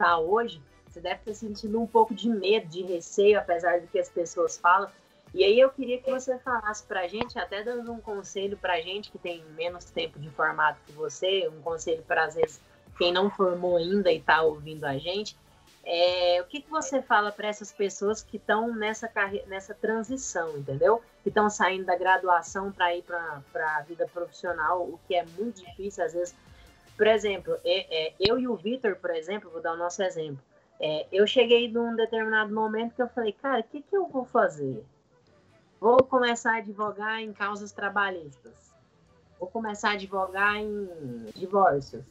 está 0.00 0.18
hoje, 0.18 0.62
você 0.88 1.00
deve 1.00 1.20
estar 1.20 1.34
sentindo 1.34 1.80
um 1.80 1.86
pouco 1.86 2.14
de 2.14 2.28
medo, 2.28 2.66
de 2.66 2.82
receio, 2.82 3.38
apesar 3.38 3.80
do 3.80 3.86
que 3.86 3.98
as 3.98 4.08
pessoas 4.08 4.56
falam. 4.56 4.88
E 5.32 5.44
aí 5.44 5.60
eu 5.60 5.70
queria 5.70 5.98
que 5.98 6.10
você 6.10 6.38
falasse 6.38 6.82
para 6.84 7.02
a 7.02 7.08
gente, 7.08 7.38
até 7.38 7.62
dando 7.62 7.92
um 7.92 8.00
conselho 8.00 8.56
para 8.56 8.72
a 8.72 8.80
gente 8.80 9.10
que 9.12 9.18
tem 9.18 9.44
menos 9.56 9.84
tempo 9.84 10.18
de 10.18 10.28
formato 10.30 10.80
que 10.86 10.92
você, 10.92 11.48
um 11.48 11.60
conselho 11.62 12.02
para 12.02 12.24
às 12.24 12.34
vezes 12.34 12.60
quem 12.98 13.12
não 13.12 13.30
formou 13.30 13.76
ainda 13.76 14.10
e 14.10 14.18
está 14.18 14.42
ouvindo 14.42 14.84
a 14.84 14.98
gente, 14.98 15.36
É, 15.82 16.40
o 16.42 16.44
que, 16.44 16.60
que 16.60 16.70
você 16.70 17.00
fala 17.00 17.32
para 17.32 17.48
essas 17.48 17.72
pessoas 17.72 18.22
que 18.22 18.36
estão 18.36 18.74
nessa, 18.74 19.08
carre... 19.08 19.42
nessa 19.46 19.74
transição, 19.74 20.56
entendeu? 20.58 21.02
Que 21.22 21.30
estão 21.30 21.48
saindo 21.48 21.86
da 21.86 21.96
graduação 21.96 22.70
para 22.70 22.94
ir 22.94 23.02
para 23.02 23.42
a 23.78 23.82
vida 23.82 24.06
profissional, 24.06 24.82
o 24.82 25.00
que 25.08 25.14
é 25.14 25.24
muito 25.38 25.64
difícil, 25.64 26.04
às 26.04 26.12
vezes. 26.12 26.34
Por 27.00 27.06
exemplo, 27.06 27.56
é, 27.64 28.08
é, 28.08 28.14
eu 28.20 28.38
e 28.38 28.46
o 28.46 28.54
Vitor, 28.54 28.94
por 28.96 29.08
exemplo, 29.08 29.48
vou 29.48 29.62
dar 29.62 29.72
o 29.72 29.76
nosso 29.78 30.02
exemplo. 30.02 30.44
É, 30.78 31.06
eu 31.10 31.26
cheguei 31.26 31.66
num 31.66 31.96
determinado 31.96 32.54
momento 32.54 32.94
que 32.94 33.00
eu 33.00 33.08
falei, 33.08 33.32
cara, 33.32 33.60
o 33.60 33.64
que, 33.64 33.80
que 33.80 33.96
eu 33.96 34.06
vou 34.06 34.26
fazer? 34.26 34.84
Vou 35.80 35.96
começar 36.04 36.56
a 36.56 36.58
advogar 36.58 37.18
em 37.22 37.32
causas 37.32 37.72
trabalhistas. 37.72 38.52
Vou 39.38 39.48
começar 39.48 39.88
a 39.88 39.92
advogar 39.92 40.56
em 40.56 40.90
divórcios. 41.34 42.04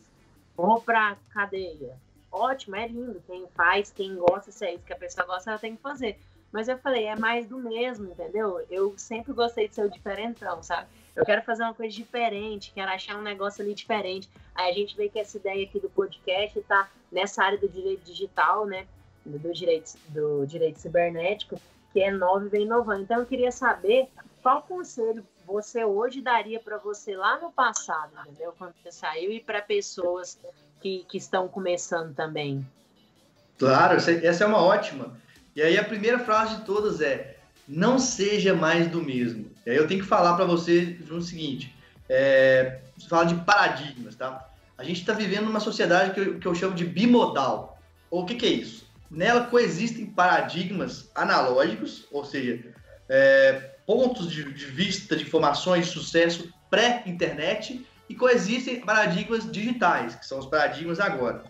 Vou 0.57 0.81
para 0.81 1.17
cadeia 1.35 1.95
ótimo, 2.31 2.75
é 2.75 2.87
lindo. 2.87 3.21
Quem 3.27 3.45
faz, 3.49 3.91
quem 3.91 4.15
gosta, 4.15 4.51
se 4.51 4.65
é 4.65 4.73
isso 4.73 4.85
que 4.85 4.93
a 4.93 4.97
pessoa 4.97 5.27
gosta, 5.27 5.51
ela 5.51 5.59
tem 5.59 5.75
que 5.75 5.83
fazer. 5.83 6.19
Mas 6.51 6.67
eu 6.67 6.79
falei, 6.79 7.05
é 7.05 7.15
mais 7.15 7.45
do 7.45 7.59
mesmo, 7.59 8.09
entendeu? 8.09 8.65
Eu 8.71 8.97
sempre 8.97 9.33
gostei 9.33 9.67
de 9.67 9.75
ser 9.75 9.85
o 9.85 9.91
diferentão, 9.91 10.63
sabe? 10.63 10.87
Eu 11.19 11.25
quero 11.25 11.41
fazer 11.41 11.63
uma 11.63 11.73
coisa 11.73 11.93
diferente, 11.93 12.71
quero 12.73 12.89
achar 12.89 13.17
um 13.17 13.21
negócio 13.21 13.61
ali 13.61 13.73
diferente. 13.73 14.29
Aí 14.55 14.71
a 14.71 14.73
gente 14.73 14.95
vê 14.95 15.09
que 15.09 15.19
essa 15.19 15.35
ideia 15.35 15.65
aqui 15.65 15.77
do 15.77 15.89
podcast 15.89 16.61
tá 16.61 16.89
nessa 17.11 17.43
área 17.43 17.57
do 17.57 17.67
direito 17.67 18.05
digital, 18.05 18.65
né? 18.65 18.87
Do 19.25 19.51
direito, 19.51 19.95
do 20.07 20.45
direito 20.45 20.79
cibernético, 20.79 21.59
que 21.91 21.99
é 22.01 22.09
nova 22.09 22.45
e 22.45 22.49
vem 22.49 22.61
inovando. 22.61 23.01
Então 23.01 23.19
eu 23.19 23.25
queria 23.25 23.51
saber 23.51 24.07
qual 24.41 24.61
conselho 24.61 25.27
você 25.45 25.83
hoje 25.83 26.21
daria 26.21 26.57
para 26.57 26.77
você 26.77 27.17
lá 27.17 27.37
no 27.37 27.51
passado, 27.51 28.13
entendeu? 28.21 28.53
Quando 28.57 28.73
você 28.81 28.89
saiu 28.89 29.29
e 29.33 29.41
para 29.41 29.61
pessoas 29.61 30.39
que, 30.79 31.03
que 31.09 31.17
estão 31.17 31.49
começando 31.49 32.15
também? 32.15 32.65
Claro, 33.57 33.97
essa 33.97 34.45
é 34.45 34.47
uma 34.47 34.63
ótima. 34.63 35.17
E 35.53 35.61
aí 35.61 35.77
a 35.77 35.83
primeira 35.83 36.19
frase 36.19 36.55
de 36.55 36.61
todas 36.65 37.01
é: 37.01 37.38
não 37.69 37.99
seja 37.99 38.55
mais 38.55 38.87
do 38.87 38.99
mesmo. 38.99 39.51
E 39.63 39.69
aí 39.69 39.77
eu 39.77 39.87
tenho 39.87 40.01
que 40.01 40.07
falar 40.07 40.35
para 40.35 40.43
você 40.43 40.97
o 41.11 41.21
seguinte: 41.21 41.73
é, 42.09 42.79
de 42.97 43.35
paradigmas, 43.45 44.15
tá? 44.15 44.49
A 44.75 44.83
gente 44.83 45.01
está 45.01 45.13
vivendo 45.13 45.47
uma 45.47 45.59
sociedade 45.59 46.13
que 46.13 46.19
eu, 46.19 46.39
que 46.39 46.47
eu, 46.47 46.55
chamo 46.55 46.73
de 46.73 46.85
bimodal. 46.85 47.79
O 48.09 48.25
que, 48.25 48.33
que 48.33 48.45
é 48.45 48.49
isso? 48.49 48.89
Nela 49.11 49.45
coexistem 49.45 50.07
paradigmas 50.07 51.11
analógicos, 51.13 52.07
ou 52.11 52.25
seja, 52.25 52.59
é, 53.07 53.53
pontos 53.85 54.31
de, 54.31 54.51
de 54.51 54.65
vista 54.65 55.15
de 55.15 55.23
informações 55.23 55.87
de 55.87 55.91
sucesso 55.91 56.51
pré-internet 56.69 57.85
e 58.07 58.15
coexistem 58.15 58.81
paradigmas 58.81 59.51
digitais, 59.51 60.15
que 60.15 60.25
são 60.25 60.39
os 60.39 60.45
paradigmas 60.45 60.99
agora. 60.99 61.43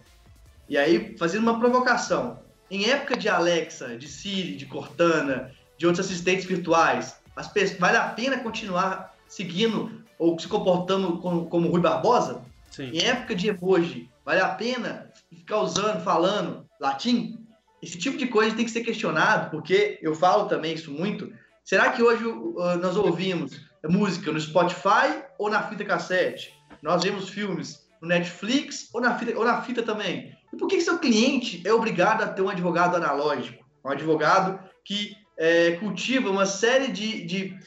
E 0.68 0.78
aí, 0.78 1.16
fazendo 1.18 1.44
uma 1.44 1.60
provocação, 1.60 2.40
em 2.70 2.90
época 2.90 3.16
de 3.16 3.30
Alexa, 3.30 3.98
de 3.98 4.08
Siri, 4.08 4.56
de 4.56 4.66
Cortana, 4.66 5.52
de 5.80 5.88
outros 5.88 6.06
assistentes 6.06 6.46
virtuais, 6.46 7.16
as 7.38 7.48
pessoas, 7.48 7.80
vale 7.80 7.96
a 7.96 8.10
pena 8.10 8.38
continuar 8.40 9.16
seguindo 9.28 10.04
ou 10.20 10.38
se 10.38 10.46
comportando 10.46 11.18
como, 11.20 11.46
como 11.46 11.70
Rui 11.70 11.80
Barbosa? 11.80 12.42
Sim. 12.70 12.92
Em 12.94 13.02
época 13.06 13.34
de 13.34 13.48
emoji, 13.48 14.10
vale 14.26 14.42
a 14.42 14.50
pena 14.50 15.10
ficar 15.30 15.62
usando, 15.62 16.04
falando 16.04 16.66
latim? 16.82 17.48
Esse 17.82 17.98
tipo 17.98 18.18
de 18.18 18.28
coisa 18.28 18.54
tem 18.54 18.66
que 18.66 18.72
ser 18.72 18.82
questionado, 18.82 19.50
porque 19.52 19.98
eu 20.02 20.14
falo 20.14 20.50
também 20.50 20.74
isso 20.74 20.92
muito. 20.92 21.32
Será 21.64 21.92
que 21.92 22.04
hoje 22.04 22.26
uh, 22.26 22.76
nós 22.82 22.98
ouvimos 22.98 23.62
música 23.88 24.34
no 24.34 24.42
Spotify 24.42 25.24
ou 25.38 25.50
na 25.50 25.64
fita 25.64 25.86
cassete? 25.86 26.54
Nós 26.82 27.04
vemos 27.04 27.30
filmes 27.30 27.88
no 28.02 28.10
Netflix 28.10 28.90
ou 28.94 29.00
na 29.00 29.18
fita, 29.18 29.38
ou 29.38 29.46
na 29.46 29.62
fita 29.62 29.82
também? 29.82 30.38
E 30.52 30.58
por 30.58 30.68
que 30.68 30.82
seu 30.82 31.00
cliente 31.00 31.66
é 31.66 31.72
obrigado 31.72 32.22
a 32.22 32.28
ter 32.28 32.42
um 32.42 32.50
advogado 32.50 32.98
analógico? 32.98 33.64
Um 33.86 33.92
advogado 33.92 34.60
que 34.84 35.16
é, 35.40 35.72
cultiva 35.78 36.30
uma 36.30 36.46
série 36.46 36.92
de, 36.92 37.24
de 37.24 37.60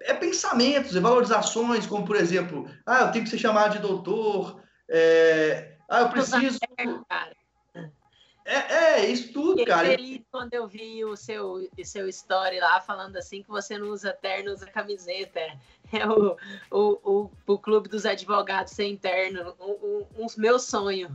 é, 0.00 0.12
pensamentos 0.12 0.96
e 0.96 1.00
valorizações, 1.00 1.86
como 1.86 2.04
por 2.04 2.16
exemplo, 2.16 2.68
ah, 2.84 3.02
eu 3.02 3.12
tenho 3.12 3.24
que 3.24 3.30
ser 3.30 3.38
chamado 3.38 3.74
de 3.74 3.78
doutor, 3.78 4.60
é, 4.88 5.76
ah, 5.88 6.00
eu 6.00 6.08
preciso. 6.08 6.58
É, 8.44 8.56
é, 8.74 9.06
isso 9.06 9.32
tudo, 9.32 9.58
Fiquei 9.58 9.66
cara. 9.66 9.88
feliz 9.88 10.20
quando 10.32 10.52
eu 10.52 10.66
vi 10.66 11.04
o 11.04 11.16
seu, 11.16 11.70
seu 11.84 12.08
story 12.08 12.58
lá 12.58 12.80
falando 12.80 13.16
assim 13.16 13.40
que 13.40 13.48
você 13.48 13.78
não 13.78 13.90
usa 13.90 14.12
terno, 14.12 14.52
usa 14.52 14.66
camiseta. 14.66 15.40
É 15.92 16.08
o, 16.08 16.38
o, 16.70 16.98
o, 17.04 17.30
o 17.46 17.58
clube 17.58 17.86
dos 17.86 18.06
advogados 18.06 18.72
sem 18.72 18.96
terno, 18.96 19.54
um, 19.60 19.72
um, 19.72 20.24
um 20.24 20.26
meu 20.38 20.58
sonho. 20.58 21.14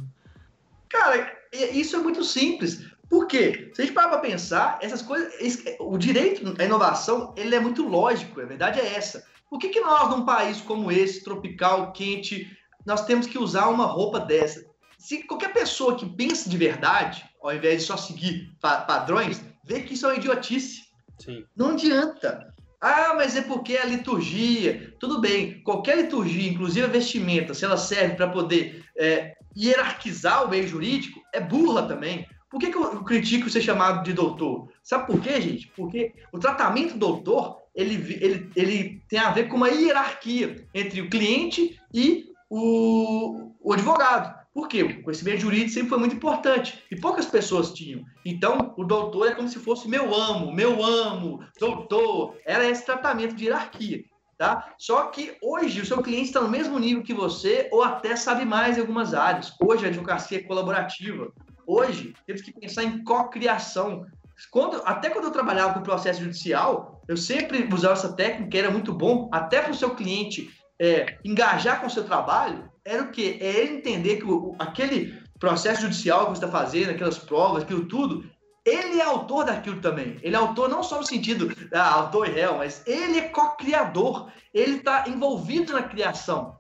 Cara, 0.87 1.35
isso 1.51 1.95
é 1.95 1.99
muito 1.99 2.23
simples. 2.23 2.85
Por 3.09 3.27
quê? 3.27 3.71
Se 3.73 3.81
a 3.81 3.85
gente 3.85 3.93
parar 3.93 4.09
para 4.09 4.19
pensar, 4.19 4.79
essas 4.81 5.01
coisas, 5.01 5.33
o 5.79 5.97
direito, 5.97 6.55
a 6.59 6.63
inovação, 6.63 7.33
ele 7.37 7.55
é 7.55 7.59
muito 7.59 7.87
lógico, 7.87 8.41
a 8.41 8.45
verdade 8.45 8.79
é 8.79 8.95
essa. 8.95 9.25
Por 9.49 9.59
que, 9.59 9.69
que 9.69 9.79
nós, 9.79 10.09
num 10.09 10.25
país 10.25 10.59
como 10.59 10.91
esse, 10.91 11.23
tropical, 11.23 11.93
quente, 11.93 12.51
nós 12.85 13.05
temos 13.05 13.25
que 13.25 13.37
usar 13.37 13.67
uma 13.67 13.85
roupa 13.85 14.19
dessa? 14.19 14.65
se 14.97 15.23
qualquer 15.23 15.53
pessoa 15.53 15.95
que 15.95 16.05
pensa 16.05 16.49
de 16.49 16.57
verdade, 16.57 17.23
ao 17.41 17.55
invés 17.55 17.81
de 17.81 17.87
só 17.87 17.95
seguir 17.95 18.51
pa 18.59 18.81
padrões, 18.81 19.41
vê 19.63 19.81
que 19.81 19.93
isso 19.93 20.05
é 20.05 20.09
uma 20.09 20.17
idiotice. 20.17 20.85
Sim. 21.19 21.45
Não 21.55 21.71
adianta. 21.71 22.53
Ah, 22.81 23.13
mas 23.15 23.35
é 23.35 23.41
porque 23.41 23.77
a 23.77 23.85
liturgia. 23.85 24.93
Tudo 24.99 25.21
bem, 25.21 25.61
qualquer 25.63 25.97
liturgia, 25.97 26.49
inclusive 26.49 26.85
a 26.85 26.89
vestimenta, 26.89 27.53
se 27.53 27.65
ela 27.65 27.77
serve 27.77 28.15
para 28.15 28.29
poder 28.29 28.83
é, 28.97 29.35
hierarquizar 29.55 30.45
o 30.45 30.49
meio 30.49 30.67
jurídico, 30.67 31.21
é 31.33 31.39
burra 31.39 31.87
também. 31.87 32.27
Por 32.49 32.59
que, 32.59 32.71
que 32.71 32.77
eu 32.77 33.03
critico 33.03 33.49
ser 33.49 33.61
chamado 33.61 34.03
de 34.03 34.13
doutor? 34.13 34.69
Sabe 34.81 35.05
por 35.07 35.19
quê, 35.19 35.41
gente? 35.41 35.67
Porque 35.75 36.13
o 36.31 36.39
tratamento 36.39 36.97
doutor 36.97 37.61
ele, 37.75 38.17
ele, 38.19 38.49
ele 38.55 39.03
tem 39.07 39.19
a 39.19 39.29
ver 39.29 39.47
com 39.47 39.57
uma 39.57 39.69
hierarquia 39.69 40.67
entre 40.73 41.01
o 41.01 41.09
cliente 41.09 41.79
e 41.93 42.31
o, 42.49 43.51
o 43.61 43.73
advogado. 43.73 44.35
Por 44.53 44.67
quê? 44.67 44.81
O 44.81 45.03
conhecimento 45.03 45.41
jurídico 45.41 45.69
sempre 45.69 45.89
foi 45.89 45.99
muito 45.99 46.15
importante 46.15 46.83
e 46.89 46.95
poucas 46.95 47.27
pessoas 47.27 47.71
tinham. 47.71 48.03
Então, 48.25 48.73
o 48.75 48.83
doutor 48.83 49.27
é 49.27 49.35
como 49.35 49.47
se 49.47 49.59
fosse 49.59 49.87
meu 49.87 50.15
amo, 50.15 50.51
meu 50.51 50.83
amo, 50.83 51.43
doutor. 51.59 52.35
Era 52.43 52.67
esse 52.67 52.83
tratamento 52.83 53.35
de 53.35 53.45
hierarquia. 53.45 54.03
Tá? 54.35 54.73
Só 54.77 55.05
que 55.07 55.35
hoje 55.41 55.81
o 55.81 55.85
seu 55.85 56.01
cliente 56.01 56.25
está 56.25 56.41
no 56.41 56.49
mesmo 56.49 56.77
nível 56.77 57.03
que 57.03 57.13
você 57.13 57.67
ou 57.71 57.83
até 57.83 58.15
sabe 58.15 58.45
mais 58.45 58.77
em 58.77 58.81
algumas 58.81 59.13
áreas. 59.13 59.53
Hoje 59.59 59.85
a 59.85 59.89
advocacia 59.89 60.39
é 60.39 60.43
colaborativa. 60.43 61.31
Hoje 61.67 62.13
temos 62.25 62.41
que 62.41 62.53
pensar 62.53 62.85
em 62.85 63.03
co-criação. 63.03 64.05
Quando, 64.49 64.81
até 64.85 65.09
quando 65.09 65.25
eu 65.25 65.31
trabalhava 65.31 65.73
com 65.73 65.81
processo 65.81 66.21
judicial, 66.21 67.03
eu 67.09 67.17
sempre 67.17 67.67
usava 67.73 67.93
essa 67.93 68.13
técnica, 68.13 68.57
era 68.57 68.71
muito 68.71 68.93
bom, 68.93 69.29
até 69.33 69.61
para 69.61 69.71
o 69.71 69.75
seu 69.75 69.93
cliente 69.93 70.49
é, 70.79 71.17
engajar 71.25 71.81
com 71.81 71.87
o 71.87 71.89
seu 71.89 72.05
trabalho, 72.05 72.71
era 72.85 73.03
o 73.03 73.11
quê? 73.11 73.37
É 73.41 73.59
ele 73.59 73.77
entender 73.79 74.17
que 74.17 74.25
o, 74.25 74.55
aquele 74.57 75.21
processo 75.37 75.81
judicial 75.81 76.27
que 76.27 76.37
você 76.37 76.45
está 76.45 76.47
fazendo, 76.47 76.91
aquelas 76.91 77.17
provas, 77.17 77.63
aquilo 77.63 77.85
tudo, 77.85 78.23
ele 78.63 79.01
é 79.01 79.03
autor 79.03 79.45
daquilo 79.45 79.81
também. 79.81 80.17
Ele 80.21 80.35
é 80.35 80.39
autor 80.39 80.69
não 80.69 80.81
só 80.81 80.97
no 80.97 81.05
sentido 81.05 81.53
ah, 81.73 81.95
autor 81.95 82.29
e 82.29 82.31
réu, 82.31 82.57
mas 82.57 82.81
ele 82.85 83.19
é 83.19 83.29
co-criador. 83.29 84.31
Ele 84.53 84.77
está 84.77 85.05
envolvido 85.07 85.73
na 85.73 85.83
criação. 85.83 86.57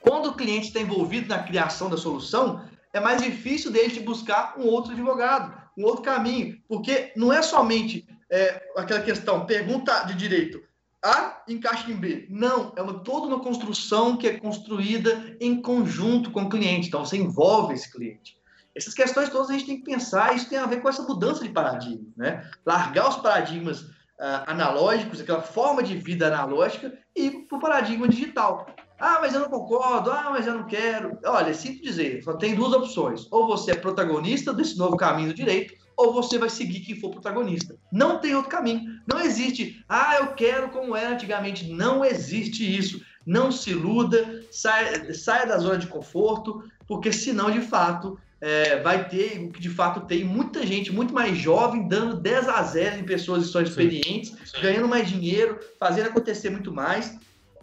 Quando 0.00 0.30
o 0.30 0.34
cliente 0.34 0.68
está 0.68 0.80
envolvido 0.80 1.28
na 1.28 1.42
criação 1.42 1.90
da 1.90 1.96
solução, 1.96 2.64
é 2.92 3.00
mais 3.00 3.22
difícil 3.22 3.70
dele 3.70 3.92
de 3.92 4.00
buscar 4.00 4.54
um 4.58 4.66
outro 4.66 4.92
advogado, 4.92 5.56
um 5.76 5.84
outro 5.84 6.02
caminho, 6.02 6.60
porque 6.68 7.12
não 7.16 7.32
é 7.32 7.42
somente 7.42 8.06
é, 8.30 8.62
aquela 8.76 9.00
questão, 9.00 9.46
pergunta 9.46 10.04
de 10.04 10.14
direito. 10.14 10.60
A 11.04 11.42
encaixa 11.48 11.90
em 11.90 11.94
B. 11.94 12.26
Não, 12.28 12.72
é 12.76 12.82
uma, 12.82 13.00
toda 13.00 13.26
uma 13.26 13.40
construção 13.40 14.16
que 14.16 14.26
é 14.26 14.38
construída 14.38 15.36
em 15.40 15.62
conjunto 15.62 16.30
com 16.32 16.42
o 16.42 16.48
cliente. 16.48 16.88
Então, 16.88 17.04
você 17.04 17.16
envolve 17.16 17.74
esse 17.74 17.90
cliente. 17.90 18.36
Essas 18.74 18.94
questões 18.94 19.28
todas 19.28 19.50
a 19.50 19.52
gente 19.52 19.66
tem 19.66 19.78
que 19.78 19.84
pensar, 19.84 20.34
isso 20.34 20.48
tem 20.48 20.58
a 20.58 20.66
ver 20.66 20.82
com 20.82 20.88
essa 20.88 21.02
mudança 21.02 21.42
de 21.42 21.50
paradigma. 21.50 22.08
Né? 22.16 22.48
Largar 22.66 23.08
os 23.08 23.16
paradigmas 23.16 23.82
uh, 23.82 24.44
analógicos, 24.46 25.20
aquela 25.20 25.42
forma 25.42 25.82
de 25.82 25.96
vida 25.96 26.26
analógica, 26.26 26.96
e 27.14 27.30
para 27.30 27.58
o 27.58 27.60
paradigma 27.60 28.08
digital. 28.08 28.66
Ah, 28.98 29.18
mas 29.20 29.32
eu 29.32 29.40
não 29.40 29.48
concordo, 29.48 30.10
ah, 30.10 30.28
mas 30.30 30.46
eu 30.46 30.54
não 30.54 30.66
quero. 30.66 31.18
Olha, 31.24 31.54
simples 31.54 31.82
dizer, 31.82 32.22
só 32.22 32.32
tem 32.32 32.54
duas 32.54 32.72
opções. 32.72 33.26
Ou 33.30 33.46
você 33.46 33.70
é 33.70 33.74
protagonista 33.76 34.52
desse 34.52 34.76
novo 34.76 34.96
caminho 34.96 35.28
do 35.28 35.34
direito, 35.34 35.74
ou 35.96 36.12
você 36.12 36.36
vai 36.36 36.50
seguir 36.50 36.80
quem 36.80 36.98
for 36.98 37.10
protagonista. 37.10 37.76
Não 37.92 38.18
tem 38.18 38.34
outro 38.34 38.50
caminho. 38.50 39.00
Não 39.06 39.20
existe, 39.20 39.84
ah, 39.88 40.16
eu 40.20 40.28
quero 40.34 40.70
como 40.70 40.96
era 40.96 41.14
antigamente. 41.14 41.72
Não 41.72 42.04
existe 42.04 42.64
isso. 42.64 43.00
Não 43.24 43.52
se 43.52 43.70
iluda, 43.70 44.42
saia, 44.50 45.14
saia 45.14 45.46
da 45.46 45.58
zona 45.58 45.78
de 45.78 45.86
conforto, 45.86 46.64
porque 46.86 47.12
senão, 47.12 47.50
de 47.50 47.60
fato, 47.60 48.18
é, 48.40 48.80
vai 48.80 49.08
ter 49.08 49.38
o 49.40 49.50
que 49.50 49.60
de 49.60 49.68
fato 49.68 50.06
tem 50.06 50.24
muita 50.24 50.66
gente 50.66 50.92
muito 50.92 51.12
mais 51.12 51.36
jovem 51.36 51.88
dando 51.88 52.16
10 52.16 52.48
a 52.48 52.62
0 52.62 53.00
em 53.00 53.04
pessoas 53.04 53.46
que 53.46 53.52
são 53.52 53.60
experientes, 53.60 54.30
sim, 54.30 54.36
sim. 54.44 54.60
ganhando 54.62 54.88
mais 54.88 55.08
dinheiro, 55.08 55.58
fazendo 55.78 56.08
acontecer 56.08 56.50
muito 56.50 56.72
mais. 56.72 57.18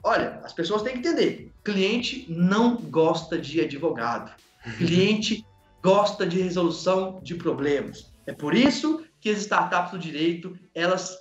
Olha, 0.06 0.39
as 0.43 0.53
pessoas 0.53 0.84
têm 0.84 0.93
que 0.93 0.99
entender: 0.99 1.51
cliente 1.64 2.28
não 2.30 2.78
gosta 2.78 3.39
de 3.39 3.60
advogado. 3.60 4.32
Cliente 4.78 5.43
gosta 5.82 6.28
de 6.28 6.39
resolução 6.39 7.20
de 7.24 7.34
problemas. 7.34 8.12
É 8.28 8.32
por 8.32 8.53
isso 8.53 9.03
que 9.20 9.32
as 9.32 9.39
startups 9.39 9.91
do 9.91 9.99
direito, 9.99 10.58
elas 10.76 11.18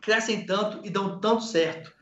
crescem 0.00 0.44
tanto 0.44 0.84
e 0.84 0.90
dão 0.90 1.20
tanto 1.20 1.44
certo. 1.44 1.92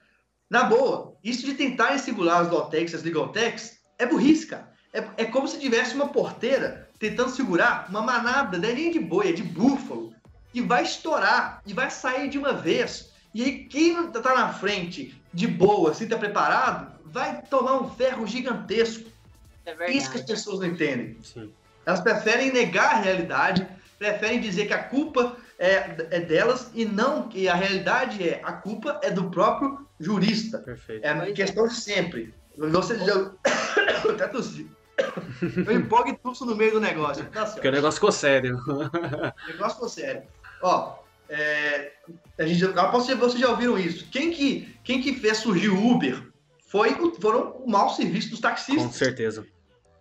Na 0.49 0.65
boa, 0.65 1.15
isso 1.23 1.45
de 1.45 1.55
tentar 1.55 1.97
segurar 1.99 2.39
as 2.39 2.51
Lawtechs, 2.51 2.95
as 2.95 3.03
Legaltechs, 3.03 3.79
é 3.99 4.07
burrice, 4.07 4.47
cara. 4.47 4.73
É, 4.95 5.07
é 5.19 5.25
como 5.27 5.47
se 5.47 5.59
tivesse 5.59 5.95
uma 5.95 6.09
porteira 6.09 6.91
tentando 6.99 7.31
segurar 7.31 7.87
uma 7.89 8.03
manada, 8.03 8.57
não 8.57 8.69
é 8.69 8.73
nem 8.73 8.91
de 8.91 8.99
boi, 8.99 9.29
é 9.29 9.33
de 9.33 9.43
búfalo, 9.43 10.15
que 10.53 10.63
vai 10.63 10.85
estourar 10.85 11.63
e 11.67 11.73
vai 11.73 11.91
sair 11.91 12.29
de 12.31 12.39
uma 12.39 12.53
vez. 12.53 13.11
E 13.35 13.43
aí, 13.43 13.65
quem 13.65 14.11
tá 14.11 14.35
na 14.35 14.53
frente 14.53 15.22
de 15.33 15.47
boa, 15.47 15.95
se 15.95 16.07
tá 16.07 16.17
preparado, 16.17 16.93
vai 17.05 17.43
tomar 17.43 17.81
um 17.81 17.91
ferro 17.91 18.27
gigantesco. 18.27 19.11
É 19.65 19.91
Isso 19.91 20.11
que 20.11 20.19
as 20.19 20.25
pessoas 20.25 20.61
não 20.61 20.67
entendem. 20.67 21.17
Sim. 21.23 21.53
Elas 21.87 22.01
preferem 22.01 22.53
negar 22.53 22.97
a 22.97 22.99
realidade, 22.99 23.67
preferem 23.99 24.41
dizer 24.41 24.67
que 24.67 24.75
a 24.75 24.83
culpa 24.83 25.37
é, 25.59 25.95
é 26.11 26.21
delas 26.21 26.71
e 26.75 26.85
não 26.85 27.29
que 27.29 27.49
a 27.49 27.55
realidade 27.55 28.29
é 28.29 28.41
a 28.43 28.53
culpa 28.53 28.99
é 29.03 29.11
do 29.11 29.31
próprio 29.31 29.87
jurista. 29.99 30.59
Perfeito. 30.59 31.05
É 31.05 31.11
a 31.11 31.33
questão 31.33 31.67
de 31.67 31.75
sempre. 31.75 32.35
Você 32.57 32.99
já. 32.99 33.31
até 34.11 34.29
tossi. 34.29 34.71
Eu 35.67 35.77
empolgo 35.77 36.11
e 36.11 36.17
tuço 36.17 36.45
no 36.45 36.55
meio 36.55 36.73
do 36.73 36.81
negócio. 36.81 37.25
Tá 37.27 37.47
Porque 37.47 37.69
o 37.69 37.73
negócio 37.73 37.95
ficou 37.99 38.13
sério. 38.13 38.59
O 38.67 39.53
negócio 39.53 39.75
ficou 39.75 39.89
sério. 39.89 40.23
Ó, 40.63 41.02
é, 41.29 41.93
a 42.39 42.45
gente, 42.45 42.65
vocês 42.67 43.39
já 43.39 43.51
ouviram 43.51 43.79
isso. 43.79 44.07
Quem 44.11 44.31
que, 44.31 44.77
quem 44.85 45.01
que 45.01 45.15
fez 45.15 45.39
surgir 45.39 45.69
o 45.69 45.91
Uber 45.91 46.31
foi, 46.67 46.95
foram 47.21 47.53
o 47.59 47.71
mau 47.71 47.91
serviço 47.91 48.31
dos 48.31 48.41
taxistas. 48.41 48.87
Com 48.87 48.93
certeza. 48.93 49.47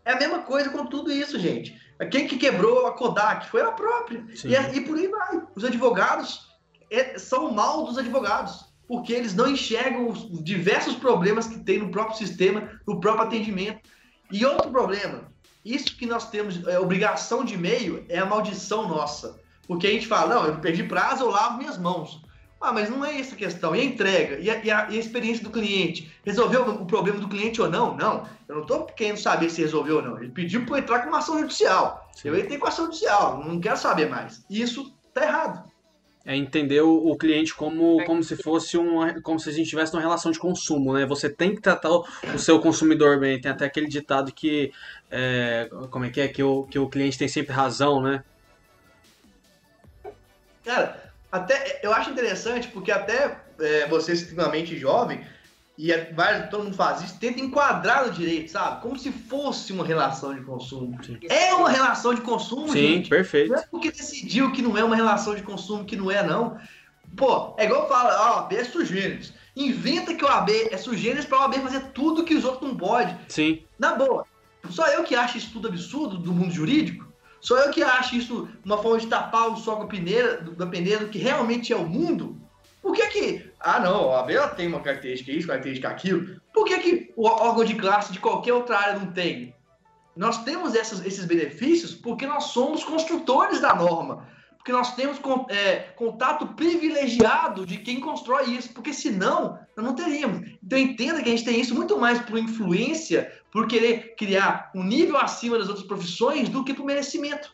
É 0.03 0.13
a 0.13 0.19
mesma 0.19 0.39
coisa 0.39 0.69
com 0.69 0.85
tudo 0.85 1.11
isso, 1.11 1.39
gente. 1.39 1.79
Quem 2.09 2.27
que 2.27 2.37
quebrou 2.37 2.87
a 2.87 2.93
Kodak 2.93 3.47
foi 3.49 3.61
ela 3.61 3.73
própria. 3.73 4.25
E, 4.43 4.77
e, 4.77 4.81
por 4.81 4.97
aí 4.97 5.07
vai. 5.07 5.41
Os 5.55 5.63
advogados 5.63 6.49
é, 6.89 7.17
são 7.19 7.47
o 7.47 7.53
mal 7.53 7.85
dos 7.85 7.97
advogados, 7.97 8.65
porque 8.87 9.13
eles 9.13 9.35
não 9.35 9.47
enxergam 9.47 10.09
os 10.09 10.43
diversos 10.43 10.95
problemas 10.95 11.47
que 11.47 11.59
tem 11.59 11.79
no 11.79 11.91
próprio 11.91 12.17
sistema, 12.17 12.81
no 12.87 12.99
próprio 12.99 13.27
atendimento. 13.27 13.87
E 14.31 14.45
outro 14.45 14.71
problema, 14.71 15.31
isso 15.63 15.95
que 15.95 16.05
nós 16.05 16.29
temos, 16.29 16.65
é, 16.67 16.79
obrigação 16.79 17.43
de 17.45 17.57
meio, 17.57 18.05
é 18.09 18.17
a 18.17 18.25
maldição 18.25 18.87
nossa. 18.87 19.39
Porque 19.71 19.87
a 19.87 19.91
gente 19.91 20.05
fala, 20.05 20.35
não, 20.35 20.45
eu 20.47 20.57
perdi 20.57 20.83
prazo, 20.83 21.23
eu 21.23 21.29
lavo 21.29 21.57
minhas 21.57 21.77
mãos. 21.77 22.21
Ah, 22.59 22.73
mas 22.73 22.89
não 22.89 23.05
é 23.05 23.17
essa 23.17 23.35
a 23.35 23.37
questão. 23.37 23.73
E 23.73 23.79
a 23.79 23.83
entrega? 23.85 24.37
E 24.37 24.49
a, 24.49 24.65
e 24.65 24.69
a, 24.69 24.91
e 24.91 24.97
a 24.97 24.99
experiência 24.99 25.45
do 25.45 25.49
cliente? 25.49 26.11
Resolveu 26.25 26.67
o 26.67 26.85
problema 26.85 27.19
do 27.19 27.29
cliente 27.29 27.61
ou 27.61 27.69
não? 27.69 27.95
Não. 27.95 28.27
Eu 28.49 28.55
não 28.55 28.61
estou 28.63 28.83
querendo 28.83 29.15
saber 29.15 29.49
se 29.49 29.61
resolveu 29.61 29.95
ou 29.95 30.01
não. 30.01 30.17
Ele 30.17 30.29
pediu 30.29 30.65
para 30.65 30.79
entrar 30.79 30.99
com 30.99 31.07
uma 31.07 31.19
ação 31.19 31.39
judicial. 31.39 32.05
Sim. 32.13 32.27
Eu 32.27 32.37
entrei 32.37 32.57
com 32.57 32.67
ação 32.67 32.87
judicial. 32.87 33.41
Não 33.45 33.61
quero 33.61 33.77
saber 33.77 34.09
mais. 34.09 34.43
Isso 34.49 34.93
está 35.07 35.23
errado. 35.23 35.71
É 36.25 36.35
entender 36.35 36.81
o, 36.81 36.93
o, 37.07 37.15
cliente 37.15 37.55
como, 37.55 38.03
como 38.03 38.21
se 38.21 38.35
fosse 38.35 38.77
uma, 38.77 39.21
como 39.21 39.39
se 39.39 39.47
a 39.47 39.53
gente 39.53 39.69
tivesse 39.69 39.93
uma 39.93 40.01
relação 40.01 40.33
de 40.33 40.37
consumo, 40.37 40.93
né? 40.95 41.05
Você 41.05 41.29
tem 41.29 41.55
que 41.55 41.61
tratar 41.61 41.91
o, 41.91 42.05
o 42.35 42.37
seu 42.37 42.59
consumidor 42.59 43.21
bem. 43.21 43.39
Tem 43.39 43.49
até 43.49 43.63
aquele 43.63 43.87
ditado 43.87 44.33
que 44.33 44.73
é, 45.09 45.69
como 45.89 46.03
é 46.03 46.09
que 46.09 46.19
é 46.19 46.27
que 46.27 46.43
o, 46.43 46.63
que 46.63 46.77
o 46.77 46.89
cliente 46.89 47.17
tem 47.17 47.29
sempre 47.29 47.53
razão, 47.53 48.01
né? 48.01 48.21
Cara, 50.63 51.11
até, 51.31 51.79
eu 51.83 51.93
acho 51.93 52.09
interessante 52.09 52.67
porque 52.67 52.91
até 52.91 53.37
é, 53.59 53.87
você 53.87 54.13
extremamente 54.13 54.77
jovem, 54.77 55.25
e 55.77 55.91
é, 55.91 56.11
vai, 56.13 56.49
todo 56.49 56.65
mundo 56.65 56.75
faz 56.75 57.01
isso, 57.01 57.17
tenta 57.19 57.39
enquadrar 57.39 58.07
o 58.07 58.11
direito, 58.11 58.51
sabe? 58.51 58.81
Como 58.81 58.99
se 58.99 59.11
fosse 59.11 59.71
uma 59.73 59.85
relação 59.85 60.35
de 60.35 60.41
consumo. 60.41 61.01
Sim. 61.03 61.17
É 61.29 61.53
uma 61.53 61.69
relação 61.69 62.13
de 62.13 62.21
consumo, 62.21 62.69
Sim, 62.69 62.79
gente. 62.79 63.09
perfeito. 63.09 63.51
Não 63.51 63.59
é 63.59 63.65
porque 63.69 63.91
decidiu 63.91 64.51
que 64.51 64.61
não 64.61 64.77
é 64.77 64.83
uma 64.83 64.95
relação 64.95 65.33
de 65.33 65.41
consumo 65.41 65.85
que 65.85 65.95
não 65.95 66.11
é, 66.11 66.21
não. 66.21 66.57
Pô, 67.15 67.55
é 67.57 67.65
igual 67.65 67.87
fala, 67.87 68.35
ó, 68.35 68.39
AB 68.41 68.55
é 68.55 68.63
sugêneres. 68.63 69.33
Inventa 69.55 70.13
que 70.13 70.23
o 70.23 70.27
AB 70.27 70.69
é 70.71 70.77
sugêneres 70.77 71.25
para 71.25 71.39
o 71.39 71.41
AB 71.41 71.59
fazer 71.59 71.81
tudo 71.93 72.23
que 72.23 72.35
os 72.35 72.45
outros 72.45 72.69
não 72.69 72.77
podem. 72.77 73.17
Sim. 73.27 73.63
Na 73.79 73.95
boa. 73.95 74.25
Só 74.69 74.87
eu 74.87 75.03
que 75.03 75.15
acho 75.15 75.37
isso 75.37 75.51
tudo 75.51 75.67
absurdo 75.67 76.17
do 76.17 76.31
mundo 76.31 76.53
jurídico? 76.53 77.10
Sou 77.41 77.57
eu 77.57 77.71
que 77.71 77.81
acho 77.81 78.15
isso 78.15 78.47
uma 78.63 78.77
forma 78.77 78.99
de 78.99 79.07
tapar 79.07 79.49
o 79.49 79.57
sol 79.57 79.77
com 79.77 79.83
a 79.83 79.87
peneira, 79.87 80.41
da 80.41 80.67
peneira 80.67 81.05
do 81.05 81.09
que 81.09 81.17
realmente 81.17 81.73
é 81.73 81.75
o 81.75 81.87
mundo? 81.87 82.39
Por 82.81 82.93
que 82.93 83.07
que... 83.07 83.51
Ah, 83.59 83.79
não, 83.79 84.13
a 84.15 84.23
Bela 84.23 84.49
tem 84.49 84.67
uma 84.67 84.79
característica 84.79 85.31
isso, 85.31 85.47
característica 85.47 85.89
aquilo. 85.89 86.39
Por 86.53 86.65
que 86.65 86.79
que 86.79 87.13
o 87.15 87.27
órgão 87.27 87.63
de 87.63 87.75
classe 87.75 88.13
de 88.13 88.19
qualquer 88.19 88.53
outra 88.53 88.77
área 88.77 88.99
não 88.99 89.11
tem? 89.11 89.55
Nós 90.15 90.43
temos 90.43 90.75
essas, 90.75 91.03
esses 91.05 91.25
benefícios 91.25 91.93
porque 91.93 92.27
nós 92.27 92.45
somos 92.45 92.83
construtores 92.83 93.59
da 93.59 93.75
norma. 93.75 94.27
Porque 94.57 94.71
nós 94.71 94.93
temos 94.95 95.19
é, 95.49 95.77
contato 95.95 96.45
privilegiado 96.47 97.65
de 97.65 97.77
quem 97.77 97.99
constrói 97.99 98.51
isso. 98.51 98.71
Porque 98.73 98.93
senão, 98.93 99.57
não 99.81 99.95
teríamos. 99.95 100.49
Então 100.63 100.77
entenda 100.77 101.21
que 101.21 101.29
a 101.29 101.31
gente 101.31 101.45
tem 101.45 101.59
isso 101.59 101.75
muito 101.75 101.97
mais 101.97 102.19
por 102.19 102.37
influência 102.37 103.31
por 103.51 103.67
querer 103.67 104.15
criar 104.15 104.71
um 104.73 104.83
nível 104.83 105.17
acima 105.17 105.57
das 105.57 105.67
outras 105.67 105.85
profissões 105.85 106.49
do 106.49 106.63
que 106.63 106.73
por 106.73 106.85
merecimento. 106.85 107.53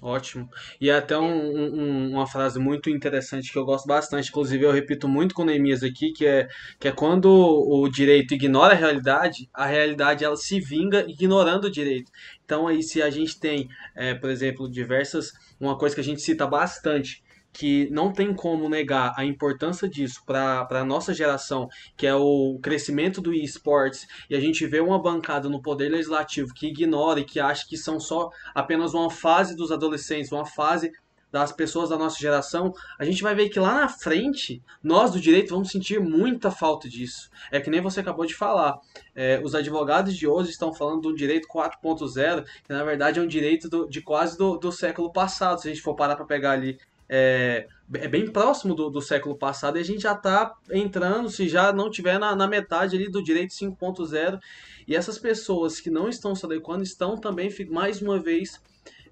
Ótimo. 0.00 0.48
E 0.80 0.92
até 0.92 1.18
um, 1.18 1.26
um, 1.26 2.10
uma 2.12 2.26
frase 2.26 2.58
muito 2.60 2.88
interessante 2.88 3.50
que 3.50 3.58
eu 3.58 3.64
gosto 3.64 3.86
bastante, 3.86 4.28
inclusive 4.28 4.64
eu 4.64 4.70
repito 4.70 5.08
muito 5.08 5.34
com 5.34 5.44
Neemias 5.44 5.82
aqui, 5.82 6.12
que 6.12 6.24
é, 6.24 6.48
que 6.78 6.86
é 6.86 6.92
quando 6.92 7.28
o 7.28 7.88
direito 7.88 8.32
ignora 8.32 8.74
a 8.74 8.76
realidade, 8.76 9.50
a 9.52 9.66
realidade 9.66 10.24
ela 10.24 10.36
se 10.36 10.60
vinga 10.60 11.04
ignorando 11.08 11.64
o 11.64 11.70
direito. 11.70 12.12
Então 12.44 12.68
aí 12.68 12.80
se 12.80 13.02
a 13.02 13.10
gente 13.10 13.40
tem, 13.40 13.68
é, 13.96 14.14
por 14.14 14.30
exemplo, 14.30 14.70
diversas, 14.70 15.32
uma 15.58 15.76
coisa 15.76 15.96
que 15.96 16.00
a 16.00 16.04
gente 16.04 16.20
cita 16.20 16.46
bastante, 16.46 17.20
que 17.52 17.88
não 17.90 18.12
tem 18.12 18.34
como 18.34 18.68
negar 18.68 19.12
a 19.16 19.24
importância 19.24 19.88
disso 19.88 20.22
para 20.24 20.66
a 20.70 20.84
nossa 20.84 21.12
geração, 21.12 21.68
que 21.96 22.06
é 22.06 22.14
o 22.14 22.58
crescimento 22.62 23.20
do 23.20 23.32
esportes, 23.32 24.06
e 24.28 24.36
a 24.36 24.40
gente 24.40 24.66
vê 24.66 24.80
uma 24.80 25.00
bancada 25.00 25.48
no 25.48 25.60
poder 25.60 25.88
legislativo 25.88 26.54
que 26.54 26.68
ignora 26.68 27.20
e 27.20 27.24
que 27.24 27.40
acha 27.40 27.66
que 27.66 27.76
são 27.76 27.98
só 27.98 28.30
apenas 28.54 28.94
uma 28.94 29.10
fase 29.10 29.56
dos 29.56 29.72
adolescentes, 29.72 30.30
uma 30.30 30.46
fase 30.46 30.92
das 31.30 31.52
pessoas 31.52 31.90
da 31.90 31.98
nossa 31.98 32.18
geração, 32.18 32.72
a 32.98 33.04
gente 33.04 33.22
vai 33.22 33.34
ver 33.34 33.48
que 33.48 33.60
lá 33.60 33.74
na 33.74 33.88
frente, 33.88 34.62
nós 34.82 35.12
do 35.12 35.20
direito 35.20 35.50
vamos 35.50 35.70
sentir 35.70 36.00
muita 36.00 36.50
falta 36.50 36.88
disso. 36.88 37.28
É 37.52 37.60
que 37.60 37.70
nem 37.70 37.80
você 37.80 38.00
acabou 38.00 38.24
de 38.24 38.34
falar. 38.34 38.78
É, 39.14 39.40
os 39.44 39.54
advogados 39.54 40.16
de 40.16 40.26
hoje 40.26 40.50
estão 40.50 40.72
falando 40.72 41.02
do 41.02 41.14
direito 41.14 41.46
4.0, 41.48 42.44
que 42.64 42.72
na 42.72 42.82
verdade 42.82 43.18
é 43.18 43.22
um 43.22 43.26
direito 43.26 43.68
do, 43.68 43.86
de 43.88 44.00
quase 44.00 44.38
do, 44.38 44.56
do 44.56 44.72
século 44.72 45.12
passado, 45.12 45.60
se 45.60 45.68
a 45.68 45.70
gente 45.72 45.82
for 45.82 45.94
parar 45.94 46.16
para 46.16 46.24
pegar 46.24 46.52
ali 46.52 46.78
é, 47.08 47.66
é 47.94 48.08
bem 48.08 48.30
próximo 48.30 48.74
do, 48.74 48.90
do, 48.90 49.00
século 49.00 49.36
passado 49.36 49.78
e 49.78 49.80
a 49.80 49.84
gente 49.84 50.02
já 50.02 50.12
está 50.12 50.54
entrando, 50.70 51.30
se 51.30 51.48
já 51.48 51.72
não 51.72 51.90
tiver 51.90 52.18
na, 52.18 52.36
na 52.36 52.46
metade 52.46 52.96
ali 52.96 53.10
do 53.10 53.22
direito 53.22 53.54
5.0 53.54 54.38
e 54.86 54.94
essas 54.94 55.18
pessoas 55.18 55.80
que 55.80 55.90
não 55.90 56.08
estão 56.08 56.34
se 56.34 56.44
adequando 56.44 56.82
estão 56.82 57.16
também, 57.16 57.50
mais 57.70 58.02
uma 58.02 58.18
vez, 58.18 58.60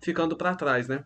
ficando 0.00 0.36
para 0.36 0.54
trás, 0.54 0.88
né? 0.88 1.04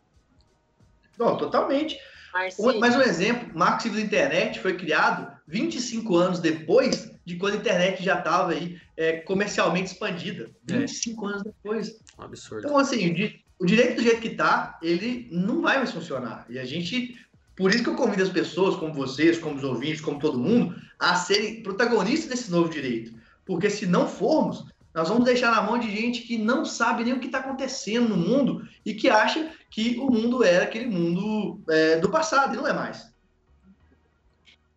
Não, 1.19 1.37
totalmente. 1.37 1.99
Marcinho. 2.33 2.81
Mais 2.81 2.97
um 2.97 3.03
exemplo, 3.03 3.51
Marco 3.57 3.83
Civil 3.83 4.01
da 4.01 4.07
Internet 4.07 4.61
foi 4.61 4.77
criado 4.77 5.31
25 5.47 6.17
anos 6.17 6.39
depois 6.39 7.11
de 7.25 7.37
quando 7.37 7.55
a 7.55 7.57
internet 7.57 8.03
já 8.03 8.19
estava 8.19 8.53
aí 8.53 8.81
é, 8.97 9.19
comercialmente 9.19 9.93
expandida. 9.93 10.51
25 10.65 11.25
é. 11.25 11.33
anos 11.33 11.43
depois. 11.43 12.01
Um 12.19 12.23
absurdo. 12.23 12.67
Então, 12.67 12.79
assim, 12.79 13.35
o 13.61 13.67
direito 13.67 13.97
do 13.97 14.03
jeito 14.03 14.23
que 14.23 14.29
está, 14.29 14.79
ele 14.83 15.29
não 15.31 15.61
vai 15.61 15.77
mais 15.77 15.93
funcionar. 15.93 16.47
E 16.49 16.59
a 16.59 16.65
gente, 16.65 17.15
por 17.55 17.71
isso 17.71 17.85
que 17.85 17.91
eu 17.91 17.95
convido 17.95 18.23
as 18.23 18.31
pessoas, 18.31 18.75
como 18.75 18.95
vocês, 18.95 19.39
como 19.39 19.57
os 19.57 19.63
ouvintes, 19.63 20.01
como 20.01 20.19
todo 20.19 20.39
mundo, 20.39 20.75
a 20.99 21.15
serem 21.15 21.63
protagonistas 21.63 22.31
desse 22.31 22.51
novo 22.51 22.71
direito. 22.71 23.13
Porque 23.45 23.69
se 23.69 23.85
não 23.85 24.09
formos, 24.09 24.65
nós 24.95 25.11
vamos 25.11 25.27
deixar 25.27 25.51
na 25.51 25.61
mão 25.61 25.79
de 25.79 25.91
gente 25.91 26.23
que 26.23 26.39
não 26.39 26.65
sabe 26.65 27.05
nem 27.05 27.13
o 27.13 27.21
que 27.21 27.27
está 27.27 27.41
acontecendo 27.41 28.09
no 28.09 28.17
mundo 28.17 28.67
e 28.83 28.95
que 28.95 29.11
acha 29.11 29.53
que 29.69 29.99
o 29.99 30.11
mundo 30.11 30.43
era 30.43 30.65
aquele 30.65 30.87
mundo 30.87 31.61
é, 31.69 31.97
do 31.99 32.11
passado 32.11 32.55
e 32.55 32.57
não 32.57 32.67
é 32.67 32.73
mais. 32.73 33.13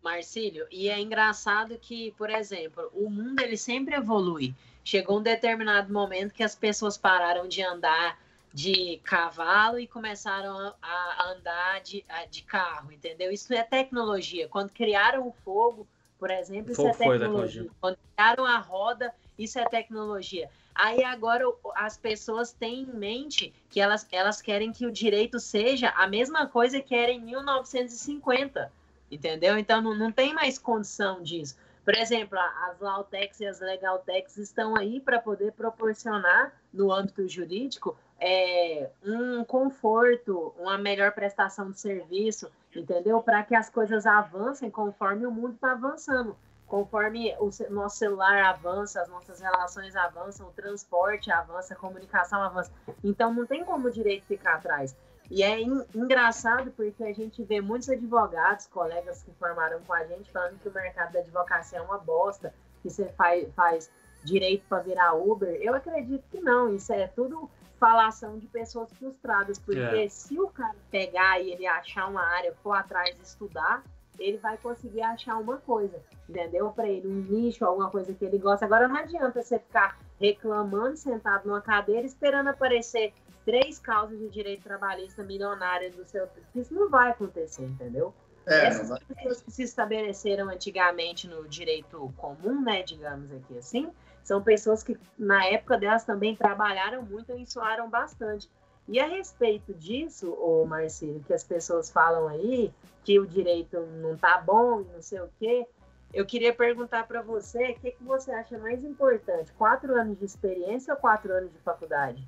Marcílio, 0.02 0.66
e 0.70 0.90
é 0.90 1.00
engraçado 1.00 1.78
que, 1.80 2.12
por 2.18 2.28
exemplo, 2.28 2.90
o 2.92 3.08
mundo 3.08 3.40
ele 3.40 3.56
sempre 3.56 3.94
evolui. 3.94 4.54
Chegou 4.84 5.18
um 5.18 5.22
determinado 5.22 5.90
momento 5.90 6.34
que 6.34 6.42
as 6.42 6.54
pessoas 6.54 6.98
pararam 6.98 7.48
de 7.48 7.62
andar 7.62 8.22
de 8.54 9.00
cavalo 9.02 9.80
e 9.80 9.86
começaram 9.88 10.72
a, 10.80 11.32
andar 11.32 11.80
de, 11.80 12.04
de 12.30 12.44
carro, 12.44 12.92
entendeu? 12.92 13.32
Isso 13.32 13.52
é 13.52 13.64
tecnologia. 13.64 14.48
Quando 14.48 14.70
criaram 14.70 15.26
o 15.26 15.32
fogo, 15.44 15.84
por 16.16 16.30
exemplo, 16.30 16.70
isso 16.70 16.86
é 16.86 16.92
tecnologia. 16.92 17.18
tecnologia. 17.26 17.70
Quando 17.80 17.98
criaram 18.14 18.46
a 18.46 18.58
roda, 18.58 19.12
isso 19.36 19.58
é 19.58 19.64
tecnologia. 19.64 20.48
Aí 20.72 21.02
agora 21.02 21.44
as 21.74 21.96
pessoas 21.96 22.52
têm 22.52 22.82
em 22.82 22.96
mente 22.96 23.52
que 23.68 23.80
elas, 23.80 24.06
elas 24.12 24.40
querem 24.40 24.70
que 24.70 24.86
o 24.86 24.92
direito 24.92 25.40
seja 25.40 25.88
a 25.90 26.06
mesma 26.06 26.46
coisa 26.46 26.80
que 26.80 26.94
era 26.94 27.10
em 27.10 27.20
1950, 27.20 28.72
entendeu? 29.10 29.58
Então 29.58 29.82
não, 29.82 29.96
não 29.96 30.12
tem 30.12 30.32
mais 30.32 30.60
condição 30.60 31.20
disso. 31.24 31.56
Por 31.84 31.94
exemplo, 31.94 32.38
as 32.38 32.80
Lautex 32.80 33.40
e 33.40 33.46
as 33.46 33.60
Legaltex 33.60 34.38
estão 34.38 34.74
aí 34.74 35.00
para 35.00 35.20
poder 35.20 35.52
proporcionar, 35.52 36.54
no 36.72 36.90
âmbito 36.90 37.28
jurídico, 37.28 37.96
é, 38.26 38.88
um 39.04 39.44
conforto, 39.44 40.54
uma 40.58 40.78
melhor 40.78 41.12
prestação 41.12 41.70
de 41.70 41.78
serviço, 41.78 42.50
entendeu? 42.74 43.20
Para 43.20 43.42
que 43.42 43.54
as 43.54 43.68
coisas 43.68 44.06
avancem 44.06 44.70
conforme 44.70 45.26
o 45.26 45.30
mundo 45.30 45.52
está 45.52 45.72
avançando. 45.72 46.34
Conforme 46.66 47.36
o 47.38 47.50
nosso 47.68 47.98
celular 47.98 48.42
avança, 48.44 49.02
as 49.02 49.10
nossas 49.10 49.40
relações 49.40 49.94
avançam, 49.94 50.48
o 50.48 50.52
transporte 50.52 51.30
avança, 51.30 51.74
a 51.74 51.76
comunicação 51.76 52.42
avança. 52.42 52.72
Então 53.04 53.30
não 53.34 53.44
tem 53.44 53.62
como 53.62 53.88
o 53.88 53.92
direito 53.92 54.24
ficar 54.24 54.54
atrás. 54.54 54.96
E 55.30 55.42
é 55.42 55.60
engraçado 55.60 56.70
porque 56.70 57.04
a 57.04 57.12
gente 57.12 57.44
vê 57.44 57.60
muitos 57.60 57.90
advogados, 57.90 58.66
colegas 58.68 59.22
que 59.22 59.32
formaram 59.32 59.80
com 59.86 59.92
a 59.92 60.02
gente, 60.04 60.32
falando 60.32 60.58
que 60.60 60.68
o 60.68 60.72
mercado 60.72 61.12
da 61.12 61.18
advocacia 61.18 61.78
é 61.78 61.82
uma 61.82 61.98
bosta, 61.98 62.54
que 62.82 62.88
você 62.88 63.04
faz, 63.10 63.52
faz 63.54 63.90
direito 64.24 64.64
para 64.66 64.82
virar 64.82 65.12
Uber. 65.12 65.58
Eu 65.60 65.74
acredito 65.74 66.24
que 66.30 66.40
não, 66.40 66.74
isso 66.74 66.90
é 66.90 67.06
tudo 67.06 67.50
falação 67.84 68.38
de 68.38 68.46
pessoas 68.46 68.90
frustradas, 68.94 69.58
porque 69.58 69.78
é. 69.78 70.08
se 70.08 70.40
o 70.40 70.48
cara 70.48 70.74
pegar 70.90 71.38
e 71.38 71.50
ele 71.52 71.66
achar 71.66 72.08
uma 72.08 72.24
área, 72.24 72.54
for 72.62 72.72
atrás 72.72 73.14
estudar, 73.22 73.84
ele 74.18 74.38
vai 74.38 74.56
conseguir 74.56 75.02
achar 75.02 75.36
uma 75.36 75.58
coisa, 75.58 76.00
entendeu? 76.26 76.70
Para 76.70 76.88
ele, 76.88 77.06
um 77.06 77.20
nicho, 77.20 77.62
alguma 77.62 77.90
coisa 77.90 78.14
que 78.14 78.24
ele 78.24 78.38
gosta. 78.38 78.64
Agora 78.64 78.88
não 78.88 78.96
adianta 78.96 79.42
você 79.42 79.58
ficar 79.58 79.98
reclamando, 80.18 80.96
sentado 80.96 81.46
numa 81.46 81.60
cadeira, 81.60 82.06
esperando 82.06 82.48
aparecer 82.48 83.12
três 83.44 83.78
causas 83.78 84.18
de 84.18 84.30
direito 84.30 84.62
trabalhista 84.62 85.22
milionárias 85.22 85.94
do 85.94 86.06
seu. 86.06 86.26
Isso 86.54 86.72
não 86.72 86.88
vai 86.88 87.10
acontecer, 87.10 87.64
entendeu? 87.64 88.14
É, 88.46 88.66
Essas 88.66 88.98
pessoas 89.00 89.42
que 89.42 89.50
se 89.50 89.62
estabeleceram 89.62 90.48
antigamente 90.48 91.28
no 91.28 91.46
direito 91.46 92.10
comum, 92.16 92.62
né, 92.62 92.82
digamos 92.82 93.30
aqui 93.30 93.58
assim, 93.58 93.90
são 94.24 94.42
pessoas 94.42 94.82
que 94.82 94.98
na 95.18 95.44
época 95.46 95.78
delas 95.78 96.04
também 96.04 96.34
trabalharam 96.34 97.02
muito 97.02 97.30
e 97.32 97.42
ensoaram 97.42 97.88
bastante. 97.88 98.50
E 98.88 98.98
a 98.98 99.06
respeito 99.06 99.72
disso, 99.74 100.32
ô 100.32 100.64
Marcelo, 100.66 101.22
que 101.26 101.32
as 101.32 101.44
pessoas 101.44 101.90
falam 101.90 102.28
aí 102.28 102.72
que 103.04 103.20
o 103.20 103.26
direito 103.26 103.80
não 104.02 104.16
tá 104.16 104.38
bom 104.38 104.80
e 104.80 104.84
não 104.94 105.02
sei 105.02 105.20
o 105.20 105.28
quê, 105.38 105.66
eu 106.12 106.24
queria 106.24 106.54
perguntar 106.54 107.06
para 107.06 107.22
você 107.22 107.72
o 107.72 107.80
que, 107.80 107.90
que 107.92 108.04
você 108.04 108.30
acha 108.30 108.56
mais 108.58 108.84
importante, 108.84 109.52
quatro 109.58 109.94
anos 109.94 110.18
de 110.18 110.24
experiência 110.24 110.94
ou 110.94 111.00
quatro 111.00 111.32
anos 111.32 111.52
de 111.52 111.58
faculdade? 111.58 112.26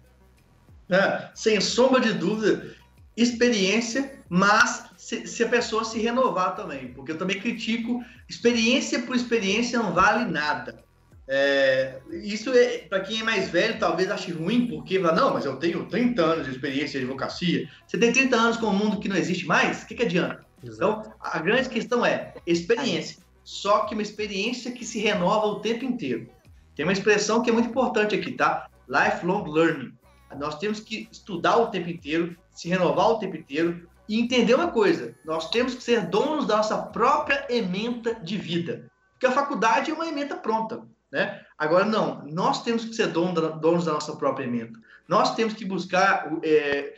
É, 0.91 1.31
sem 1.35 1.61
sombra 1.61 2.01
de 2.01 2.13
dúvida, 2.13 2.75
experiência, 3.17 4.23
mas 4.29 4.91
se, 4.97 5.27
se, 5.27 5.43
a 5.45 5.49
pessoa 5.49 5.85
se 5.85 5.99
renovar 6.01 6.57
também, 6.57 6.93
porque 6.93 7.13
eu 7.13 7.19
também 7.19 7.41
critico 7.41 8.05
experiência 8.29 9.01
por 9.03 9.17
experiência 9.17 9.79
não 9.79 9.93
vale 9.95 10.31
nada. 10.31 10.86
É, 11.29 11.99
isso 12.13 12.53
é 12.53 12.79
para 12.79 13.01
quem 13.01 13.21
é 13.21 13.23
mais 13.25 13.49
velho, 13.51 13.79
talvez 13.79 14.11
ache 14.11 14.31
ruim, 14.31 14.69
porque 14.69 15.01
fala, 15.01 15.13
não, 15.15 15.35
mas 15.35 15.45
eu 15.45 15.57
tenho 15.57 15.87
30 15.87 16.23
anos 16.23 16.47
de 16.47 16.53
experiência 16.53 17.01
de 17.01 17.05
advocacia. 17.05 17.69
Você 17.87 17.99
tem 17.99 18.13
30 18.13 18.37
anos 18.37 18.57
com 18.57 18.67
um 18.67 18.73
mundo 18.73 19.01
que 19.01 19.09
não 19.09 19.17
existe 19.17 19.47
mais? 19.47 19.83
O 19.83 19.87
que, 19.87 19.95
que 19.95 20.05
adianta? 20.05 20.45
Exato. 20.63 21.01
Então, 21.01 21.15
a 21.21 21.39
grande 21.39 21.69
questão 21.69 22.05
é 22.07 22.35
experiência. 22.47 23.19
Só 23.43 23.81
que 23.81 23.95
uma 23.95 24.03
experiência 24.03 24.73
que 24.73 24.85
se 24.85 24.99
renova 24.99 25.47
o 25.47 25.61
tempo 25.61 25.85
inteiro. 25.85 26.29
Tem 26.75 26.85
uma 26.85 26.93
expressão 26.93 27.43
que 27.43 27.51
é 27.51 27.53
muito 27.53 27.69
importante 27.69 28.15
aqui, 28.15 28.33
tá? 28.33 28.69
Lifelong 28.89 29.49
learning. 29.51 29.93
Nós 30.37 30.59
temos 30.59 30.81
que 30.81 31.09
estudar 31.11 31.57
o 31.57 31.69
tempo 31.69 31.89
inteiro, 31.89 32.37
se 32.53 32.69
renovar 32.69 33.09
o 33.09 33.19
tempo 33.19 33.37
inteiro 33.37 33.89
e 34.09 34.21
entender 34.21 34.55
uma 34.55 34.71
coisa: 34.71 35.15
nós 35.25 35.49
temos 35.51 35.75
que 35.75 35.83
ser 35.83 36.07
donos 36.07 36.47
da 36.47 36.57
nossa 36.59 36.77
própria 36.77 37.47
ementa 37.49 38.15
de 38.15 38.37
vida. 38.37 38.91
Porque 39.13 39.27
a 39.27 39.33
faculdade 39.33 39.91
é 39.91 39.95
uma 39.95 40.07
ementa 40.07 40.37
pronta. 40.37 40.83
Né? 41.17 41.41
Agora, 41.57 41.87
não, 41.87 42.23
nós 42.27 42.63
temos 42.63 42.85
que 42.85 42.95
ser 42.95 43.07
donos 43.07 43.41
da, 43.41 43.49
donos 43.49 43.87
da 43.87 43.95
nossa 43.95 44.15
própria 44.17 44.45
ementa. 44.45 44.79
Nós 45.09 45.35
temos 45.35 45.55
que 45.55 45.65
buscar 45.65 46.31
é, 46.43 46.93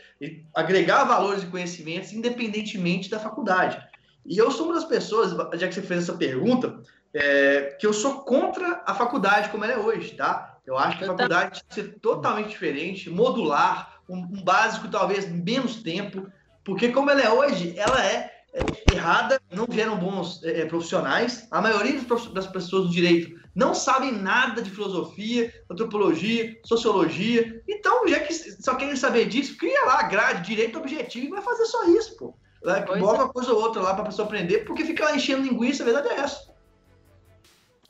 agregar 0.52 1.04
valores 1.04 1.44
e 1.44 1.46
conhecimentos 1.46 2.12
independentemente 2.12 3.08
da 3.08 3.20
faculdade. 3.20 3.80
E 4.26 4.36
eu 4.36 4.50
sou 4.50 4.66
uma 4.66 4.74
das 4.74 4.86
pessoas, 4.86 5.30
já 5.56 5.68
que 5.68 5.74
você 5.74 5.82
fez 5.82 6.02
essa 6.02 6.18
pergunta, 6.18 6.80
é, 7.14 7.76
que 7.78 7.86
eu 7.86 7.92
sou 7.92 8.22
contra 8.22 8.82
a 8.84 8.92
faculdade 8.92 9.50
como 9.50 9.62
ela 9.62 9.74
é 9.74 9.78
hoje, 9.78 10.16
tá? 10.16 10.58
Eu 10.66 10.76
acho 10.76 10.98
que 10.98 11.04
a 11.04 11.06
faculdade 11.06 11.60
tem 11.60 11.68
que 11.68 11.74
ser 11.76 12.00
totalmente 12.00 12.48
diferente, 12.48 13.08
modular, 13.08 14.00
um, 14.08 14.18
um, 14.18 14.42
básico 14.42 14.88
talvez 14.88 15.30
menos 15.30 15.76
tempo, 15.76 16.26
porque 16.64 16.88
como 16.88 17.08
ela 17.08 17.20
é 17.20 17.30
hoje, 17.30 17.78
ela 17.78 18.04
é, 18.04 18.32
é 18.52 18.60
errada, 18.92 19.40
não 19.48 19.66
geram 19.70 19.96
bons 19.96 20.42
é, 20.42 20.62
é 20.62 20.66
profissionais. 20.66 21.46
A 21.52 21.62
maioria 21.62 22.00
das 22.32 22.48
pessoas 22.48 22.88
do 22.88 22.92
direito 22.92 23.38
não 23.58 23.74
sabem 23.74 24.12
nada 24.12 24.62
de 24.62 24.70
filosofia, 24.70 25.52
antropologia, 25.68 26.56
sociologia. 26.64 27.60
Então, 27.66 28.06
já 28.06 28.20
que 28.20 28.32
só 28.32 28.76
querem 28.76 28.94
saber 28.94 29.26
disso, 29.26 29.58
cria 29.58 29.84
lá 29.84 29.98
a 29.98 30.02
grade, 30.04 30.46
direito 30.46 30.78
objetivo 30.78 31.26
e 31.26 31.30
vai 31.30 31.42
fazer 31.42 31.64
só 31.64 31.84
isso, 31.86 32.16
pô. 32.16 32.36
Bota 32.62 32.92
é. 32.92 33.24
uma 33.24 33.32
coisa 33.32 33.52
ou 33.52 33.60
outra 33.60 33.82
lá 33.82 33.94
para 33.94 34.04
a 34.04 34.06
pessoa 34.06 34.26
aprender, 34.28 34.64
porque 34.64 34.84
fica 34.84 35.06
lá 35.06 35.16
enchendo 35.16 35.42
linguiça, 35.42 35.82
a 35.82 35.86
verdade 35.86 36.06
é 36.06 36.20
essa. 36.20 36.54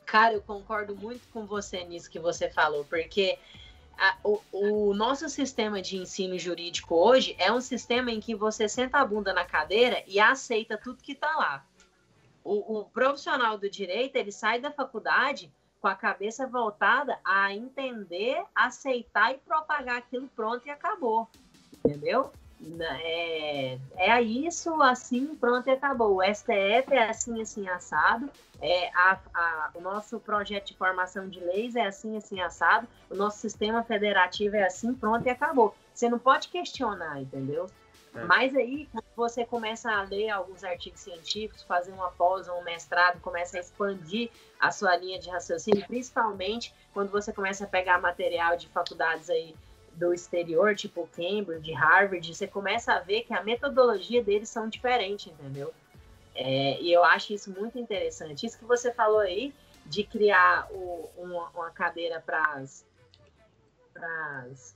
Cara, 0.07 0.33
eu 0.33 0.41
concordo 0.41 0.97
muito 0.97 1.29
com 1.35 1.45
você 1.45 1.85
nisso 1.85 2.09
que 2.09 2.19
você 2.19 2.49
falou, 2.49 2.87
porque 2.87 3.39
a, 3.99 4.17
o, 4.25 4.41
o, 4.51 4.95
nosso 4.95 5.29
sistema 5.29 5.83
de 5.83 5.99
ensino 5.99 6.39
jurídico 6.39 6.95
hoje 6.95 7.37
é 7.39 7.53
um 7.53 7.61
sistema 7.61 8.11
em 8.11 8.21
que 8.21 8.35
você 8.35 8.71
senta 8.71 9.01
a 9.01 9.05
bunda 9.05 9.35
na 9.35 9.45
cadeira 9.45 10.03
e 10.07 10.19
aceita 10.19 10.79
tudo 10.79 11.03
que 11.03 11.13
está 11.13 11.37
lá. 11.37 11.67
O, 12.43 12.79
o, 12.79 12.85
profissional 12.87 13.59
do 13.59 13.69
direito, 13.69 14.17
ele 14.17 14.33
sai 14.33 14.59
da 14.59 14.71
faculdade 14.71 15.53
com 15.81 15.89
a 15.89 15.95
cabeça 15.95 16.47
voltada 16.47 17.19
a 17.25 17.53
entender, 17.55 18.43
aceitar 18.55 19.33
e 19.33 19.39
propagar 19.39 19.97
aquilo 19.99 20.29
pronto 20.35 20.67
e 20.67 20.71
acabou. 20.71 21.29
Entendeu? 21.85 22.33
É, 22.81 23.79
é 23.97 24.23
isso, 24.23 24.83
assim, 24.83 25.37
pronto 25.37 25.69
e 25.69 25.71
acabou. 25.71 26.17
O 26.17 26.23
STF 26.23 26.93
é 26.93 27.09
assim, 27.09 27.41
assim, 27.41 27.69
assado. 27.69 28.29
É, 28.61 28.91
a, 28.93 29.19
a, 29.33 29.71
o 29.75 29.81
nosso 29.81 30.19
projeto 30.19 30.69
de 30.69 30.77
formação 30.77 31.29
de 31.29 31.39
leis 31.39 31.77
é 31.77 31.87
assim, 31.87 32.17
assim, 32.17 32.41
assado. 32.41 32.89
O 33.09 33.15
nosso 33.15 33.39
sistema 33.39 33.85
federativo 33.85 34.57
é 34.57 34.65
assim, 34.65 34.93
pronto 34.93 35.25
e 35.27 35.31
acabou. 35.31 35.75
Você 35.95 36.09
não 36.09 36.19
pode 36.19 36.49
questionar, 36.49 37.21
entendeu? 37.21 37.67
É. 38.15 38.25
Mas 38.25 38.55
aí, 38.55 38.89
quando 38.91 39.05
você 39.17 39.45
começa 39.45 39.91
a 39.91 40.03
ler 40.03 40.31
alguns 40.31 40.65
artigos 40.65 41.01
científicos, 41.01 41.63
fazer 41.63 41.93
uma 41.93 42.11
pós 42.11 42.49
um 42.49 42.63
mestrado, 42.63 43.21
começa 43.21 43.57
a 43.57 43.61
expandir 43.61 44.31
a 44.59 44.71
sua 44.71 44.97
linha 44.97 45.19
de 45.19 45.29
raciocínio, 45.31 45.87
principalmente 45.87 46.75
quando 46.93 47.11
você 47.11 47.33
começa 47.33 47.65
a 47.65 47.69
pegar 47.69 48.01
material 48.01 48.57
de 48.57 48.69
faculdades 48.69 49.31
aí 49.31 49.55
do 49.93 50.15
exterior, 50.15 50.75
tipo 50.75 51.09
Cambridge, 51.09 51.73
Harvard, 51.73 52.35
você 52.35 52.47
começa 52.47 52.93
a 52.93 53.01
ver 53.01 53.23
que 53.23 53.35
a 53.35 53.43
metodologia 53.43 54.23
deles 54.23 54.49
são 54.49 54.69
diferentes, 54.69 55.27
entendeu? 55.27 55.75
É, 56.35 56.81
e 56.81 56.93
eu 56.93 57.03
acho 57.03 57.33
isso 57.33 57.51
muito 57.51 57.79
interessante. 57.79 58.47
Isso 58.47 58.59
que 58.59 58.65
você 58.65 58.93
falou 58.93 59.19
aí, 59.19 59.53
de 59.85 60.05
criar 60.05 60.69
o, 60.71 61.11
uma, 61.17 61.49
uma, 61.49 61.71
cadeira 61.71 62.23
para 62.25 62.55
as 62.55 62.85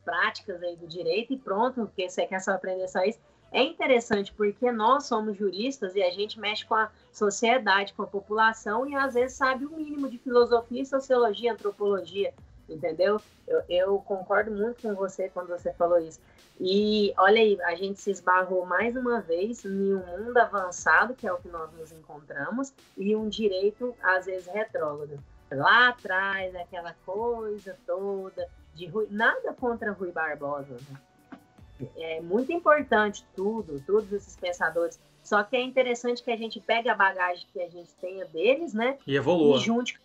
práticas 0.04 0.62
aí 0.62 0.76
do 0.76 0.86
direito 0.86 1.32
e 1.32 1.38
pronto, 1.38 1.86
porque 1.86 2.08
você 2.08 2.26
quer 2.26 2.40
só 2.40 2.52
aprender 2.52 2.88
só 2.88 3.02
isso. 3.04 3.18
É 3.50 3.62
interessante 3.62 4.32
porque 4.32 4.72
nós 4.72 5.04
somos 5.04 5.36
juristas 5.36 5.94
e 5.94 6.02
a 6.02 6.10
gente 6.10 6.40
mexe 6.40 6.64
com 6.64 6.74
a 6.74 6.90
sociedade, 7.12 7.92
com 7.92 8.02
a 8.02 8.06
população 8.06 8.88
e 8.88 8.94
às 8.94 9.12
vezes 9.12 9.36
sabe 9.36 9.66
o 9.66 9.76
mínimo 9.76 10.08
de 10.08 10.18
filosofia, 10.18 10.84
sociologia, 10.84 11.52
antropologia 11.52 12.32
entendeu? 12.68 13.20
Eu, 13.46 13.62
eu, 13.68 13.98
concordo 13.98 14.50
muito 14.50 14.82
com 14.82 14.94
você 14.94 15.28
quando 15.28 15.48
você 15.48 15.72
falou 15.72 15.98
isso. 15.98 16.20
E 16.60 17.12
olha 17.16 17.40
aí, 17.40 17.60
a 17.62 17.74
gente 17.74 18.00
se 18.00 18.10
esbarrou 18.10 18.64
mais 18.64 18.96
uma 18.96 19.20
vez 19.20 19.64
em 19.64 19.94
um 19.94 20.06
mundo 20.06 20.36
avançado, 20.38 21.14
que 21.14 21.26
é 21.26 21.32
o 21.32 21.38
que 21.38 21.48
nós 21.48 21.72
nos 21.72 21.92
encontramos, 21.92 22.72
e 22.96 23.16
um 23.16 23.28
direito, 23.28 23.94
às 24.02 24.26
vezes, 24.26 24.46
retrógrado. 24.46 25.18
Lá 25.50 25.88
atrás, 25.88 26.54
aquela 26.54 26.94
coisa 27.04 27.76
toda 27.86 28.48
de 28.74 28.86
Rui, 28.86 29.06
nada 29.10 29.52
contra 29.52 29.92
Rui 29.92 30.10
Barbosa. 30.10 30.76
Né? 30.90 31.88
É 31.96 32.20
muito 32.20 32.52
importante 32.52 33.24
tudo, 33.34 33.82
todos 33.86 34.12
esses 34.12 34.36
pensadores. 34.36 34.98
Só 35.22 35.42
que 35.42 35.56
é 35.56 35.62
interessante 35.62 36.22
que 36.22 36.30
a 36.30 36.36
gente 36.36 36.60
pegue 36.60 36.88
a 36.88 36.94
bagagem 36.94 37.46
que 37.52 37.60
a 37.60 37.68
gente 37.68 37.90
tenha 38.00 38.24
deles, 38.26 38.74
né? 38.74 38.98
E 39.06 39.16
evolua. 39.16 39.56
E 39.56 39.60
junte 39.60 40.00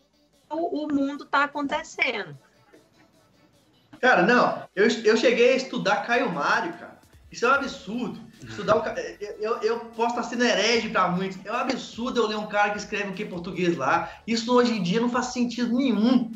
o, 0.50 0.84
o 0.84 0.94
mundo 0.94 1.24
está 1.24 1.44
acontecendo. 1.44 2.38
Cara, 4.00 4.22
não, 4.22 4.64
eu, 4.76 4.88
eu 5.04 5.18
cheguei 5.18 5.54
a 5.54 5.56
estudar 5.56 6.06
Caio 6.06 6.32
Mário, 6.32 6.74
cara. 6.74 6.98
Isso 7.32 7.46
é 7.46 7.50
um 7.50 7.54
absurdo. 7.54 8.20
Estudar 8.42 8.78
o 8.78 8.84
eu, 9.40 9.58
eu 9.58 9.80
posso 9.80 10.16
estar 10.16 10.24
sendo 10.24 10.44
herege 10.44 10.90
para 10.90 11.10
muitos. 11.10 11.44
É 11.46 11.52
um 11.52 11.56
absurdo 11.56 12.22
eu 12.22 12.28
ler 12.28 12.38
um 12.38 12.48
cara 12.48 12.72
que 12.72 12.78
escreve 12.78 13.10
o 13.10 13.14
que 13.14 13.24
em 13.24 13.30
português 13.30 13.76
lá. 13.76 14.10
Isso 14.26 14.54
hoje 14.54 14.74
em 14.74 14.84
dia 14.84 15.02
não 15.02 15.10
faz 15.10 15.28
sentido 15.28 15.76
nenhum. 15.76 16.32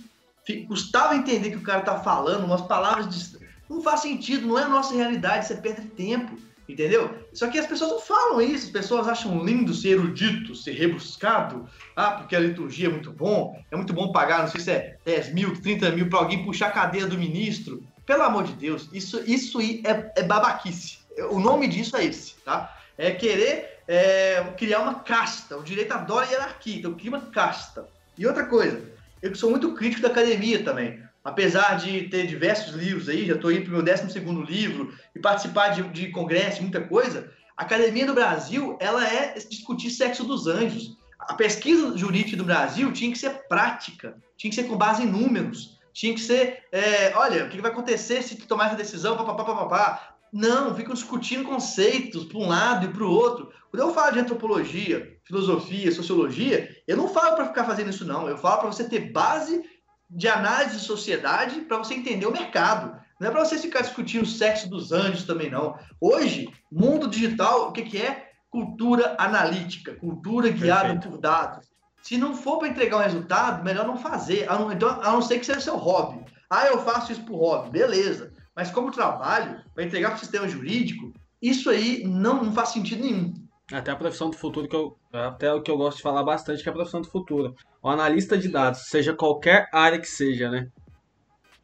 Custava 0.67 1.15
entender 1.15 1.51
que 1.51 1.57
o 1.57 1.63
cara 1.63 1.81
tá 1.81 1.99
falando 1.99 2.45
umas 2.45 2.61
palavras 2.61 3.09
de... 3.09 3.39
Não 3.69 3.81
faz 3.81 4.01
sentido, 4.01 4.47
não 4.47 4.59
é 4.59 4.63
a 4.63 4.69
nossa 4.69 4.93
realidade, 4.93 5.47
você 5.47 5.55
perde 5.55 5.87
tempo. 5.87 6.37
Entendeu? 6.71 7.13
Só 7.33 7.49
que 7.49 7.59
as 7.59 7.65
pessoas 7.65 7.91
não 7.91 7.99
falam 7.99 8.41
isso, 8.41 8.67
as 8.67 8.71
pessoas 8.71 9.07
acham 9.07 9.43
lindo 9.43 9.73
ser 9.73 9.89
erudito, 9.89 10.55
ser 10.55 10.71
rebuscado. 10.71 11.67
Ah, 11.95 12.11
porque 12.11 12.35
a 12.35 12.39
liturgia 12.39 12.87
é 12.87 12.91
muito 12.91 13.11
bom, 13.11 13.61
é 13.69 13.75
muito 13.75 13.93
bom 13.93 14.11
pagar, 14.11 14.39
não 14.39 14.47
sei 14.47 14.61
se 14.61 14.71
é 14.71 14.97
10 15.03 15.33
mil, 15.33 15.61
30 15.61 15.91
mil 15.91 16.09
para 16.09 16.19
alguém 16.19 16.45
puxar 16.45 16.67
a 16.67 16.71
cadeira 16.71 17.07
do 17.07 17.17
ministro. 17.17 17.83
pelo 18.05 18.23
amor 18.23 18.45
de 18.45 18.53
Deus, 18.53 18.89
isso, 18.93 19.21
isso 19.25 19.59
é, 19.61 20.13
é 20.15 20.23
babaquice. 20.23 20.99
O 21.29 21.39
nome 21.39 21.67
disso 21.67 21.95
é 21.97 22.05
esse, 22.05 22.35
tá? 22.45 22.77
É 22.97 23.11
querer 23.11 23.81
é, 23.87 24.43
criar 24.57 24.79
uma 24.79 24.95
casta. 24.95 25.57
O 25.57 25.63
direito 25.63 25.91
adora 25.91 26.25
hierarquia, 26.25 26.77
então 26.77 26.93
cria 26.93 27.11
uma 27.11 27.21
casta. 27.21 27.87
E 28.17 28.25
outra 28.25 28.45
coisa, 28.45 28.81
eu 29.21 29.35
sou 29.35 29.49
muito 29.49 29.73
crítico 29.73 30.01
da 30.01 30.09
academia 30.09 30.63
também. 30.63 31.01
Apesar 31.23 31.77
de 31.77 32.09
ter 32.09 32.25
diversos 32.25 32.73
livros 32.73 33.07
aí, 33.07 33.27
já 33.27 33.35
estou 33.35 33.51
indo 33.51 33.63
para 33.63 33.69
o 33.69 33.83
meu 33.83 33.83
12 33.83 34.19
livro 34.49 34.93
e 35.15 35.19
participar 35.19 35.69
de, 35.69 35.83
de 35.89 36.09
congresso, 36.09 36.63
muita 36.63 36.81
coisa, 36.81 37.31
a 37.55 37.63
academia 37.63 38.07
do 38.07 38.15
Brasil 38.15 38.75
ela 38.79 39.07
é 39.07 39.35
discutir 39.35 39.91
sexo 39.91 40.23
dos 40.23 40.47
anjos. 40.47 40.97
A 41.19 41.35
pesquisa 41.35 41.95
jurídica 41.95 42.35
do 42.35 42.43
Brasil 42.43 42.91
tinha 42.91 43.11
que 43.11 43.19
ser 43.19 43.47
prática, 43.47 44.17
tinha 44.35 44.49
que 44.49 44.55
ser 44.55 44.63
com 44.63 44.75
base 44.75 45.03
em 45.03 45.05
números, 45.05 45.77
tinha 45.93 46.13
que 46.13 46.19
ser, 46.19 46.63
é, 46.71 47.13
olha, 47.15 47.45
o 47.45 47.49
que 47.49 47.61
vai 47.61 47.69
acontecer 47.69 48.23
se 48.23 48.35
tomar 48.35 48.67
essa 48.67 48.75
decisão, 48.75 49.15
papapá, 49.15 49.43
papapá. 49.45 50.15
Não, 50.31 50.73
ficam 50.73 50.93
discutindo 50.93 51.43
conceitos 51.43 52.23
para 52.25 52.37
um 52.37 52.47
lado 52.47 52.85
e 52.85 52.93
para 52.93 53.03
o 53.03 53.11
outro. 53.11 53.51
Quando 53.69 53.83
eu 53.83 53.93
falo 53.93 54.13
de 54.13 54.19
antropologia, 54.19 55.17
filosofia, 55.25 55.91
sociologia, 55.91 56.69
eu 56.87 56.95
não 56.95 57.09
falo 57.09 57.35
para 57.35 57.47
ficar 57.47 57.65
fazendo 57.65 57.89
isso, 57.89 58.05
não. 58.05 58.27
Eu 58.27 58.37
falo 58.37 58.61
para 58.61 58.71
você 58.71 58.87
ter 58.87 59.11
base 59.11 59.61
de 60.09 60.27
análise 60.27 60.77
de 60.77 60.83
sociedade 60.83 61.61
para 61.61 61.77
você 61.77 61.93
entender 61.93 62.25
o 62.25 62.31
mercado. 62.31 62.99
Não 63.19 63.27
é 63.27 63.31
para 63.31 63.45
você 63.45 63.57
ficar 63.57 63.81
discutindo 63.81 64.23
o 64.23 64.27
sexo 64.27 64.69
dos 64.69 64.91
anjos 64.91 65.25
também, 65.25 65.49
não. 65.49 65.77
Hoje, 65.99 66.49
mundo 66.71 67.07
digital, 67.07 67.69
o 67.69 67.71
que, 67.71 67.83
que 67.83 67.97
é? 67.97 68.31
Cultura 68.49 69.15
analítica, 69.17 69.95
cultura 69.95 70.49
guiada 70.49 70.93
Perfeito. 70.93 71.09
por 71.09 71.17
dados. 71.17 71.71
Se 72.01 72.17
não 72.17 72.35
for 72.35 72.57
para 72.57 72.67
entregar 72.67 72.97
um 72.97 73.01
resultado, 73.01 73.63
melhor 73.63 73.85
não 73.85 73.97
fazer. 73.97 74.49
A 74.49 74.57
não, 74.57 74.71
então, 74.71 74.89
a 74.89 75.11
não 75.11 75.21
ser 75.21 75.39
que 75.39 75.45
seja 75.45 75.61
seu 75.61 75.77
hobby. 75.77 76.25
Ah, 76.49 76.65
eu 76.65 76.83
faço 76.83 77.11
isso 77.11 77.23
por 77.23 77.37
hobby. 77.37 77.69
Beleza. 77.69 78.33
Mas 78.55 78.69
como 78.71 78.91
trabalho, 78.91 79.61
para 79.73 79.83
entregar 79.83 80.09
para 80.09 80.17
o 80.17 80.19
sistema 80.19 80.47
jurídico, 80.47 81.13
isso 81.41 81.69
aí 81.69 82.03
não, 82.05 82.43
não 82.43 82.53
faz 82.53 82.69
sentido 82.69 83.01
nenhum. 83.03 83.33
Até 83.71 83.91
a 83.91 83.95
profissão 83.95 84.29
do 84.29 84.37
futuro, 84.37 84.67
que 84.67 84.75
eu, 84.75 84.97
até 85.13 85.51
o 85.53 85.61
que 85.61 85.71
eu 85.71 85.77
gosto 85.77 85.97
de 85.97 86.03
falar 86.03 86.23
bastante, 86.23 86.61
que 86.61 86.67
é 86.67 86.71
a 86.71 86.75
profissão 86.75 87.01
do 87.01 87.07
futuro. 87.07 87.55
O 87.81 87.89
analista 87.89 88.37
de 88.37 88.49
dados, 88.49 88.87
seja 88.87 89.13
qualquer 89.13 89.69
área 89.71 89.99
que 89.99 90.07
seja, 90.07 90.49
né? 90.49 90.67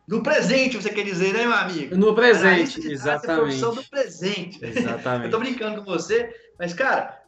No 0.08 0.24
presente, 0.24 0.82
você 0.82 0.90
quer 0.90 1.04
dizer, 1.04 1.34
né, 1.34 1.42
meu 1.42 1.54
amigo? 1.54 1.98
No 1.98 2.16
presente, 2.16 2.80
exatamente. 2.88 3.30
É 3.30 3.34
a 3.34 3.38
profissão 3.40 3.76
do 3.76 3.84
presente. 3.84 4.64
Exatamente. 4.64 5.26
eu 5.26 5.32
tô 5.32 5.40
brincando 5.40 5.84
com 5.84 5.92
você, 5.92 6.34
mas, 6.58 6.74
cara, 6.74 7.22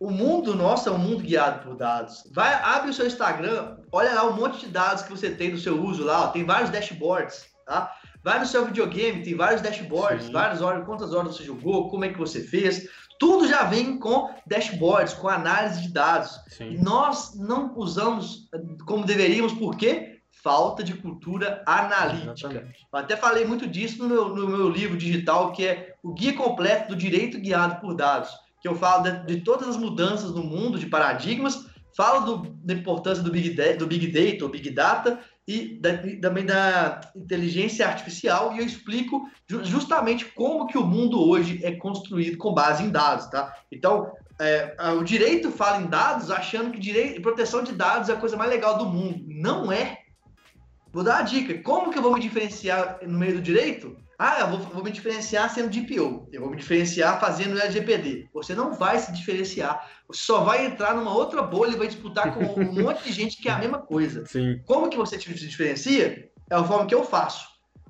o 0.00 0.10
mundo 0.10 0.54
nosso 0.54 0.88
é 0.88 0.92
um 0.92 0.98
mundo 0.98 1.22
guiado 1.22 1.62
por 1.62 1.76
dados. 1.76 2.26
Vai, 2.32 2.54
abre 2.54 2.90
o 2.90 2.94
seu 2.94 3.06
Instagram, 3.06 3.76
olha 3.92 4.14
lá 4.14 4.26
um 4.26 4.34
monte 4.34 4.60
de 4.60 4.68
dados 4.68 5.02
que 5.02 5.10
você 5.10 5.30
tem 5.30 5.50
do 5.50 5.58
seu 5.58 5.78
uso 5.80 6.02
lá, 6.04 6.24
ó, 6.24 6.28
tem 6.28 6.44
vários 6.44 6.70
dashboards, 6.70 7.44
tá? 7.66 7.94
Vai 8.24 8.38
no 8.38 8.46
seu 8.46 8.64
videogame, 8.64 9.22
tem 9.22 9.34
vários 9.34 9.60
dashboards, 9.60 10.26
Sim. 10.26 10.32
várias 10.32 10.62
horas, 10.62 10.84
quantas 10.84 11.12
horas 11.12 11.36
você 11.36 11.44
jogou, 11.44 11.88
como 11.88 12.04
é 12.04 12.08
que 12.08 12.18
você 12.18 12.40
fez. 12.40 12.88
Tudo 13.18 13.48
já 13.48 13.64
vem 13.64 13.98
com 13.98 14.30
dashboards, 14.46 15.14
com 15.14 15.28
análise 15.28 15.82
de 15.82 15.92
dados. 15.92 16.40
Sim. 16.48 16.78
nós 16.82 17.34
não 17.36 17.76
usamos 17.76 18.48
como 18.86 19.04
deveríamos, 19.04 19.52
por 19.52 19.76
quê? 19.76 20.20
Falta 20.42 20.82
de 20.82 20.94
cultura 20.94 21.62
analítica. 21.66 22.32
Exatamente. 22.32 22.86
Eu 22.92 22.98
até 22.98 23.16
falei 23.16 23.44
muito 23.44 23.66
disso 23.66 24.02
no 24.02 24.08
meu, 24.08 24.28
no 24.28 24.48
meu 24.48 24.68
livro 24.68 24.96
digital, 24.96 25.52
que 25.52 25.66
é 25.66 25.94
o 26.02 26.12
Guia 26.12 26.34
Completo 26.34 26.88
do 26.88 26.96
Direito 26.96 27.38
Guiado 27.38 27.80
por 27.80 27.94
Dados, 27.94 28.30
que 28.60 28.68
eu 28.68 28.74
falo 28.74 29.02
de, 29.02 29.26
de 29.26 29.40
todas 29.42 29.68
as 29.68 29.76
mudanças 29.76 30.32
no 30.32 30.42
mundo, 30.42 30.78
de 30.78 30.86
paradigmas, 30.86 31.66
falo 31.96 32.24
do, 32.24 32.50
da 32.64 32.74
importância 32.74 33.22
do 33.22 33.30
Big, 33.30 33.50
do 33.76 33.86
Big 33.86 34.06
Data 34.08 34.44
ou 34.44 34.50
Big 34.50 34.70
Data 34.70 35.20
e 35.46 35.80
da, 35.80 35.98
também 36.20 36.46
da 36.46 37.00
inteligência 37.16 37.86
artificial 37.86 38.52
e 38.54 38.58
eu 38.58 38.64
explico 38.64 39.28
justamente 39.64 40.24
como 40.26 40.66
que 40.66 40.78
o 40.78 40.86
mundo 40.86 41.20
hoje 41.20 41.60
é 41.64 41.72
construído 41.72 42.38
com 42.38 42.54
base 42.54 42.84
em 42.84 42.90
dados, 42.90 43.26
tá? 43.26 43.52
Então, 43.70 44.12
é, 44.40 44.74
o 44.92 45.02
direito 45.02 45.50
fala 45.50 45.82
em 45.82 45.86
dados 45.86 46.30
achando 46.30 46.70
que 46.70 46.78
direito, 46.78 47.20
proteção 47.20 47.62
de 47.62 47.72
dados 47.72 48.08
é 48.08 48.12
a 48.12 48.16
coisa 48.16 48.36
mais 48.36 48.50
legal 48.50 48.78
do 48.78 48.86
mundo. 48.86 49.24
Não 49.26 49.70
é. 49.70 49.98
Vou 50.92 51.02
dar 51.02 51.20
uma 51.20 51.22
dica. 51.22 51.60
Como 51.62 51.90
que 51.90 51.98
eu 51.98 52.02
vou 52.02 52.12
me 52.12 52.20
diferenciar 52.20 52.98
no 53.02 53.18
meio 53.18 53.36
do 53.36 53.42
direito? 53.42 53.96
Ah, 54.24 54.38
eu 54.38 54.50
vou, 54.50 54.58
vou, 54.60 54.84
me 54.84 54.92
diferenciar 54.92 55.52
sendo 55.52 55.68
DPO. 55.68 56.28
Eu 56.32 56.42
vou 56.42 56.50
me 56.50 56.56
diferenciar 56.56 57.18
fazendo 57.18 57.58
LGPD. 57.58 58.28
Você 58.32 58.54
não 58.54 58.72
vai 58.72 58.96
se 58.96 59.10
diferenciar. 59.10 59.90
Você 60.06 60.22
só 60.22 60.44
vai 60.44 60.64
entrar 60.64 60.94
numa 60.94 61.12
outra 61.12 61.42
bolha 61.42 61.72
e 61.72 61.76
vai 61.76 61.88
disputar 61.88 62.32
com 62.32 62.60
um 62.60 62.70
monte 62.72 63.02
de 63.02 63.12
gente 63.12 63.42
que 63.42 63.48
é 63.48 63.50
a 63.52 63.58
mesma 63.58 63.78
coisa. 63.78 64.24
Sim. 64.26 64.62
Como 64.64 64.88
que 64.88 64.96
você 64.96 65.18
se 65.18 65.28
diferencia? 65.34 66.30
É 66.48 66.54
a 66.54 66.62
forma 66.62 66.86
que 66.86 66.94
eu 66.94 67.02
faço. 67.02 67.48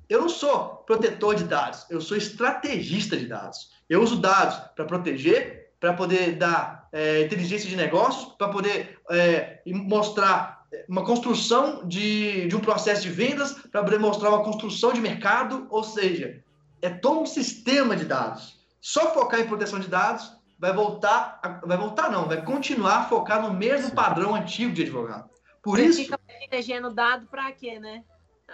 Eu 0.09 0.23
não 0.23 0.29
sou 0.31 0.83
protetor 0.87 1.35
de 1.35 1.45
dados, 1.45 1.85
eu 1.91 2.01
sou 2.01 2.17
estrategista 2.17 3.15
de 3.15 3.27
dados. 3.27 3.69
Eu 3.87 4.03
uso 4.03 4.17
dados 4.17 4.57
para 4.75 4.87
proteger, 4.87 5.75
para 5.79 5.93
poder 5.93 6.37
dar 6.37 6.89
é, 6.93 7.21
inteligência 7.21 7.69
de 7.69 7.77
negócios, 7.77 8.33
para 8.39 8.49
poder 8.49 8.99
é, 9.11 9.61
mostrar 9.67 10.62
uma 10.89 11.05
construção 11.05 11.87
de, 11.87 12.47
de 12.49 12.57
um 12.57 12.61
processo 12.61 13.03
de 13.03 13.11
vendas 13.11 13.53
para 13.71 13.83
demonstrar 13.83 14.33
uma 14.33 14.45
construção 14.45 14.93
de 14.93 15.01
mercado, 15.01 15.67
ou 15.71 15.85
seja, 15.85 16.43
é 16.81 16.91
todo 16.91 17.21
um 17.21 17.27
sistema 17.27 17.97
de 17.97 18.05
dados. 18.05 18.61
Só 18.81 19.15
focar 19.15 19.41
em 19.41 19.47
proteção 19.47 19.79
de 19.79 19.89
dados 19.89 20.37
vai 20.59 20.73
voltar, 20.73 21.41
vai 21.65 21.77
voltar 21.77 22.11
não, 22.11 22.27
vai 22.27 22.45
continuar 22.45 22.99
a 22.99 23.05
focar 23.05 23.43
no 23.43 23.53
mesmo 23.53 23.89
Sim. 23.89 23.95
padrão 23.95 24.35
antigo 24.35 24.73
de 24.73 24.83
advogado. 24.83 25.29
Por 25.63 25.79
Você 25.79 25.87
isso. 25.87 26.03
Fica 26.03 26.19
protegendo 26.19 26.93
dado 26.93 27.27
para 27.27 27.51
quê, 27.53 27.79
né? 27.79 28.03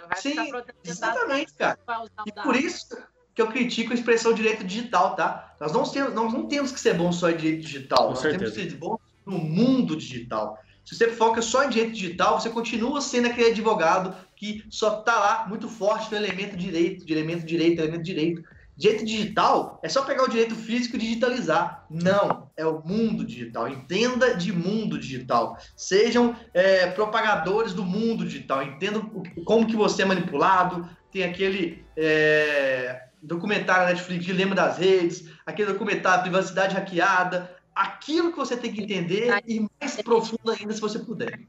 Vai 0.07 0.17
Sim, 0.17 0.35
exatamente, 0.83 1.53
cara. 1.53 1.77
E 2.25 2.31
por 2.31 2.55
isso 2.55 2.95
que 3.33 3.41
eu 3.41 3.47
critico 3.47 3.91
a 3.91 3.95
expressão 3.95 4.33
direito 4.33 4.63
digital, 4.63 5.15
tá? 5.15 5.55
Nós 5.59 5.71
não 5.71 5.83
temos, 5.83 6.13
nós 6.13 6.33
não 6.33 6.47
temos 6.47 6.71
que 6.71 6.79
ser 6.79 6.93
bons 6.93 7.17
só 7.17 7.29
em 7.29 7.37
direito 7.37 7.61
digital, 7.61 8.03
Com 8.03 8.09
nós 8.09 8.19
certeza. 8.19 8.39
temos 8.39 8.57
que 8.57 8.69
ser 8.71 8.77
bons 8.77 8.99
no 9.25 9.37
mundo 9.37 9.95
digital. 9.95 10.57
Se 10.89 10.95
você 10.95 11.09
foca 11.09 11.39
só 11.39 11.65
em 11.65 11.69
direito 11.69 11.93
digital, 11.93 12.41
você 12.41 12.49
continua 12.49 12.99
sendo 12.99 13.27
aquele 13.27 13.51
advogado 13.51 14.15
que 14.35 14.65
só 14.71 14.97
está 14.99 15.19
lá 15.19 15.45
muito 15.47 15.69
forte 15.69 16.09
no 16.09 16.17
elemento 16.17 16.57
direito, 16.57 17.05
de 17.05 17.13
elemento 17.13 17.45
direito, 17.45 17.79
elemento 17.79 18.01
direito. 18.01 18.43
Direito 18.75 19.05
digital 19.05 19.79
é 19.83 19.87
só 19.87 20.01
pegar 20.01 20.23
o 20.23 20.29
direito 20.29 20.55
físico 20.55 20.95
e 20.95 20.99
digitalizar. 20.99 21.85
Não, 21.91 22.49
é 22.57 22.65
o 22.65 22.81
mundo 22.83 23.23
digital. 23.23 23.69
Entenda 23.69 24.33
de 24.33 24.51
mundo 24.51 24.97
digital. 24.97 25.59
Sejam 25.77 26.35
é, 26.55 26.87
propagadores 26.87 27.71
do 27.71 27.85
mundo 27.85 28.25
digital. 28.25 28.63
Entendam 28.63 29.11
como 29.45 29.67
que 29.67 29.75
você 29.75 30.01
é 30.01 30.05
manipulado. 30.05 30.89
Tem 31.11 31.23
aquele 31.23 31.85
é, 31.95 33.03
documentário 33.21 33.83
na 33.83 33.89
Netflix, 33.89 34.25
Dilema 34.25 34.55
das 34.55 34.79
Redes, 34.79 35.25
aquele 35.45 35.71
documentário 35.71 36.23
Privacidade 36.23 36.73
Hackeada 36.73 37.58
aquilo 37.79 38.31
que 38.31 38.37
você 38.37 38.57
tem 38.57 38.73
que 38.73 38.81
entender 38.81 39.41
e 39.47 39.65
mais 39.79 40.01
profundo 40.01 40.51
ainda 40.51 40.73
se 40.73 40.81
você 40.81 40.99
puder. 40.99 41.39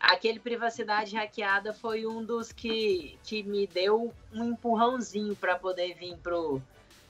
Aquele 0.00 0.40
privacidade 0.40 1.14
hackeada 1.14 1.72
foi 1.72 2.06
um 2.06 2.24
dos 2.24 2.50
que, 2.50 3.16
que 3.22 3.44
me 3.44 3.66
deu 3.66 4.12
um 4.32 4.44
empurrãozinho 4.46 5.36
para 5.36 5.56
poder 5.56 5.94
vir 5.94 6.16
pro, 6.16 6.60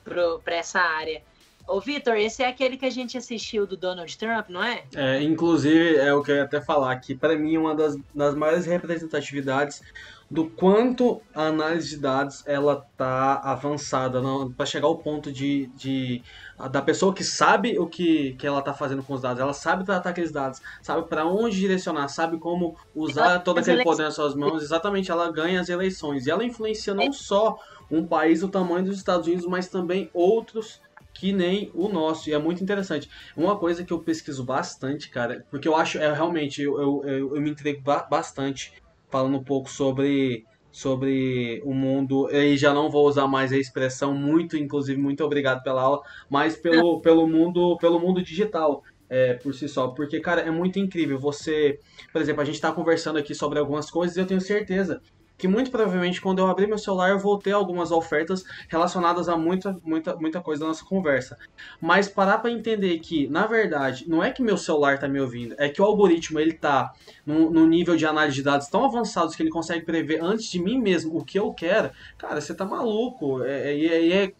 pro, 0.04 0.40
para 0.40 0.56
essa 0.56 0.78
área. 0.78 1.22
Ô, 1.68 1.80
Vitor, 1.80 2.16
esse 2.16 2.42
é 2.42 2.48
aquele 2.48 2.78
que 2.78 2.86
a 2.86 2.90
gente 2.90 3.18
assistiu 3.18 3.66
do 3.66 3.76
Donald 3.76 4.16
Trump, 4.16 4.48
não 4.48 4.64
é? 4.64 4.84
É, 4.96 5.22
inclusive, 5.22 5.96
é 5.96 6.14
o 6.14 6.22
que 6.22 6.30
eu 6.30 6.36
ia 6.36 6.44
até 6.44 6.62
falar, 6.62 6.96
que 6.96 7.14
para 7.14 7.36
mim 7.36 7.58
uma 7.58 7.74
das, 7.74 7.94
das 8.14 8.34
maiores 8.34 8.64
representatividades 8.64 9.82
do 10.30 10.46
quanto 10.46 11.22
a 11.34 11.46
análise 11.46 11.90
de 11.90 11.98
dados 11.98 12.42
ela 12.46 12.86
tá 12.96 13.40
avançada 13.42 14.20
para 14.56 14.66
chegar 14.66 14.86
ao 14.86 14.98
ponto 14.98 15.32
de, 15.32 15.70
de 15.74 16.22
da 16.70 16.82
pessoa 16.82 17.14
que 17.14 17.24
sabe 17.24 17.78
o 17.78 17.86
que, 17.86 18.34
que 18.34 18.46
ela 18.46 18.60
tá 18.60 18.74
fazendo 18.74 19.02
com 19.02 19.14
os 19.14 19.22
dados, 19.22 19.40
ela 19.40 19.54
sabe 19.54 19.84
tratar 19.84 20.10
aqueles 20.10 20.32
dados, 20.32 20.60
sabe 20.82 21.08
para 21.08 21.24
onde 21.24 21.56
direcionar, 21.58 22.08
sabe 22.08 22.36
como 22.36 22.76
usar 22.94 23.38
todo 23.38 23.58
aquele 23.58 23.82
poder 23.82 24.02
nas 24.02 24.14
suas 24.14 24.34
mãos, 24.34 24.62
exatamente, 24.62 25.10
ela 25.10 25.30
ganha 25.32 25.60
as 25.60 25.68
eleições 25.68 26.26
e 26.26 26.30
ela 26.30 26.44
influencia 26.44 26.92
não 26.92 27.10
só 27.10 27.58
um 27.90 28.06
país 28.06 28.40
do 28.40 28.48
tamanho 28.48 28.84
dos 28.84 28.98
Estados 28.98 29.26
Unidos, 29.26 29.46
mas 29.46 29.68
também 29.68 30.10
outros 30.12 30.80
que 31.18 31.32
nem 31.32 31.68
o 31.74 31.88
nosso, 31.88 32.30
e 32.30 32.32
é 32.32 32.38
muito 32.38 32.62
interessante. 32.62 33.10
Uma 33.36 33.58
coisa 33.58 33.84
que 33.84 33.92
eu 33.92 33.98
pesquiso 33.98 34.44
bastante, 34.44 35.10
cara, 35.10 35.44
porque 35.50 35.66
eu 35.66 35.74
acho, 35.74 35.98
é 35.98 36.12
realmente, 36.12 36.62
eu, 36.62 36.78
eu, 37.04 37.34
eu, 37.34 37.40
me 37.40 37.50
entrego 37.50 37.82
bastante 37.82 38.72
falando 39.10 39.36
um 39.36 39.42
pouco 39.42 39.68
sobre 39.68 40.46
sobre 40.70 41.60
o 41.64 41.74
mundo, 41.74 42.28
e 42.30 42.56
já 42.56 42.72
não 42.72 42.88
vou 42.88 43.08
usar 43.08 43.26
mais 43.26 43.52
a 43.52 43.56
expressão 43.56 44.14
muito, 44.14 44.56
inclusive 44.56 45.00
muito 45.00 45.24
obrigado 45.24 45.62
pela 45.64 45.82
aula, 45.82 46.02
mas 46.30 46.56
pelo, 46.56 47.00
pelo 47.02 47.26
mundo 47.26 47.76
pelo 47.78 47.98
mundo 47.98 48.22
digital. 48.22 48.84
É, 49.10 49.32
por 49.32 49.54
si 49.54 49.66
só, 49.66 49.88
porque, 49.88 50.20
cara, 50.20 50.42
é 50.42 50.50
muito 50.50 50.78
incrível. 50.78 51.18
Você, 51.18 51.80
por 52.12 52.20
exemplo, 52.20 52.42
a 52.42 52.44
gente 52.44 52.56
está 52.56 52.70
conversando 52.70 53.18
aqui 53.18 53.34
sobre 53.34 53.58
algumas 53.58 53.90
coisas 53.90 54.14
e 54.14 54.20
eu 54.20 54.26
tenho 54.26 54.38
certeza 54.38 55.00
que 55.38 55.46
muito 55.46 55.70
provavelmente 55.70 56.20
quando 56.20 56.40
eu 56.40 56.48
abrir 56.48 56.66
meu 56.66 56.76
celular 56.76 57.10
eu 57.10 57.18
vou 57.18 57.38
ter 57.38 57.52
algumas 57.52 57.92
ofertas 57.92 58.44
relacionadas 58.68 59.28
a 59.28 59.36
muita, 59.36 59.78
muita, 59.84 60.16
muita 60.16 60.40
coisa 60.40 60.62
da 60.62 60.66
nossa 60.66 60.84
conversa. 60.84 61.38
Mas 61.80 62.08
parar 62.08 62.38
para 62.38 62.50
entender 62.50 62.98
que, 62.98 63.28
na 63.28 63.46
verdade, 63.46 64.08
não 64.08 64.22
é 64.22 64.32
que 64.32 64.42
meu 64.42 64.56
celular 64.56 64.96
está 64.96 65.06
me 65.06 65.20
ouvindo, 65.20 65.54
é 65.56 65.68
que 65.68 65.80
o 65.80 65.84
algoritmo 65.84 66.40
ele 66.40 66.52
tá 66.52 66.92
num, 67.24 67.66
nível 67.66 67.96
de 67.96 68.04
análise 68.04 68.36
de 68.36 68.42
dados 68.42 68.68
tão 68.68 68.84
avançados 68.84 69.36
que 69.36 69.42
ele 69.42 69.50
consegue 69.50 69.84
prever 69.84 70.22
antes 70.22 70.50
de 70.50 70.60
mim 70.60 70.80
mesmo 70.80 71.16
o 71.16 71.24
que 71.24 71.38
eu 71.38 71.52
quero. 71.52 71.90
Cara, 72.16 72.40
você 72.40 72.54
tá 72.54 72.64
maluco. 72.64 73.42
É, 73.44 73.74
é, 73.74 74.08
é, 74.08 74.24
é 74.24 74.32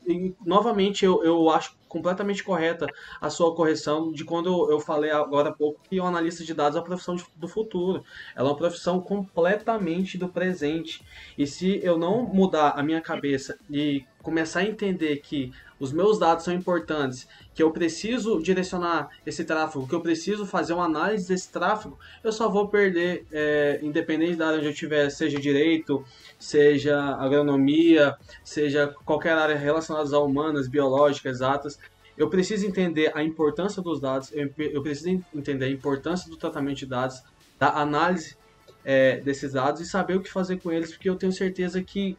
novamente, 0.44 1.04
eu, 1.04 1.22
eu 1.22 1.48
acho 1.50 1.77
completamente 1.88 2.44
correta 2.44 2.86
a 3.20 3.30
sua 3.30 3.54
correção 3.54 4.12
de 4.12 4.24
quando 4.24 4.70
eu 4.70 4.78
falei 4.78 5.10
agora 5.10 5.48
há 5.48 5.52
pouco 5.52 5.80
que 5.88 6.00
o 6.00 6.04
analista 6.04 6.44
de 6.44 6.54
dados 6.54 6.76
é 6.76 6.78
a 6.80 6.82
profissão 6.82 7.16
do 7.36 7.48
futuro. 7.48 8.04
Ela 8.36 8.48
é 8.48 8.50
uma 8.50 8.56
profissão 8.56 9.00
completamente 9.00 10.18
do 10.18 10.28
presente. 10.28 11.02
E 11.36 11.46
se 11.46 11.80
eu 11.82 11.98
não 11.98 12.22
mudar 12.22 12.70
a 12.70 12.82
minha 12.82 13.00
cabeça 13.00 13.58
e 13.70 14.04
começar 14.22 14.60
a 14.60 14.64
entender 14.64 15.16
que 15.18 15.52
os 15.80 15.92
meus 15.92 16.18
dados 16.18 16.44
são 16.44 16.52
importantes, 16.52 17.28
que 17.58 17.62
eu 17.64 17.72
preciso 17.72 18.40
direcionar 18.40 19.10
esse 19.26 19.42
tráfego, 19.42 19.84
que 19.84 19.92
eu 19.92 20.00
preciso 20.00 20.46
fazer 20.46 20.74
uma 20.74 20.84
análise 20.84 21.26
desse 21.26 21.50
tráfego, 21.50 21.98
eu 22.22 22.30
só 22.30 22.48
vou 22.48 22.68
perder, 22.68 23.26
é, 23.32 23.80
independente 23.82 24.36
da 24.36 24.46
área 24.46 24.58
onde 24.58 24.68
eu 24.68 24.70
estiver, 24.70 25.10
seja 25.10 25.40
direito, 25.40 26.04
seja 26.38 26.96
agronomia, 27.16 28.16
seja 28.44 28.94
qualquer 29.04 29.32
área 29.32 29.56
relacionada 29.56 30.14
a 30.14 30.20
humanas, 30.20 30.68
biológicas, 30.68 31.38
exatas. 31.38 31.80
Eu 32.16 32.30
preciso 32.30 32.64
entender 32.64 33.10
a 33.12 33.24
importância 33.24 33.82
dos 33.82 34.00
dados, 34.00 34.30
eu, 34.32 34.80
preciso 34.80 35.20
entender 35.34 35.64
a 35.64 35.68
importância 35.68 36.30
do 36.30 36.36
tratamento 36.36 36.76
de 36.76 36.86
dados, 36.86 37.24
da 37.58 37.70
análise 37.70 38.36
é, 38.84 39.16
desses 39.16 39.54
dados 39.54 39.80
e 39.80 39.84
saber 39.84 40.14
o 40.14 40.20
que 40.20 40.30
fazer 40.30 40.60
com 40.60 40.70
eles, 40.70 40.92
porque 40.92 41.10
eu 41.10 41.16
tenho 41.16 41.32
certeza 41.32 41.82
que 41.82 42.16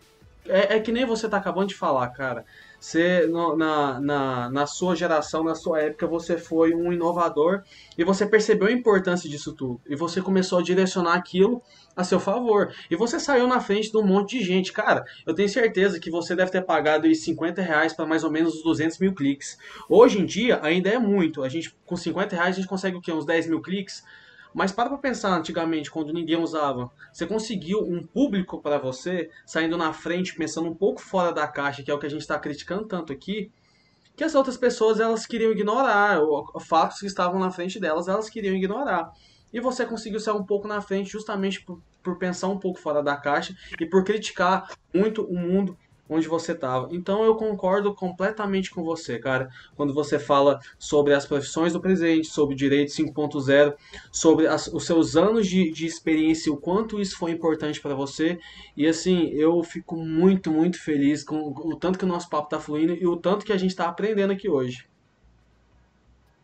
é, 0.50 0.76
é 0.76 0.80
que 0.82 0.92
nem 0.92 1.06
você 1.06 1.28
está 1.28 1.38
acabando 1.38 1.70
de 1.70 1.76
falar, 1.76 2.10
cara. 2.10 2.44
Você, 2.80 3.28
no, 3.28 3.58
na, 3.58 4.00
na, 4.00 4.50
na 4.50 4.66
sua 4.66 4.96
geração, 4.96 5.44
na 5.44 5.54
sua 5.54 5.82
época, 5.82 6.08
você 6.08 6.38
foi 6.38 6.74
um 6.74 6.94
inovador 6.94 7.62
e 7.98 8.04
você 8.04 8.26
percebeu 8.26 8.68
a 8.68 8.72
importância 8.72 9.30
disso 9.30 9.54
tudo. 9.54 9.82
E 9.88 9.96
você 9.96 10.22
começou 10.22 10.60
a 10.60 10.64
direcionar 10.64 11.16
aquilo 11.16 11.62
a 11.96 12.04
seu 12.06 12.20
favor. 12.20 12.74
E 12.90 12.96
você 12.96 13.20
saiu 13.20 13.48
na 13.48 13.60
frente 13.60 13.92
de 13.92 13.98
um 13.98 14.06
monte 14.06 14.40
de 14.40 14.46
gente. 14.46 14.72
Cara, 14.72 15.04
eu 15.26 15.34
tenho 15.34 15.50
certeza 15.50 16.00
que 16.00 16.10
você 16.10 16.36
deve 16.36 16.52
ter 16.52 16.62
pagado 16.62 17.06
aí 17.06 17.14
50 17.14 17.62
reais 17.62 17.92
para 17.92 18.06
mais 18.06 18.24
ou 18.24 18.32
menos 18.32 18.56
uns 18.56 18.64
200 18.64 18.98
mil 19.00 19.14
cliques. 19.14 19.58
Hoje 19.90 20.20
em 20.20 20.26
dia, 20.26 20.60
ainda 20.64 20.90
é 20.90 20.98
muito. 20.98 21.44
A 21.44 21.50
gente, 21.50 21.76
com 21.86 21.98
50 21.98 22.36
reais, 22.36 22.56
a 22.56 22.60
gente 22.60 22.70
consegue 22.70 22.96
o 22.96 23.02
quê? 23.02 23.12
Uns 23.12 23.26
10 23.26 23.48
mil 23.48 23.62
cliques? 23.62 24.04
Mas 24.54 24.72
para 24.72 24.90
pra 24.90 24.98
pensar 24.98 25.38
antigamente, 25.38 25.92
quando 25.92 26.14
ninguém 26.14 26.38
usava. 26.38 26.92
Você 27.14 27.26
conseguiu 27.26 27.82
um 27.82 28.04
público 28.04 28.62
para 28.62 28.78
você, 28.78 29.30
saindo 29.46 29.78
na 29.78 29.94
frente, 29.94 30.36
pensando 30.36 30.70
um 30.70 30.76
pouco 30.76 31.02
fora 31.02 31.32
da 31.32 31.48
caixa, 31.48 31.84
que 31.84 31.92
é 31.92 31.94
o 31.94 32.00
que 32.00 32.08
a 32.08 32.10
gente 32.10 32.22
está 32.22 32.38
criticando 32.40 32.86
tanto 32.86 33.14
aqui, 33.14 33.52
que 34.16 34.24
as 34.24 34.36
outras 34.36 34.58
pessoas 34.58 35.00
elas 35.00 35.26
queriam 35.26 35.52
ignorar, 35.52 36.22
os 36.22 36.68
fatos 36.68 37.00
que 37.00 37.06
estavam 37.06 37.40
na 37.40 37.52
frente 37.52 37.80
delas, 37.80 38.08
elas 38.08 38.30
queriam 38.30 38.56
ignorar. 38.56 39.12
E 39.54 39.60
você 39.60 39.86
conseguiu 39.86 40.20
sair 40.20 40.36
um 40.36 40.44
pouco 40.44 40.68
na 40.68 40.82
frente 40.82 41.12
justamente 41.12 41.62
por, 41.64 41.82
por 42.04 42.18
pensar 42.18 42.48
um 42.48 42.60
pouco 42.60 42.80
fora 42.80 43.02
da 43.02 43.16
caixa 43.16 43.56
e 43.80 43.86
por 43.86 44.04
criticar 44.04 44.70
muito 44.94 45.24
o 45.24 45.34
mundo 45.34 45.78
onde 46.10 46.28
você 46.28 46.54
estava. 46.54 46.90
Então 46.92 47.24
eu 47.24 47.36
concordo 47.36 47.94
completamente 47.94 48.72
com 48.72 48.84
você, 48.84 49.20
cara, 49.20 49.50
quando 49.76 49.94
você 49.94 50.18
fala 50.18 50.60
sobre 50.78 51.14
as 51.14 51.26
profissões 51.26 51.74
do 51.74 51.80
presente, 51.80 52.28
sobre 52.28 52.56
direito 52.56 52.92
5.0, 52.92 53.76
sobre 54.12 54.48
as, 54.48 54.68
os 54.68 54.86
seus 54.86 55.16
anos 55.16 55.48
de, 55.48 55.72
de 55.72 55.86
experiência, 55.86 56.52
o 56.52 56.58
quanto 56.58 57.00
isso 57.00 57.18
foi 57.18 57.32
importante 57.32 57.80
para 57.80 57.94
você. 57.94 58.40
E 58.76 58.88
assim, 58.88 59.30
eu 59.30 59.62
fico 59.64 59.96
muito, 59.96 60.52
muito 60.52 60.82
feliz 60.82 61.24
com 61.24 61.50
o 61.50 61.76
tanto 61.76 62.00
que 62.00 62.06
o 62.06 62.08
nosso 62.08 62.30
papo 62.30 62.46
está 62.46 62.60
fluindo 62.60 62.94
e 62.94 63.06
o 63.06 63.16
tanto 63.16 63.46
que 63.46 63.54
a 63.54 63.58
gente 63.58 63.72
está 63.72 63.88
aprendendo 63.88 64.34
aqui 64.34 64.50
hoje. 64.50 64.90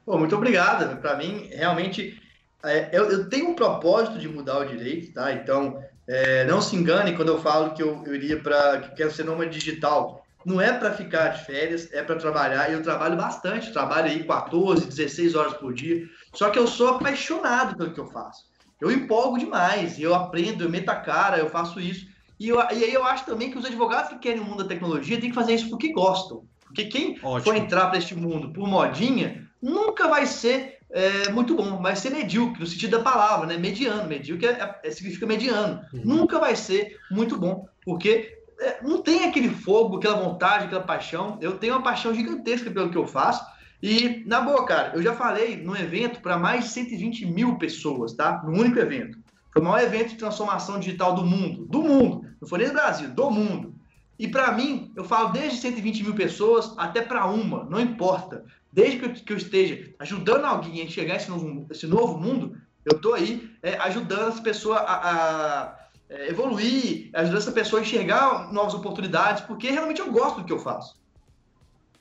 Muito 0.06 0.36
obrigado. 0.36 1.02
Para 1.02 1.18
mim, 1.18 1.50
realmente, 1.52 2.22
é, 2.64 2.90
eu, 2.94 3.10
eu, 3.10 3.30
tenho 3.30 3.50
um 3.50 3.56
propósito 3.56 4.20
de 4.20 4.28
mudar 4.28 4.60
o 4.60 4.66
direito, 4.66 5.14
tá? 5.14 5.34
Então, 5.34 5.84
é, 6.08 6.46
não 6.46 6.62
se 6.62 6.76
engane 6.76 7.16
quando 7.16 7.30
eu 7.30 7.42
falo 7.42 7.74
que 7.74 7.82
eu, 7.82 8.04
eu 8.06 8.16
iria 8.16 8.40
para 8.40 8.80
que 8.80 8.96
quero 8.96 9.12
ser 9.12 9.24
nômade 9.24 9.52
digital. 9.52 10.24
Não 10.46 10.62
é 10.62 10.72
para 10.72 10.94
ficar 10.94 11.30
de 11.30 11.44
férias, 11.44 11.92
é 11.92 12.04
para 12.04 12.18
trabalhar. 12.18 12.70
E 12.70 12.74
eu 12.74 12.84
trabalho 12.84 13.18
bastante, 13.18 13.74
trabalho 13.74 14.12
aí 14.12 14.24
14, 14.24 14.86
16 14.86 15.34
horas 15.34 15.54
por 15.54 15.74
dia. 15.74 16.08
Só 16.34 16.52
que 16.52 16.60
eu 16.60 16.68
sou 16.68 16.90
apaixonado 16.90 17.76
pelo 17.76 17.92
que 17.92 18.00
eu 18.00 18.06
faço. 18.08 18.46
Eu 18.80 18.92
empolgo 18.92 19.40
demais, 19.40 20.00
eu 20.00 20.14
aprendo, 20.14 20.64
eu 20.64 20.70
meto 20.70 20.90
a 20.90 20.96
cara, 20.96 21.40
eu 21.40 21.50
faço 21.50 21.80
isso. 21.80 22.06
E, 22.40 22.50
eu, 22.50 22.60
e 22.60 22.84
aí 22.84 22.94
eu 22.94 23.04
acho 23.04 23.26
também 23.26 23.50
que 23.50 23.58
os 23.58 23.66
advogados 23.66 24.10
que 24.10 24.20
querem 24.20 24.42
o 24.42 24.46
mundo 24.46 24.62
da 24.62 24.70
tecnologia 24.70 25.20
têm 25.20 25.30
que 25.30 25.36
fazer 25.36 25.56
isso 25.56 25.70
porque 25.70 25.92
gostam. 25.92 26.44
Porque 26.66 26.86
quem 26.86 27.18
Ótimo. 27.24 27.42
for 27.42 27.56
entrar 27.56 27.88
para 27.88 27.98
este 27.98 28.14
mundo 28.14 28.52
por 28.52 28.68
modinha, 28.68 29.48
nunca 29.62 30.08
vai 30.08 30.26
ser 30.26 30.75
é, 30.96 31.30
muito 31.30 31.54
bom, 31.56 31.82
vai 31.82 31.94
ser 31.94 32.10
medíocre, 32.10 32.62
no 32.62 32.66
sentido 32.66 32.98
da 32.98 33.04
palavra, 33.04 33.46
né? 33.46 33.58
Mediano. 33.58 34.08
Medíocre 34.08 34.48
é, 34.48 34.80
é, 34.82 34.92
significa 34.92 35.26
mediano. 35.26 35.82
Uhum. 35.94 36.02
Nunca 36.06 36.40
vai 36.40 36.56
ser 36.56 36.98
muito 37.12 37.38
bom, 37.38 37.68
porque 37.84 38.40
é, 38.62 38.82
não 38.82 39.02
tem 39.02 39.26
aquele 39.26 39.50
fogo, 39.50 39.98
aquela 39.98 40.22
vontade, 40.22 40.64
aquela 40.64 40.84
paixão. 40.84 41.38
Eu 41.42 41.58
tenho 41.58 41.74
uma 41.74 41.84
paixão 41.84 42.16
gigantesca 42.16 42.72
pelo 42.72 42.90
que 42.90 42.98
eu 42.98 43.06
faço. 43.06 43.46
E, 43.84 44.24
na 44.26 44.40
boa, 44.40 44.66
cara, 44.66 44.94
eu 44.96 45.04
já 45.04 45.14
falei 45.14 45.58
no 45.58 45.76
evento 45.76 46.22
para 46.22 46.38
mais 46.38 46.64
de 46.64 46.70
120 46.70 47.26
mil 47.26 47.58
pessoas, 47.58 48.14
tá? 48.14 48.42
No 48.46 48.54
único 48.54 48.80
evento. 48.80 49.20
Foi 49.52 49.62
o 49.62 49.66
maior 49.66 49.86
evento 49.86 50.12
de 50.12 50.16
transformação 50.16 50.80
digital 50.80 51.14
do 51.14 51.26
mundo. 51.26 51.66
Do 51.66 51.84
mundo. 51.84 52.26
Não 52.40 52.48
foi 52.48 52.60
nem 52.60 52.70
do 52.70 52.74
Brasil, 52.74 53.10
do 53.10 53.30
mundo. 53.30 53.75
E 54.18 54.28
para 54.28 54.52
mim, 54.54 54.92
eu 54.96 55.04
falo 55.04 55.30
desde 55.30 55.58
120 55.58 56.04
mil 56.04 56.16
pessoas 56.16 56.74
até 56.78 57.02
para 57.02 57.26
uma, 57.26 57.66
não 57.66 57.80
importa. 57.80 58.46
Desde 58.72 59.00
que 59.00 59.06
eu, 59.06 59.14
que 59.14 59.34
eu, 59.34 59.38
esteja 59.38 59.94
ajudando 60.00 60.46
alguém 60.46 60.82
a 60.82 60.86
enxergar 60.86 61.16
esse 61.16 61.30
novo, 61.30 61.68
esse 61.70 61.86
novo 61.88 62.18
mundo, 62.18 62.58
eu 62.86 62.96
estou 62.96 63.14
aí 63.14 63.50
é, 63.62 63.76
ajudando 63.78 64.30
essa 64.30 64.42
pessoa 64.42 64.78
a, 64.78 65.10
a 65.10 65.86
é, 66.10 66.30
evoluir, 66.30 67.10
ajudando 67.14 67.38
essa 67.38 67.52
pessoa 67.52 67.82
a 67.82 67.84
enxergar 67.84 68.54
novas 68.54 68.74
oportunidades, 68.74 69.44
porque 69.44 69.70
realmente 69.70 70.00
eu 70.00 70.12
gosto 70.12 70.42
do 70.42 70.46
que 70.46 70.54
eu 70.54 70.60
faço. 70.60 71.00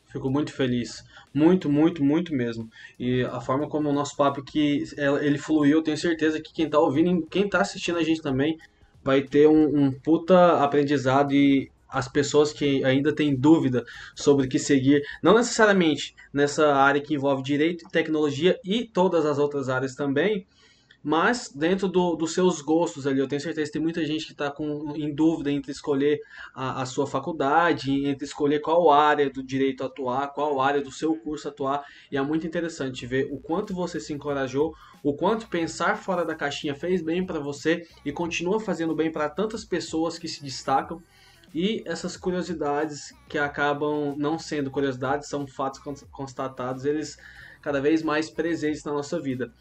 Fico 0.07 0.31
muito 0.31 0.53
feliz. 0.53 1.05
Muito, 1.33 1.69
muito, 1.69 2.05
muito 2.05 2.33
mesmo. 2.33 2.71
E 2.97 3.25
a 3.25 3.41
forma 3.41 3.69
como 3.69 3.89
o 3.89 3.93
nosso 3.93 4.17
papo 4.17 4.41
aqui, 4.41 4.85
ele 5.21 5.37
fluiu, 5.37 5.79
eu 5.79 5.83
tenho 5.83 5.97
certeza 5.97 6.41
que 6.41 6.53
quem 6.53 6.67
está 6.67 6.79
ouvindo, 6.79 7.27
quem 7.27 7.47
está 7.47 7.61
assistindo 7.61 7.99
a 7.99 8.05
gente 8.05 8.23
também, 8.23 8.57
vai 9.03 9.23
ter 9.23 9.49
um, 9.49 9.87
um 9.87 9.93
puta 9.93 10.63
aprendizado 10.63 11.35
e 11.35 11.71
as 11.95 12.09
pessoas 12.09 12.53
que 12.53 12.85
ainda 12.85 13.15
têm 13.15 13.37
dúvida 13.37 13.85
sobre 14.15 14.47
o 14.47 14.49
que 14.49 14.59
seguir, 14.59 15.03
não 15.23 15.35
necessariamente 15.35 16.15
nessa 16.33 16.75
área 16.75 17.01
que 17.01 17.15
envolve 17.15 17.43
direito, 17.43 17.89
tecnologia 17.91 18.59
e 18.65 18.85
todas 18.85 19.25
as 19.25 19.39
outras 19.39 19.69
áreas 19.69 19.95
também, 19.95 20.45
mas 21.05 21.53
dentro 21.55 21.87
do, 21.87 22.17
dos 22.17 22.33
seus 22.33 22.63
gostos 22.63 23.07
ali. 23.07 23.21
Eu 23.21 23.29
tenho 23.29 23.41
certeza 23.41 23.67
que 23.67 23.75
tem 23.75 23.83
muita 23.83 24.05
gente 24.07 24.25
que 24.25 24.33
está 24.33 24.53
em 24.97 25.15
dúvida 25.15 25.53
entre 25.53 25.71
escolher 25.71 26.19
a, 26.55 26.81
a, 26.81 26.87
sua 26.87 27.07
faculdade, 27.07 28.07
entre 28.07 28.25
escolher 28.25 28.61
qual 28.61 28.91
área 28.91 29.29
do 29.29 29.43
direito 29.43 29.85
atuar, 29.85 30.29
qual 30.29 30.61
área 30.63 30.81
do 30.81 30.91
seu 30.91 31.15
curso 31.15 31.47
atuar, 31.47 31.85
e 32.11 32.17
é 32.17 32.23
muito 32.23 32.47
interessante 32.47 33.07
ver 33.07 33.29
o 33.31 33.39
quanto 33.39 33.75
você 33.75 34.01
se 34.01 34.15
encorajou, 34.15 34.75
o 35.03 35.13
quanto 35.13 35.49
pensar 35.49 35.99
fora 35.99 36.25
da 36.25 36.35
caixinha 36.35 36.75
fez 36.75 37.03
bem 37.03 37.27
para 37.27 37.39
você 37.39 37.87
e 38.03 38.11
continua 38.11 38.59
fazendo 38.59 38.95
bem 38.95 39.13
para 39.13 39.29
tantas 39.29 39.63
pessoas 39.63 40.19
que 40.19 40.27
se 40.27 40.43
destacam. 40.43 41.03
E 41.55 41.85
essas 41.87 42.17
curiosidades 42.17 43.15
que 43.29 43.39
acabam 43.39 44.17
não 44.19 44.39
sendo 44.39 44.71
curiosidades, 44.71 45.29
são 45.29 45.47
fatos 45.47 45.81
constatados, 46.11 46.85
eles 46.85 47.17
cada 47.63 47.81
vez 47.81 48.03
mais 48.03 48.29
presentes 48.29 48.83
na 48.83 48.93
nossa 48.93 49.21
vida. 49.21 49.53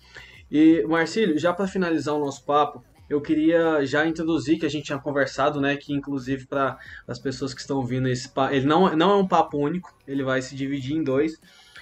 E 0.50 0.84
Marcílio, 0.88 1.38
já 1.38 1.54
para 1.54 1.68
finalizar 1.68 2.16
o 2.16 2.20
nosso 2.20 2.44
papo, 2.44 2.84
eu 3.08 3.22
queria 3.22 3.86
já 3.86 4.08
introduzir 4.08 4.60
que 4.60 4.66
a 4.66 4.70
gente 4.70 4.86
tinha 4.86 4.98
conversado, 4.98 5.62
né, 5.62 5.78
que 5.78 5.94
inclusive 5.94 6.48
para 6.48 6.78
as 7.08 7.20
pessoas 7.20 7.54
que 7.54 7.62
estão 7.62 7.78
ouvindo 7.78 8.08
esse 8.08 8.28
papo, 8.28 8.54
ele 8.54 8.66
não, 8.66 8.96
não 8.96 9.12
é 9.12 9.16
um 9.16 9.28
papo 9.28 9.58
único, 9.58 9.94
ele 10.08 10.24
vai 10.24 10.42
se 10.42 10.56
dividir 10.56 10.96
em 10.96 11.04
dois. 11.04 11.40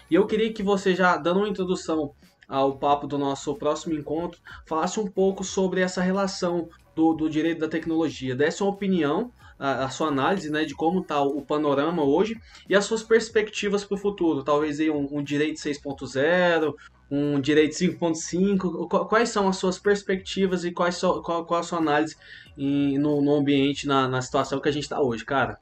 E 0.09 0.16
eu 0.16 0.28
queria 0.28 0.51
que 0.51 0.62
você 0.62 0.93
já 0.93 1.16
dando 1.16 1.38
uma 1.38 1.47
introdução 1.47 2.14
ao 2.47 2.78
papo 2.78 3.07
do 3.07 3.18
nosso 3.18 3.55
próximo 3.55 3.93
encontro, 3.93 4.41
falasse 4.66 4.99
um 4.99 5.07
pouco 5.07 5.41
sobre 5.41 5.80
essa 5.80 6.01
relação 6.01 6.68
do, 6.93 7.14
do 7.14 7.30
direito 7.30 7.59
da 7.59 7.70
tecnologia, 7.70 8.36
desse 8.36 8.62
uma 8.62 8.72
opinião 8.72 9.32
a, 9.62 9.89
sua 9.89 10.07
análise 10.07 10.49
né, 10.49 10.66
de 10.66 10.74
como 10.74 11.01
está 11.01 11.22
o 11.22 11.41
panorama 11.43 12.03
hoje 12.03 12.36
e 12.68 12.76
as 12.76 12.84
suas 12.84 13.03
perspectivas 13.03 13.86
para 13.86 13.93
o 13.93 13.97
futuro. 13.97 14.43
Talvez 14.43 14.80
aí 14.80 14.89
um, 14.89 15.07
um 15.12 15.24
direito 15.24 15.57
6.0, 15.57 16.74
um 17.12 17.39
direito 17.39 17.76
5.5. 17.76 19.07
Quais 19.07 19.30
são 19.30 19.47
as 19.47 19.57
suas 19.57 19.78
perspectivas 19.78 20.66
e 20.66 20.72
quais 20.72 20.95
so, 20.95 21.22
qual, 21.22 21.45
qual 21.45 21.59
a 21.59 21.64
sua 21.64 21.78
análise 21.78 22.18
em, 22.57 22.97
no, 22.97 23.22
no 23.22 23.36
ambiente, 23.36 23.86
na, 23.86 24.07
na 24.07 24.22
situação 24.22 24.59
que 24.59 24.68
a 24.68 24.72
gente 24.72 24.84
está 24.84 24.99
hoje, 24.99 25.24
cara? 25.24 25.59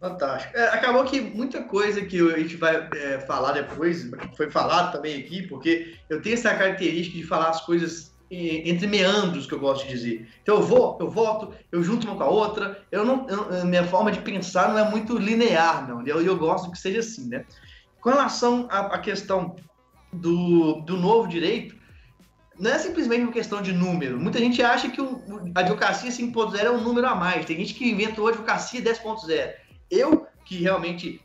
Fantástico. 0.00 0.56
É, 0.56 0.68
acabou 0.68 1.04
que 1.04 1.20
muita 1.20 1.62
coisa 1.62 2.00
que 2.02 2.18
a 2.32 2.38
gente 2.38 2.56
vai 2.56 2.88
é, 2.94 3.18
falar 3.20 3.52
depois 3.52 4.10
foi 4.36 4.50
falado 4.50 4.92
também 4.92 5.20
aqui, 5.20 5.42
porque 5.42 5.96
eu 6.08 6.22
tenho 6.22 6.34
essa 6.34 6.54
característica 6.54 7.16
de 7.16 7.24
falar 7.24 7.50
as 7.50 7.60
coisas 7.60 8.13
entre 8.30 8.86
meandros, 8.86 9.46
que 9.46 9.54
eu 9.54 9.60
gosto 9.60 9.86
de 9.86 9.92
dizer. 9.92 10.28
Então 10.42 10.56
eu 10.56 10.62
vou, 10.62 10.96
eu 11.00 11.10
volto, 11.10 11.54
eu 11.70 11.82
junto 11.82 12.06
uma 12.06 12.16
com 12.16 12.22
a 12.22 12.28
outra. 12.28 12.82
Eu 12.90 13.04
não, 13.04 13.28
eu, 13.28 13.64
minha 13.66 13.84
forma 13.84 14.10
de 14.10 14.20
pensar 14.20 14.68
não 14.68 14.78
é 14.78 14.90
muito 14.90 15.16
linear, 15.16 15.86
não. 15.88 16.06
Eu, 16.06 16.20
eu 16.20 16.36
gosto 16.36 16.70
que 16.70 16.78
seja 16.78 17.00
assim, 17.00 17.28
né? 17.28 17.44
Com 18.00 18.10
relação 18.10 18.66
à, 18.70 18.80
à 18.80 18.98
questão 18.98 19.56
do, 20.12 20.80
do 20.82 20.96
novo 20.96 21.28
direito, 21.28 21.76
não 22.58 22.70
é 22.70 22.78
simplesmente 22.78 23.22
uma 23.22 23.32
questão 23.32 23.60
de 23.60 23.72
número. 23.72 24.18
Muita 24.18 24.38
gente 24.38 24.62
acha 24.62 24.88
que 24.88 25.00
o, 25.00 25.20
a 25.54 25.60
advocacia 25.60 26.10
5.0 26.10 26.58
é 26.58 26.70
um 26.70 26.80
número 26.80 27.06
a 27.06 27.14
mais. 27.14 27.44
Tem 27.44 27.56
gente 27.56 27.74
que 27.74 27.90
inventou 27.90 28.26
a 28.26 28.30
advocacia 28.30 28.80
10.0. 28.80 29.52
Eu, 29.90 30.26
que 30.44 30.58
realmente 30.58 31.20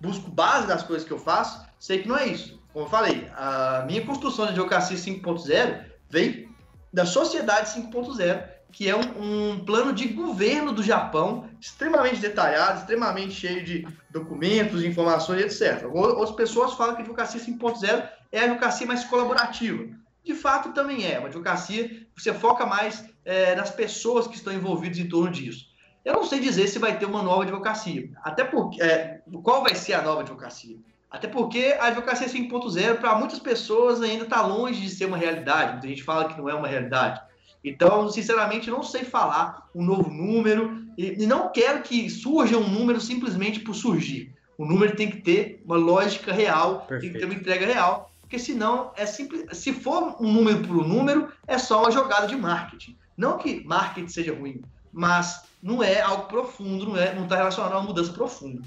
busco 0.00 0.30
base 0.30 0.66
das 0.66 0.82
coisas 0.82 1.06
que 1.06 1.12
eu 1.12 1.18
faço, 1.18 1.66
sei 1.78 2.02
que 2.02 2.08
não 2.08 2.16
é 2.16 2.26
isso. 2.26 2.58
Como 2.72 2.84
eu 2.84 2.90
falei, 2.90 3.28
a 3.34 3.84
minha 3.86 4.04
construção 4.04 4.44
de 4.46 4.52
advocacia 4.52 4.96
5.0 4.96 5.87
vem 6.08 6.48
da 6.92 7.04
Sociedade 7.04 7.70
5.0, 7.78 8.48
que 8.72 8.88
é 8.88 8.96
um, 8.96 9.52
um, 9.52 9.64
plano 9.64 9.92
de 9.92 10.08
governo 10.08 10.72
do 10.72 10.82
Japão 10.82 11.48
extremamente 11.60 12.20
detalhado, 12.20 12.80
extremamente 12.80 13.34
cheio 13.34 13.64
de 13.64 13.86
documentos, 14.10 14.84
informações, 14.84 15.42
etc. 15.42 15.86
Outras 15.92 16.32
pessoas 16.32 16.74
falam 16.74 16.94
que 16.94 17.00
a 17.00 17.04
advocacia 17.04 17.40
5.0 17.40 18.08
é 18.30 18.40
a 18.40 18.44
advocacia 18.44 18.86
mais 18.86 19.04
colaborativa. 19.04 19.86
De 20.24 20.34
fato, 20.34 20.72
também 20.72 21.10
é. 21.10 21.18
Uma 21.18 21.28
advocacia, 21.28 22.06
você 22.16 22.34
foca 22.34 22.66
mais 22.66 23.04
é, 23.24 23.54
nas 23.54 23.70
pessoas 23.70 24.26
que 24.26 24.36
estão 24.36 24.52
envolvidas 24.52 24.98
em 24.98 25.08
torno 25.08 25.30
disso. 25.30 25.66
Eu 26.04 26.14
não 26.14 26.24
sei 26.24 26.38
dizer 26.38 26.68
se 26.68 26.78
vai 26.78 26.98
ter 26.98 27.06
uma 27.06 27.22
nova 27.22 27.42
advocacia. 27.42 28.10
Até 28.22 28.44
porque. 28.44 28.82
É, 28.82 29.22
qual 29.42 29.62
vai 29.62 29.74
ser 29.74 29.94
a 29.94 30.02
nova 30.02 30.20
advocacia? 30.20 30.76
Até 31.10 31.26
porque 31.26 31.76
a 31.80 31.86
advocacia 31.86 32.26
5.0, 32.26 32.96
para 32.96 33.14
muitas 33.14 33.38
pessoas, 33.38 34.02
ainda 34.02 34.24
está 34.24 34.42
longe 34.42 34.80
de 34.80 34.90
ser 34.90 35.06
uma 35.06 35.16
realidade. 35.16 35.72
Muita 35.72 35.88
gente 35.88 36.02
fala 36.02 36.28
que 36.28 36.38
não 36.38 36.48
é 36.48 36.54
uma 36.54 36.68
realidade. 36.68 37.20
Então, 37.64 38.08
sinceramente, 38.08 38.70
não 38.70 38.82
sei 38.82 39.04
falar 39.04 39.68
um 39.74 39.84
novo 39.84 40.10
número 40.10 40.86
e, 40.96 41.26
não 41.26 41.50
quero 41.50 41.82
que 41.82 42.08
surja 42.10 42.56
um 42.58 42.68
número 42.68 43.00
simplesmente 43.00 43.60
por 43.60 43.74
surgir. 43.74 44.32
O 44.56 44.64
número 44.64 44.96
tem 44.96 45.10
que 45.10 45.18
ter 45.18 45.62
uma 45.64 45.76
lógica 45.76 46.32
real, 46.32 46.80
Perfeito. 46.80 47.00
tem 47.00 47.12
que 47.12 47.18
ter 47.18 47.24
uma 47.24 47.34
entrega 47.34 47.66
real, 47.66 48.10
porque 48.20 48.38
senão 48.38 48.92
é 48.96 49.06
simples. 49.06 49.44
Se 49.56 49.72
for 49.72 50.16
um 50.20 50.32
número 50.32 50.66
por 50.66 50.76
um 50.76 50.86
número, 50.86 51.32
é 51.46 51.58
só 51.58 51.82
uma 51.82 51.90
jogada 51.90 52.26
de 52.26 52.36
marketing. 52.36 52.96
Não 53.16 53.38
que 53.38 53.64
marketing 53.64 54.08
seja 54.08 54.34
ruim, 54.34 54.60
mas 54.92 55.44
não 55.62 55.82
é 55.82 56.00
algo 56.00 56.24
profundo, 56.24 56.86
não 56.86 56.96
é, 56.96 57.14
não 57.14 57.24
está 57.24 57.36
relacionado 57.36 57.72
a 57.72 57.78
uma 57.78 57.86
mudança 57.86 58.12
profunda. 58.12 58.62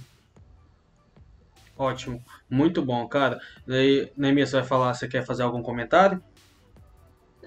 Ótimo, 1.77 2.23
muito 2.49 2.81
bom, 2.83 3.07
cara. 3.07 3.39
Daí, 3.65 4.11
Neemias, 4.15 4.49
você 4.49 4.57
vai 4.57 4.65
falar, 4.65 4.93
você 4.93 5.07
quer 5.07 5.25
fazer 5.25 5.43
algum 5.43 5.61
comentário? 5.61 6.23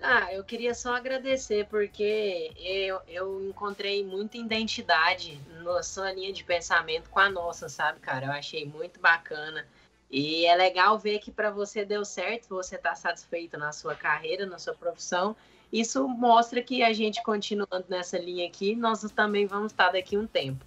Ah, 0.02 0.32
eu 0.34 0.44
queria 0.44 0.74
só 0.74 0.94
agradecer, 0.94 1.66
porque 1.66 2.52
eu, 2.58 3.00
eu 3.08 3.48
encontrei 3.48 4.04
muita 4.04 4.36
identidade 4.36 5.40
na 5.62 5.82
sua 5.82 6.12
linha 6.12 6.32
de 6.32 6.44
pensamento 6.44 7.08
com 7.08 7.20
a 7.20 7.30
nossa, 7.30 7.68
sabe, 7.68 8.00
cara? 8.00 8.26
Eu 8.26 8.32
achei 8.32 8.66
muito 8.66 9.00
bacana. 9.00 9.64
E 10.10 10.44
é 10.46 10.54
legal 10.54 10.98
ver 10.98 11.20
que 11.20 11.30
para 11.30 11.50
você 11.50 11.84
deu 11.84 12.04
certo, 12.04 12.48
você 12.48 12.76
está 12.76 12.94
satisfeito 12.94 13.56
na 13.56 13.72
sua 13.72 13.94
carreira, 13.94 14.44
na 14.44 14.58
sua 14.58 14.74
profissão. 14.74 15.34
Isso 15.72 16.06
mostra 16.06 16.62
que 16.62 16.82
a 16.82 16.92
gente 16.92 17.22
continuando 17.22 17.86
nessa 17.88 18.18
linha 18.18 18.46
aqui, 18.46 18.76
nós 18.76 19.02
também 19.10 19.46
vamos 19.46 19.72
estar 19.72 19.90
daqui 19.90 20.16
um 20.16 20.26
tempo. 20.26 20.64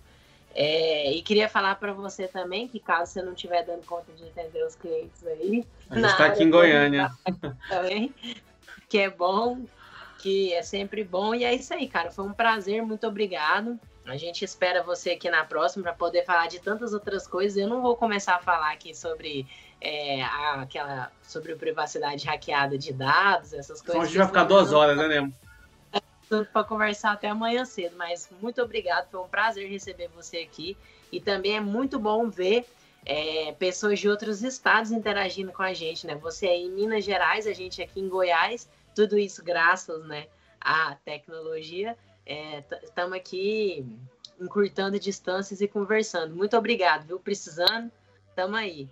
É, 0.60 1.12
e 1.12 1.22
queria 1.22 1.48
falar 1.48 1.76
para 1.76 1.94
você 1.94 2.28
também 2.28 2.68
que 2.68 2.80
caso 2.80 3.12
você 3.12 3.22
não 3.22 3.34
estiver 3.34 3.64
dando 3.64 3.86
conta 3.86 4.12
de 4.14 4.24
atender 4.24 4.66
os 4.66 4.76
clientes 4.76 5.24
aí, 5.28 5.64
a 5.88 5.96
gente 5.96 6.10
está 6.10 6.26
aqui 6.26 6.44
em 6.44 6.50
Goiânia 6.50 7.12
também, 7.70 8.12
que 8.90 8.98
é 8.98 9.08
bom, 9.08 9.64
que 10.18 10.52
é 10.56 10.64
sempre 10.64 11.04
bom 11.04 11.36
e 11.36 11.44
é 11.44 11.54
isso 11.54 11.72
aí, 11.76 11.88
cara. 11.88 12.10
Foi 12.10 12.26
um 12.26 12.34
prazer, 12.34 12.82
muito 12.82 13.06
obrigado. 13.06 13.80
A 14.08 14.18
gente 14.18 14.44
espera 14.44 14.82
você 14.82 15.12
aqui 15.12 15.30
na 15.30 15.46
próxima 15.46 15.84
para 15.84 15.94
poder 15.94 16.26
falar 16.26 16.48
de 16.48 16.60
tantas 16.60 16.92
outras 16.92 17.28
coisas. 17.28 17.56
Eu 17.56 17.68
não 17.68 17.84
vou 17.84 17.96
começar 17.96 18.34
a 18.34 18.40
falar 18.40 18.72
aqui 18.72 18.96
sobre 18.96 19.46
é, 19.80 20.24
aquela 20.24 21.12
sobre 21.22 21.56
privacidade 21.56 22.26
hackeada 22.26 22.80
de 22.80 22.94
dados, 22.94 23.54
essas 23.54 23.80
coisas. 23.80 23.90
Então 23.90 24.02
a 24.02 24.06
gente 24.06 24.18
vai 24.18 24.26
ficar 24.26 24.46
duas 24.46 24.74
horas, 24.74 24.98
né, 24.98 25.08
Nemo? 25.08 25.32
Para 26.52 26.64
conversar 26.64 27.14
até 27.14 27.30
amanhã 27.30 27.66
cedo, 27.66 27.96
mas 27.98 28.30
muito 28.42 28.62
obrigado, 28.62 29.10
foi 29.10 29.20
um 29.22 29.28
prazer 29.28 29.70
receber 29.70 30.10
você 30.16 30.38
aqui 30.38 30.78
e 31.12 31.20
também 31.20 31.56
é 31.56 31.60
muito 31.60 31.98
bom 32.00 32.30
ver 32.30 32.66
é, 33.06 33.54
pessoas 33.54 34.00
de 34.00 34.10
outros 34.10 34.44
estados 34.44 34.92
interagindo 34.92 35.52
com 35.52 35.64
a 35.64 35.74
gente, 35.74 36.06
né? 36.06 36.16
Você 36.16 36.48
aí 36.48 36.64
em 36.64 36.72
Minas 36.72 37.06
Gerais, 37.06 37.48
a 37.48 37.54
gente 37.54 37.82
aqui 37.82 38.02
em 38.02 38.10
Goiás, 38.10 38.70
tudo 38.94 39.18
isso 39.18 39.44
graças, 39.44 40.06
né, 40.06 40.28
à 40.60 40.96
tecnologia. 41.06 41.96
Estamos 42.84 43.14
é, 43.14 43.18
aqui 43.18 43.86
encurtando 44.40 45.00
distâncias 45.00 45.62
e 45.62 45.68
conversando. 45.68 46.36
Muito 46.36 46.58
obrigado, 46.58 47.08
viu? 47.08 47.20
Precisando, 47.20 47.90
estamos 48.30 48.58
aí. 48.60 48.90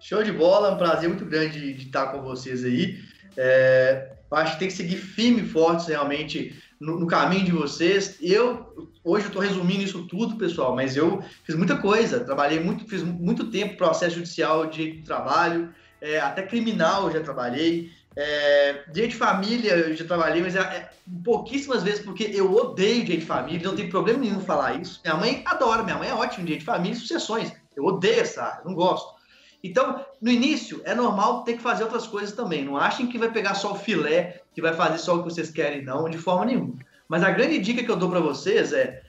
Show 0.00 0.22
de 0.22 0.32
bola, 0.32 0.68
é 0.68 0.72
um 0.72 0.78
prazer 0.78 1.08
muito 1.08 1.26
grande 1.26 1.60
de, 1.60 1.74
de 1.74 1.86
estar 1.86 2.12
com 2.12 2.22
vocês 2.22 2.64
aí. 2.64 2.98
É, 3.36 4.15
acho 4.30 4.54
que 4.54 4.58
tem 4.58 4.68
que 4.68 4.74
seguir 4.74 4.96
firme 4.96 5.42
e 5.42 5.48
fortes 5.48 5.86
realmente 5.86 6.60
no, 6.80 6.98
no, 6.98 7.06
caminho 7.06 7.44
de 7.44 7.52
vocês. 7.52 8.18
Eu 8.20 8.90
hoje 9.04 9.26
eu 9.26 9.28
estou 9.28 9.42
resumindo 9.42 9.82
isso 9.82 10.06
tudo, 10.06 10.36
pessoal, 10.36 10.74
mas 10.74 10.96
eu 10.96 11.22
fiz 11.44 11.54
muita 11.54 11.76
coisa, 11.78 12.20
trabalhei 12.20 12.60
muito, 12.60 12.88
fiz 12.88 13.02
muito 13.02 13.50
tempo 13.50 13.76
processo 13.76 14.16
judicial 14.16 14.66
de 14.66 15.02
trabalho, 15.02 15.72
é, 16.00 16.20
até 16.20 16.42
criminal 16.42 17.06
eu 17.06 17.12
já 17.12 17.20
trabalhei. 17.20 17.90
É, 18.18 18.84
dia 18.92 19.06
de 19.06 19.14
família 19.14 19.72
eu 19.74 19.94
já 19.94 20.04
trabalhei, 20.06 20.40
mas 20.40 20.56
é, 20.56 20.60
é, 20.60 20.90
pouquíssimas 21.22 21.82
vezes, 21.82 22.00
porque 22.00 22.30
eu 22.32 22.50
odeio 22.54 23.04
dia 23.04 23.18
de 23.18 23.26
família, 23.26 23.68
não 23.68 23.76
tem 23.76 23.90
problema 23.90 24.20
nenhum 24.20 24.40
falar 24.40 24.80
isso. 24.80 25.00
Minha 25.04 25.16
mãe 25.16 25.42
adora, 25.44 25.82
minha 25.82 25.98
mãe 25.98 26.08
é 26.08 26.14
ótima 26.14 26.46
dia 26.46 26.56
de 26.56 26.64
família 26.64 26.96
e 26.96 27.00
sucessões. 27.00 27.52
Eu 27.76 27.84
odeio 27.84 28.20
essa 28.20 28.42
área, 28.42 28.64
não 28.64 28.74
gosto. 28.74 29.15
Então, 29.66 30.04
no 30.20 30.30
início, 30.30 30.80
é 30.84 30.94
normal 30.94 31.42
ter 31.44 31.54
que 31.54 31.62
fazer 31.62 31.84
outras 31.84 32.06
coisas 32.06 32.32
também. 32.32 32.64
Não 32.64 32.76
achem 32.76 33.06
que 33.06 33.18
vai 33.18 33.30
pegar 33.30 33.54
só 33.54 33.72
o 33.72 33.78
filé, 33.78 34.40
que 34.54 34.62
vai 34.62 34.72
fazer 34.74 34.98
só 34.98 35.14
o 35.16 35.22
que 35.22 35.30
vocês 35.30 35.50
querem, 35.50 35.82
não, 35.82 36.08
de 36.08 36.18
forma 36.18 36.46
nenhuma. 36.46 36.74
Mas 37.08 37.22
a 37.22 37.30
grande 37.30 37.58
dica 37.58 37.82
que 37.82 37.90
eu 37.90 37.96
dou 37.96 38.10
para 38.10 38.20
vocês 38.20 38.72
é, 38.72 39.02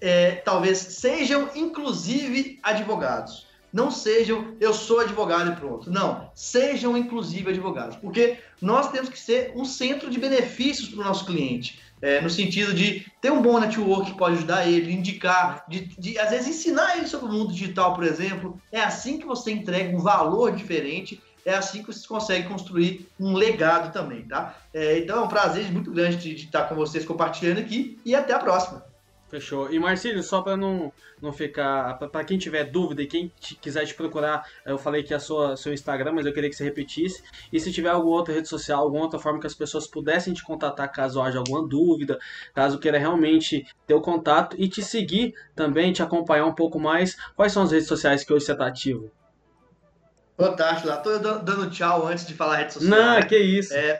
é, 0.00 0.32
talvez 0.36 0.78
sejam, 0.78 1.50
inclusive, 1.54 2.58
advogados. 2.62 3.46
Não 3.72 3.90
sejam, 3.90 4.54
eu 4.60 4.74
sou 4.74 5.00
advogado 5.00 5.52
e 5.52 5.56
pronto. 5.56 5.90
Não, 5.90 6.30
sejam, 6.34 6.96
inclusive, 6.96 7.50
advogados. 7.50 7.96
Porque 7.96 8.38
nós 8.60 8.90
temos 8.90 9.08
que 9.08 9.18
ser 9.18 9.52
um 9.56 9.64
centro 9.64 10.10
de 10.10 10.18
benefícios 10.18 10.90
para 10.90 11.00
o 11.00 11.04
nosso 11.04 11.24
cliente 11.24 11.80
é, 12.02 12.20
no 12.20 12.28
sentido 12.28 12.74
de 12.74 13.06
ter 13.20 13.30
um 13.30 13.40
bom 13.40 13.60
network 13.60 14.10
que 14.10 14.18
pode 14.18 14.36
ajudar 14.36 14.66
ele, 14.66 14.92
indicar, 14.92 15.64
de, 15.68 15.86
de, 15.96 16.18
às 16.18 16.30
vezes 16.30 16.48
ensinar 16.48 16.98
ele 16.98 17.06
sobre 17.06 17.26
o 17.26 17.32
mundo 17.32 17.52
digital, 17.52 17.94
por 17.94 18.02
exemplo. 18.02 18.60
É 18.72 18.80
assim 18.80 19.18
que 19.18 19.24
você 19.24 19.52
entrega 19.52 19.96
um 19.96 20.00
valor 20.00 20.52
diferente, 20.54 21.22
é 21.46 21.54
assim 21.54 21.80
que 21.80 21.92
você 21.92 22.06
consegue 22.06 22.48
construir 22.48 23.08
um 23.18 23.34
legado 23.34 23.92
também, 23.92 24.22
tá? 24.22 24.56
É, 24.74 24.98
então 24.98 25.20
é 25.20 25.24
um 25.24 25.28
prazer 25.28 25.70
muito 25.70 25.92
grande 25.92 26.16
de, 26.16 26.34
de 26.34 26.44
estar 26.44 26.64
com 26.64 26.74
vocês 26.74 27.04
compartilhando 27.04 27.58
aqui 27.58 27.98
e 28.04 28.14
até 28.14 28.34
a 28.34 28.38
próxima. 28.40 28.84
Fechou. 29.32 29.72
E 29.72 29.78
Marcílio, 29.78 30.22
só 30.22 30.42
para 30.42 30.58
não, 30.58 30.92
não 31.18 31.32
ficar. 31.32 31.94
Para 31.94 32.22
quem 32.22 32.36
tiver 32.36 32.64
dúvida 32.64 33.00
e 33.00 33.06
quem 33.06 33.32
te, 33.40 33.54
quiser 33.54 33.86
te 33.86 33.94
procurar, 33.94 34.46
eu 34.66 34.76
falei 34.76 35.02
que 35.02 35.14
é 35.14 35.18
sua 35.18 35.56
seu 35.56 35.72
Instagram, 35.72 36.12
mas 36.12 36.26
eu 36.26 36.34
queria 36.34 36.50
que 36.50 36.54
você 36.54 36.64
repetisse. 36.64 37.22
E 37.50 37.58
se 37.58 37.72
tiver 37.72 37.88
alguma 37.88 38.14
outra 38.14 38.34
rede 38.34 38.46
social, 38.46 38.82
alguma 38.82 39.04
outra 39.04 39.18
forma 39.18 39.40
que 39.40 39.46
as 39.46 39.54
pessoas 39.54 39.86
pudessem 39.86 40.34
te 40.34 40.44
contatar 40.44 40.92
caso 40.92 41.18
haja 41.18 41.38
alguma 41.38 41.66
dúvida, 41.66 42.18
caso 42.54 42.78
queira 42.78 42.98
realmente 42.98 43.66
ter 43.86 43.94
o 43.94 44.02
contato 44.02 44.54
e 44.58 44.68
te 44.68 44.82
seguir 44.82 45.32
também, 45.56 45.94
te 45.94 46.02
acompanhar 46.02 46.44
um 46.44 46.54
pouco 46.54 46.78
mais, 46.78 47.16
quais 47.34 47.52
são 47.52 47.62
as 47.62 47.72
redes 47.72 47.88
sociais 47.88 48.22
que 48.22 48.34
hoje 48.34 48.44
você 48.44 48.52
está 48.52 48.66
ativo? 48.66 49.10
Fantástico, 50.36 50.88
lá 50.88 50.98
tô 50.98 51.18
dando 51.18 51.70
tchau 51.70 52.06
antes 52.06 52.26
de 52.26 52.34
falar 52.34 52.56
rede 52.56 52.74
social. 52.74 53.00
Não, 53.00 53.22
que 53.22 53.38
isso. 53.38 53.72
É, 53.72 53.98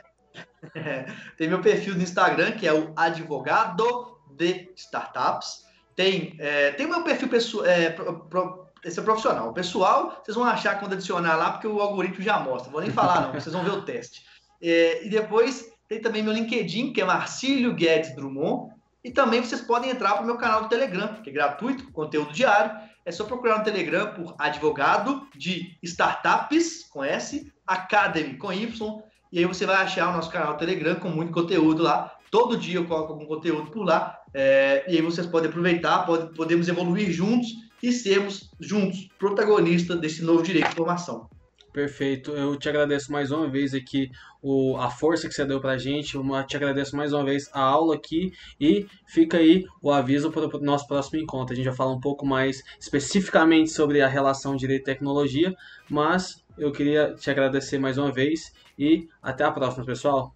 tem 1.37 1.47
meu 1.47 1.59
perfil 1.59 1.95
no 1.95 2.03
Instagram, 2.03 2.51
que 2.51 2.67
é 2.67 2.73
o 2.73 2.93
advogado 2.95 4.12
de 4.35 4.71
startups. 4.75 5.63
Tem, 5.95 6.35
é, 6.39 6.71
tem 6.71 6.87
meu 6.87 7.03
perfil 7.03 7.29
pessoal, 7.29 7.65
é, 7.65 7.89
pro, 7.89 8.25
pro, 8.25 8.67
esse 8.83 8.99
é 8.99 9.03
profissional. 9.03 9.49
O 9.49 9.53
pessoal, 9.53 10.21
vocês 10.23 10.35
vão 10.35 10.45
achar 10.45 10.79
quando 10.79 10.93
adicionar 10.93 11.35
lá, 11.35 11.51
porque 11.51 11.67
o 11.67 11.79
algoritmo 11.79 12.23
já 12.23 12.39
mostra. 12.39 12.71
Vou 12.71 12.81
nem 12.81 12.91
falar, 12.91 13.21
não, 13.21 13.33
vocês 13.33 13.53
vão 13.53 13.63
ver 13.63 13.71
o 13.71 13.83
teste. 13.83 14.23
É, 14.61 15.05
e 15.05 15.09
depois 15.09 15.71
tem 15.87 16.01
também 16.01 16.23
meu 16.23 16.33
LinkedIn, 16.33 16.93
que 16.93 17.01
é 17.01 17.05
Marcílio 17.05 17.73
Guedes 17.73 18.15
Drummond. 18.15 18.73
E 19.03 19.11
também 19.11 19.41
vocês 19.41 19.61
podem 19.61 19.91
entrar 19.91 20.13
para 20.13 20.23
o 20.23 20.25
meu 20.25 20.37
canal 20.37 20.63
do 20.63 20.69
Telegram, 20.69 21.15
que 21.21 21.29
é 21.29 21.33
gratuito, 21.33 21.91
conteúdo 21.91 22.31
diário. 22.31 22.71
É 23.05 23.11
só 23.11 23.25
procurar 23.25 23.57
no 23.57 23.63
Telegram 23.63 24.13
por 24.13 24.33
advogado 24.39 25.27
de 25.35 25.77
startups, 25.83 26.85
com 26.85 27.03
S, 27.03 27.51
Academy, 27.67 28.37
com 28.37 28.51
Y. 28.51 29.01
E 29.31 29.39
aí 29.39 29.45
você 29.45 29.65
vai 29.65 29.75
achar 29.75 30.09
o 30.09 30.13
nosso 30.13 30.29
canal 30.29 30.53
do 30.53 30.59
Telegram 30.59 30.95
com 30.95 31.09
muito 31.09 31.33
conteúdo 31.33 31.83
lá. 31.83 32.15
Todo 32.33 32.57
dia 32.57 32.77
eu 32.77 32.85
coloco 32.85 33.13
algum 33.13 33.27
conteúdo 33.27 33.69
por 33.69 33.85
lá. 33.85 34.19
É, 34.33 34.83
e 34.91 34.95
aí 34.95 35.01
vocês 35.03 35.27
podem 35.27 35.51
aproveitar, 35.51 36.03
pode, 36.03 36.33
podemos 36.33 36.67
evoluir 36.67 37.11
juntos 37.11 37.49
e 37.83 37.91
sermos 37.91 38.49
juntos 38.59 39.07
protagonistas 39.19 39.99
desse 39.99 40.23
novo 40.23 40.41
direito 40.41 40.67
de 40.69 40.75
formação. 40.75 41.29
Perfeito. 41.71 42.31
Eu 42.31 42.57
te 42.57 42.67
agradeço 42.67 43.11
mais 43.11 43.29
uma 43.29 43.47
vez 43.47 43.75
aqui 43.75 44.09
o, 44.41 44.75
a 44.77 44.89
força 44.89 45.27
que 45.27 45.33
você 45.35 45.45
deu 45.45 45.61
pra 45.61 45.77
gente. 45.77 46.15
Eu 46.15 46.23
te 46.47 46.57
agradeço 46.57 46.97
mais 46.97 47.13
uma 47.13 47.23
vez 47.23 47.47
a 47.53 47.61
aula 47.61 47.93
aqui 47.93 48.33
e 48.59 48.87
fica 49.05 49.37
aí 49.37 49.63
o 49.79 49.91
aviso 49.91 50.31
para 50.31 50.57
o 50.57 50.59
nosso 50.59 50.87
próximo 50.87 51.19
encontro. 51.19 51.53
A 51.53 51.55
gente 51.55 51.65
vai 51.65 51.75
falar 51.75 51.91
um 51.91 51.99
pouco 51.99 52.25
mais 52.25 52.63
especificamente 52.79 53.69
sobre 53.69 54.01
a 54.01 54.07
relação 54.07 54.55
direito 54.55 54.81
e 54.81 54.85
tecnologia, 54.85 55.53
mas 55.87 56.43
eu 56.57 56.71
queria 56.71 57.13
te 57.13 57.29
agradecer 57.29 57.77
mais 57.77 57.99
uma 57.99 58.11
vez 58.11 58.51
e 58.75 59.07
até 59.21 59.43
a 59.43 59.51
próxima, 59.51 59.85
pessoal. 59.85 60.33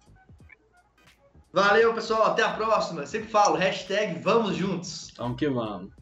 Valeu, 1.52 1.94
pessoal. 1.94 2.26
Até 2.26 2.42
a 2.42 2.52
próxima. 2.52 3.06
Sempre 3.06 3.30
falo, 3.30 3.56
hashtag 3.56 4.20
vamos 4.20 4.56
juntos. 4.56 5.12
Vamos 5.16 5.38
que 5.38 5.48
vamos. 5.48 5.92